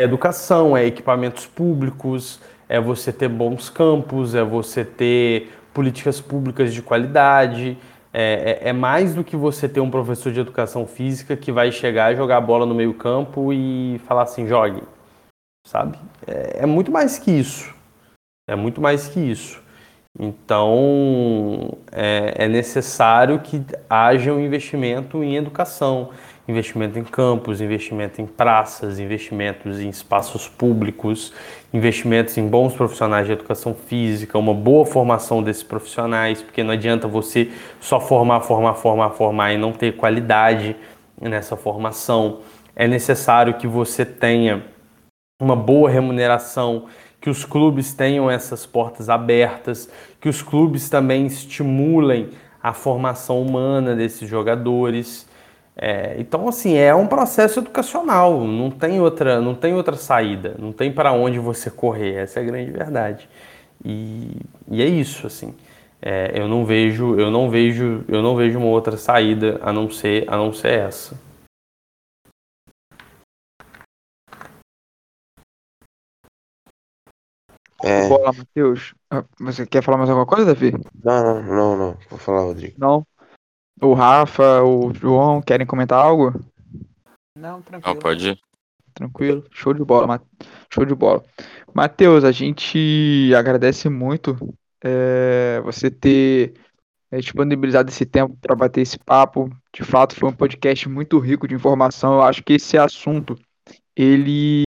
É 0.01 0.05
educação, 0.05 0.77
é 0.77 0.87
equipamentos 0.87 1.47
públicos, 1.47 2.41
é 2.73 2.81
você 2.81 3.13
ter 3.13 3.29
bons 3.29 3.69
campos, 3.69 4.35
é 4.35 4.43
você 4.43 4.83
ter 4.83 5.53
políticas 5.75 6.23
públicas 6.23 6.73
de 6.73 6.81
qualidade. 6.81 7.77
É, 8.11 8.61
é, 8.63 8.69
é, 8.71 8.73
mais 8.73 9.15
do 9.15 9.23
que 9.23 9.37
você 9.37 9.69
ter 9.69 9.81
um 9.81 9.91
professor 9.91 10.33
de 10.33 10.41
educação 10.41 10.87
física 10.87 11.37
que 11.37 11.53
vai 11.53 11.71
chegar, 11.71 12.17
jogar 12.17 12.39
a 12.39 12.41
bola 12.41 12.65
no 12.65 12.75
meio 12.75 12.95
campo 12.95 13.53
e 13.53 14.01
falar 14.07 14.23
assim, 14.23 14.47
jogue, 14.47 14.83
sabe? 15.67 15.99
É, 16.27 16.61
é 16.63 16.67
muito 16.67 16.91
mais 16.91 17.19
que 17.19 17.31
isso. 17.31 17.75
É 18.49 18.57
muito 18.57 18.81
mais 18.81 19.07
que 19.07 19.21
isso. 19.21 19.61
Então, 20.19 21.77
é, 21.91 22.45
é 22.45 22.49
necessário 22.49 23.39
que 23.41 23.63
haja 23.89 24.33
um 24.33 24.41
investimento 24.41 25.23
em 25.23 25.37
educação, 25.37 26.11
investimento 26.49 26.99
em 26.99 27.05
campos, 27.05 27.61
investimento 27.61 28.21
em 28.21 28.27
praças, 28.27 28.99
investimentos 28.99 29.79
em 29.81 29.89
espaços 29.89 30.49
públicos, 30.49 31.33
investimentos 31.73 32.37
em 32.37 32.47
bons 32.47 32.75
profissionais 32.75 33.27
de 33.27 33.33
educação 33.33 33.75
física, 33.75 34.39
uma 34.39 34.53
boa 34.53 34.85
formação 34.85 35.43
desses 35.43 35.63
profissionais, 35.63 36.43
porque 36.43 36.63
não 36.63 36.73
adianta 36.73 37.09
você 37.09 37.51
só 37.81 37.99
formar, 37.99 38.41
formar, 38.41 38.75
formar, 38.75 39.11
formar 39.11 39.53
e 39.53 39.59
não 39.59 39.73
ter 39.73 39.97
qualidade 39.97 40.77
nessa 41.21 41.57
formação. 41.57 42.41
É 42.77 42.87
necessário 42.87 43.55
que 43.55 43.67
você 43.67 44.05
tenha 44.05 44.65
uma 45.41 45.57
boa 45.57 45.89
remuneração, 45.89 46.87
que 47.21 47.31
os 47.31 47.45
clubes 47.45 47.95
tenham 47.95 48.31
essas 48.31 48.67
portas 48.67 49.09
abertas, 49.09 49.89
que 50.21 50.29
os 50.29 50.43
clubes 50.43 50.91
também 50.91 51.27
estimulem 51.27 52.31
a 52.63 52.73
formação 52.73 53.41
humana 53.41 53.95
desses 53.95 54.29
jogadores. 54.29 55.27
É, 55.77 56.17
então, 56.19 56.49
assim, 56.49 56.75
é 56.77 56.95
um 56.95 57.07
processo 57.07 57.61
educacional, 57.61 58.45
não 58.47 58.71
tem 58.71 59.01
outra, 59.01 59.41
não 59.41 59.55
tem 59.55 59.73
outra 59.75 59.97
saída, 59.97 60.55
não 60.59 60.71
tem 60.71 60.93
para 60.93 61.13
onde 61.13 61.39
você 61.39 61.71
correr, 61.71 62.15
essa 62.17 62.41
é 62.41 62.43
a 62.43 62.47
grande 62.47 62.71
verdade. 62.71 63.29
E, 63.85 64.37
e 64.71 64.83
é 64.83 64.87
isso, 64.87 65.27
assim. 65.27 65.55
É, 66.01 66.33
eu 66.35 66.47
não 66.49 66.65
vejo, 66.65 67.19
eu 67.19 67.31
não 67.31 67.49
vejo, 67.49 68.05
eu 68.09 68.23
não 68.23 68.37
vejo 68.37 68.59
uma 68.59 68.69
outra 68.69 68.97
saída 68.97 69.59
a 69.63 69.73
não 69.73 69.91
ser, 69.91 70.25
a 70.29 70.37
não 70.37 70.53
ser 70.53 70.81
essa. 70.81 71.17
É... 77.85 78.09
Bola, 78.09 78.33
Matheus. 78.33 78.95
Ah, 79.11 79.25
você 79.41 79.67
quer 79.67 79.83
falar 79.83 79.99
mais 79.99 80.09
alguma 80.11 80.27
coisa, 80.27 80.45
Davi? 80.47 80.73
Não, 81.05 81.23
não, 81.25 81.43
não, 81.43 81.77
não. 81.77 81.99
Vou 82.09 82.19
falar, 82.19 82.43
Rodrigo. 82.43 82.75
Não. 82.79 83.07
O 83.81 83.95
Rafa, 83.95 84.63
o 84.63 84.93
João, 84.95 85.43
querem 85.43 85.67
comentar 85.67 85.99
algo? 85.99 86.33
Não, 87.37 87.63
tranquilo. 87.63 87.95
Não, 87.95 88.01
pode 88.01 88.31
ir. 88.31 88.39
Tranquilo, 88.95 89.45
show 89.51 89.73
de 89.73 89.83
bola, 89.83 90.21
show 90.73 90.85
de 90.85 90.95
bola. 90.95 91.25
Matheus, 91.75 92.25
a 92.25 92.31
gente 92.31 93.33
agradece 93.35 93.89
muito 93.89 94.37
é, 94.85 95.61
você 95.65 95.91
ter 95.91 96.55
é, 97.11 97.19
disponibilizado 97.19 97.91
esse 97.91 98.05
tempo 98.05 98.37
para 98.41 98.55
bater 98.55 98.83
esse 98.83 98.99
papo. 98.99 99.51
De 99.73 99.83
fato, 99.83 100.15
foi 100.15 100.29
um 100.29 100.35
podcast 100.35 100.89
muito 100.89 101.19
rico 101.19 101.49
de 101.49 101.55
informação. 101.55 102.15
Eu 102.15 102.23
acho 102.23 102.43
que 102.43 102.55
esse 102.55 102.77
assunto 102.77 103.39
ele 103.97 104.65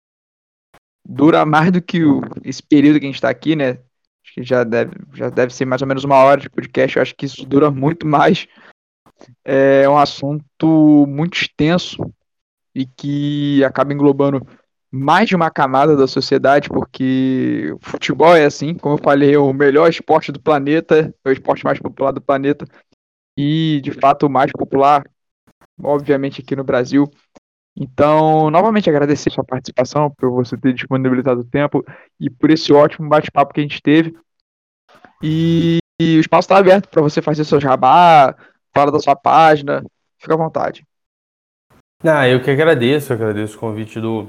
dura 1.07 1.45
mais 1.45 1.71
do 1.71 1.81
que 1.81 2.03
o, 2.03 2.21
esse 2.43 2.61
período 2.61 2.99
que 2.99 3.05
a 3.05 3.09
gente 3.09 3.15
está 3.15 3.29
aqui, 3.29 3.55
né? 3.55 3.79
Acho 4.23 4.33
que 4.35 4.43
já 4.43 4.63
deve, 4.63 4.91
já 5.13 5.29
deve 5.29 5.53
ser 5.53 5.65
mais 5.65 5.81
ou 5.81 5.87
menos 5.87 6.03
uma 6.03 6.17
hora 6.17 6.39
de 6.39 6.49
podcast. 6.49 6.97
Eu 6.97 7.01
acho 7.01 7.15
que 7.15 7.25
isso 7.25 7.45
dura 7.45 7.71
muito 7.71 8.05
mais 8.05 8.47
é 9.43 9.87
um 9.87 9.97
assunto 9.97 11.05
muito 11.07 11.41
extenso 11.41 11.97
e 12.73 12.85
que 12.85 13.63
acaba 13.63 13.93
englobando 13.93 14.45
mais 14.91 15.29
de 15.29 15.35
uma 15.35 15.49
camada 15.49 15.95
da 15.95 16.05
sociedade, 16.05 16.67
porque 16.67 17.73
futebol 17.81 18.35
é 18.35 18.45
assim, 18.45 18.73
como 18.75 18.95
eu 18.95 18.99
falei, 19.01 19.33
é 19.33 19.39
o 19.39 19.53
melhor 19.53 19.89
esporte 19.89 20.31
do 20.31 20.41
planeta, 20.41 21.13
é 21.23 21.29
o 21.29 21.31
esporte 21.31 21.63
mais 21.63 21.79
popular 21.79 22.11
do 22.11 22.21
planeta 22.21 22.65
e, 23.37 23.79
de 23.81 23.91
fato, 23.91 24.25
o 24.25 24.29
mais 24.29 24.51
popular, 24.51 25.03
obviamente, 25.81 26.41
aqui 26.41 26.55
no 26.55 26.63
Brasil. 26.63 27.09
Então, 27.75 28.51
novamente 28.51 28.89
agradecer 28.89 29.29
sua 29.29 29.45
participação, 29.45 30.11
por 30.11 30.29
você 30.29 30.57
ter 30.57 30.73
disponibilizado 30.73 31.39
o 31.39 31.45
tempo 31.45 31.83
e 32.19 32.29
por 32.29 32.51
esse 32.51 32.73
ótimo 32.73 33.07
bate-papo 33.07 33.53
que 33.53 33.61
a 33.61 33.63
gente 33.63 33.81
teve. 33.81 34.13
E, 35.23 35.79
e 36.01 36.17
o 36.17 36.19
espaço 36.19 36.47
está 36.47 36.57
aberto 36.57 36.89
para 36.89 37.01
você 37.01 37.21
fazer 37.21 37.45
seu 37.45 37.61
jabá, 37.61 38.35
fala 38.73 38.91
da 38.91 38.99
sua 38.99 39.15
página, 39.15 39.83
fica 40.17 40.33
à 40.33 40.37
vontade. 40.37 40.85
Ah, 42.03 42.27
eu 42.27 42.41
que 42.41 42.49
agradeço, 42.49 43.13
eu 43.13 43.15
agradeço 43.15 43.57
o 43.57 43.59
convite 43.59 43.99
do, 43.99 44.27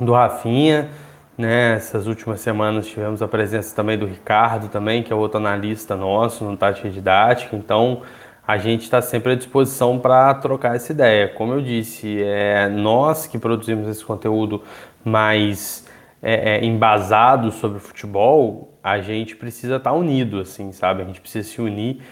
do 0.00 0.12
Rafinha. 0.12 0.88
Né, 1.36 1.74
essas 1.76 2.06
últimas 2.06 2.40
semanas 2.40 2.86
tivemos 2.86 3.22
a 3.22 3.28
presença 3.28 3.74
também 3.74 3.96
do 3.96 4.04
Ricardo, 4.04 4.68
também, 4.68 5.02
que 5.02 5.10
é 5.10 5.16
outro 5.16 5.38
analista 5.38 5.96
nosso 5.96 6.44
no 6.44 6.54
Tática 6.54 6.90
Didática. 6.90 7.56
Então, 7.56 8.02
a 8.46 8.58
gente 8.58 8.82
está 8.82 9.00
sempre 9.00 9.32
à 9.32 9.34
disposição 9.36 9.98
para 9.98 10.34
trocar 10.34 10.76
essa 10.76 10.92
ideia. 10.92 11.28
Como 11.28 11.54
eu 11.54 11.62
disse, 11.62 12.22
é 12.22 12.68
nós 12.68 13.26
que 13.26 13.38
produzimos 13.38 13.88
esse 13.88 14.04
conteúdo 14.04 14.62
mais 15.04 15.86
é, 16.22 16.56
é, 16.56 16.64
embasado 16.64 17.52
sobre 17.52 17.78
futebol, 17.78 18.78
a 18.82 19.00
gente 19.00 19.36
precisa 19.36 19.76
estar 19.76 19.90
tá 19.90 19.96
unido, 19.96 20.40
assim, 20.40 20.72
sabe? 20.72 21.02
A 21.02 21.06
gente 21.06 21.20
precisa 21.20 21.48
se 21.48 21.60
unir 21.60 22.02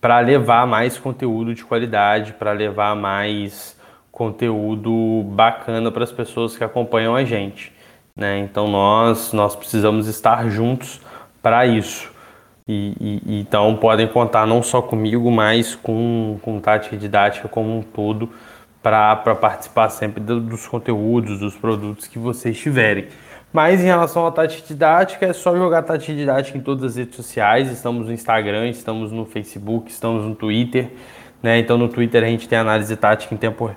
para 0.00 0.20
levar 0.20 0.66
mais 0.66 0.98
conteúdo 0.98 1.54
de 1.54 1.64
qualidade, 1.64 2.32
para 2.32 2.52
levar 2.52 2.94
mais 2.94 3.76
conteúdo 4.10 5.22
bacana 5.24 5.90
para 5.90 6.04
as 6.04 6.12
pessoas 6.12 6.56
que 6.56 6.64
acompanham 6.64 7.14
a 7.14 7.24
gente. 7.24 7.72
Né? 8.16 8.38
Então 8.38 8.66
nós, 8.68 9.32
nós 9.32 9.54
precisamos 9.54 10.06
estar 10.06 10.48
juntos 10.48 11.00
para 11.42 11.66
isso. 11.66 12.10
E, 12.66 13.22
e, 13.26 13.40
então 13.40 13.76
podem 13.76 14.08
contar 14.08 14.46
não 14.46 14.62
só 14.62 14.82
comigo, 14.82 15.30
mas 15.30 15.74
com, 15.76 16.38
com 16.42 16.58
tática 16.58 16.96
didática 16.96 17.46
como 17.46 17.78
um 17.78 17.82
todo 17.82 18.30
para 18.82 19.16
participar 19.34 19.88
sempre 19.90 20.20
dos 20.20 20.66
conteúdos, 20.66 21.40
dos 21.40 21.56
produtos 21.56 22.06
que 22.06 22.18
vocês 22.18 22.56
tiverem. 22.58 23.06
Mas 23.56 23.80
em 23.80 23.86
relação 23.86 24.26
à 24.26 24.30
tática 24.30 24.68
didática, 24.68 25.24
é 25.24 25.32
só 25.32 25.56
jogar 25.56 25.80
tática 25.80 26.12
didática 26.12 26.58
em 26.58 26.60
todas 26.60 26.84
as 26.84 26.96
redes 26.96 27.16
sociais. 27.16 27.72
Estamos 27.72 28.06
no 28.06 28.12
Instagram, 28.12 28.68
estamos 28.68 29.10
no 29.10 29.24
Facebook, 29.24 29.90
estamos 29.90 30.26
no 30.26 30.34
Twitter. 30.34 30.90
Né? 31.42 31.60
Então 31.60 31.78
no 31.78 31.88
Twitter 31.88 32.22
a 32.22 32.26
gente 32.26 32.46
tem 32.46 32.58
análise 32.58 32.94
tática 32.94 33.34
em 33.34 33.38
tempo, 33.38 33.74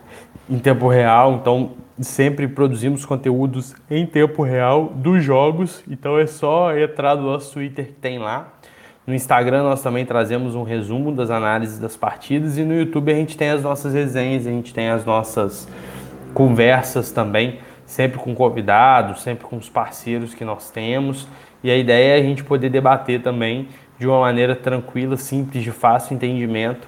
em 0.50 0.60
tempo 0.60 0.90
real. 0.90 1.36
Então 1.36 1.72
sempre 1.98 2.46
produzimos 2.46 3.06
conteúdos 3.06 3.74
em 3.90 4.06
tempo 4.06 4.44
real 4.44 4.92
dos 4.94 5.24
jogos. 5.24 5.82
Então 5.90 6.20
é 6.20 6.28
só 6.28 6.78
entrar 6.78 7.16
no 7.16 7.24
nosso 7.24 7.54
Twitter 7.54 7.86
que 7.86 7.94
tem 7.94 8.20
lá. 8.20 8.52
No 9.08 9.16
Instagram 9.16 9.64
nós 9.64 9.82
também 9.82 10.06
trazemos 10.06 10.56
um 10.56 10.64
resumo 10.64 11.14
das 11.14 11.30
análises 11.30 11.80
das 11.80 11.96
partidas 11.96 12.58
e 12.58 12.66
no 12.66 12.74
YouTube 12.74 13.14
a 13.14 13.16
gente 13.16 13.38
tem 13.38 13.50
as 13.50 13.64
nossas 13.64 13.94
resenhas, 13.94 14.46
a 14.46 14.50
gente 14.50 14.74
tem 14.74 14.90
as 14.90 15.06
nossas 15.06 15.70
conversas 16.34 17.14
também 17.14 17.60
sempre 17.90 18.20
com 18.20 18.36
convidados, 18.36 19.24
sempre 19.24 19.46
com 19.46 19.58
os 19.58 19.68
parceiros 19.68 20.36
que 20.36 20.46
nós 20.46 20.70
temos. 20.70 21.28
E 21.64 21.72
a 21.72 21.76
ideia 21.76 22.18
é 22.18 22.20
a 22.20 22.24
gente 22.24 22.44
poder 22.44 22.70
debater 22.70 23.22
também 23.22 23.68
de 23.98 24.06
uma 24.08 24.20
maneira 24.22 24.56
tranquila, 24.56 25.18
simples, 25.18 25.64
de 25.64 25.72
fácil 25.72 26.16
entendimento, 26.16 26.88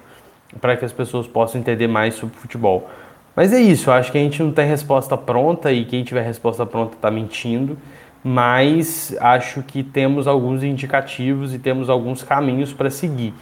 para 0.60 0.76
que 0.76 0.84
as 0.84 0.92
pessoas 0.92 1.26
possam 1.26 1.60
entender 1.60 1.88
mais 1.88 2.14
sobre 2.14 2.36
futebol. 2.36 2.88
Mas 3.34 3.52
é 3.52 3.60
isso, 3.60 3.90
eu 3.90 3.94
acho 3.94 4.12
que 4.12 4.18
a 4.18 4.20
gente 4.20 4.40
não 4.42 4.52
tem 4.52 4.66
resposta 4.66 5.16
pronta 5.16 5.72
e 5.72 5.84
quem 5.84 6.04
tiver 6.04 6.22
resposta 6.22 6.64
pronta 6.64 6.94
está 6.94 7.10
mentindo, 7.10 7.76
mas 8.22 9.16
acho 9.20 9.62
que 9.62 9.82
temos 9.82 10.28
alguns 10.28 10.62
indicativos 10.62 11.52
e 11.52 11.58
temos 11.58 11.90
alguns 11.90 12.22
caminhos 12.22 12.72
para 12.72 12.90
seguir. 12.90 13.34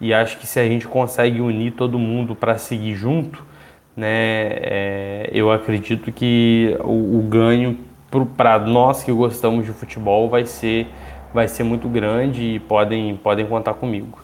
E 0.00 0.14
acho 0.14 0.38
que 0.38 0.46
se 0.46 0.60
a 0.60 0.64
gente 0.64 0.86
consegue 0.86 1.40
unir 1.40 1.72
todo 1.72 1.98
mundo 1.98 2.36
para 2.36 2.56
seguir 2.58 2.94
junto, 2.94 3.44
né, 3.98 4.48
é, 4.60 5.30
eu 5.32 5.50
acredito 5.50 6.12
que 6.12 6.76
o, 6.84 7.18
o 7.18 7.22
ganho 7.22 7.76
para 8.36 8.60
nós 8.60 9.02
que 9.02 9.10
gostamos 9.12 9.66
de 9.66 9.72
futebol 9.72 10.30
vai 10.30 10.46
ser, 10.46 10.86
vai 11.34 11.48
ser 11.48 11.64
muito 11.64 11.88
grande 11.88 12.42
e 12.42 12.60
podem, 12.60 13.16
podem 13.16 13.44
contar 13.48 13.74
comigo. 13.74 14.20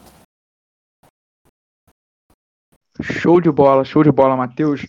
Show 3.02 3.40
de 3.40 3.50
bola, 3.50 3.84
show 3.84 4.04
de 4.04 4.12
bola, 4.12 4.36
Matheus. 4.36 4.86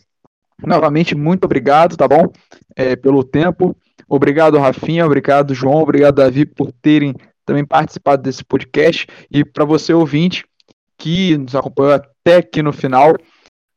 Novamente, 0.64 1.16
muito 1.16 1.46
obrigado, 1.46 1.98
tá 1.98 2.08
bom? 2.08 2.32
É, 2.76 2.96
pelo 2.96 3.24
tempo. 3.24 3.76
Obrigado, 4.08 4.60
Rafinha. 4.60 5.04
Obrigado, 5.04 5.56
João. 5.56 5.82
Obrigado, 5.82 6.18
Davi, 6.18 6.46
por 6.46 6.72
terem 6.72 7.16
também 7.44 7.66
participado 7.66 8.22
desse 8.22 8.44
podcast. 8.44 9.08
E 9.32 9.44
para 9.44 9.66
você, 9.66 9.92
ouvinte, 9.94 10.46
que 10.96 11.36
nos 11.40 11.56
acompanhou 11.56 11.94
até 11.94 12.38
aqui 12.38 12.62
no 12.62 12.72
final, 12.72 13.16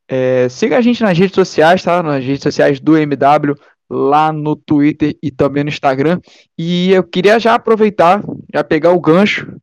é, 0.08 0.48
siga 0.48 0.78
a 0.78 0.80
gente 0.80 1.02
nas 1.02 1.16
redes 1.16 1.34
sociais, 1.34 1.82
tá? 1.82 2.02
Nas 2.02 2.24
redes 2.24 2.42
sociais 2.42 2.80
do 2.80 2.96
MW, 2.96 3.54
lá 3.90 4.32
no 4.32 4.56
Twitter 4.56 5.16
e 5.22 5.30
também 5.30 5.64
no 5.64 5.68
Instagram. 5.68 6.20
E 6.56 6.90
eu 6.92 7.04
queria 7.04 7.38
já 7.38 7.54
aproveitar, 7.54 8.22
já 8.52 8.64
pegar 8.64 8.92
o 8.92 9.00
gancho 9.00 9.54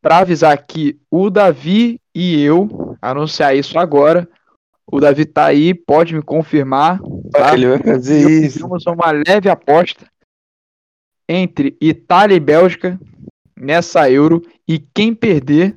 para 0.00 0.18
avisar 0.18 0.56
que 0.66 0.98
o 1.10 1.30
Davi 1.30 2.00
e 2.14 2.42
eu 2.42 2.96
anunciar 3.00 3.56
isso 3.56 3.78
agora. 3.78 4.28
O 4.86 5.00
Davi 5.00 5.24
tá 5.24 5.46
aí, 5.46 5.72
pode 5.72 6.14
me 6.14 6.22
confirmar. 6.22 7.00
Tá? 7.30 7.54
Ele 7.54 7.68
vai 7.68 7.78
fazer 7.78 8.44
isso. 8.44 8.58
Temos 8.58 8.84
uma 8.86 9.10
leve 9.10 9.48
aposta 9.48 10.06
entre 11.26 11.76
Itália 11.80 12.34
e 12.34 12.40
Bélgica 12.40 13.00
nessa 13.56 14.10
Euro. 14.10 14.42
E 14.68 14.78
quem 14.78 15.14
perder 15.14 15.74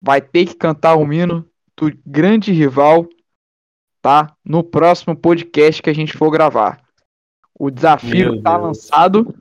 vai 0.00 0.20
ter 0.20 0.46
que 0.46 0.54
cantar 0.54 0.96
o 0.96 1.12
hino 1.12 1.46
do 1.76 1.92
grande 2.06 2.52
rival, 2.52 3.06
tá? 4.06 4.32
No 4.44 4.62
próximo 4.62 5.16
podcast 5.16 5.82
que 5.82 5.90
a 5.90 5.92
gente 5.92 6.16
for 6.16 6.30
gravar. 6.30 6.80
O 7.58 7.72
desafio 7.72 8.34
Meu 8.34 8.42
tá 8.42 8.52
Deus. 8.52 8.62
lançado, 8.62 9.34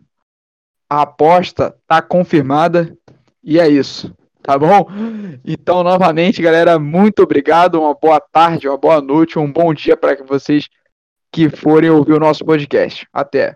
a 0.89 1.03
aposta 1.03 1.77
tá 1.85 2.01
confirmada 2.01 2.97
e 3.43 3.59
é 3.59 3.69
isso, 3.69 4.11
tá 4.41 4.57
bom? 4.57 4.87
Então, 5.45 5.83
novamente, 5.83 6.41
galera, 6.41 6.79
muito 6.79 7.21
obrigado. 7.21 7.79
Uma 7.79 7.93
boa 7.93 8.19
tarde, 8.19 8.67
uma 8.67 8.75
boa 8.75 8.99
noite, 8.99 9.37
um 9.37 9.51
bom 9.51 9.71
dia 9.71 9.95
para 9.95 10.15
vocês 10.23 10.67
que 11.31 11.47
forem 11.47 11.91
ouvir 11.91 12.13
o 12.13 12.19
nosso 12.19 12.43
podcast. 12.43 13.07
Até. 13.13 13.53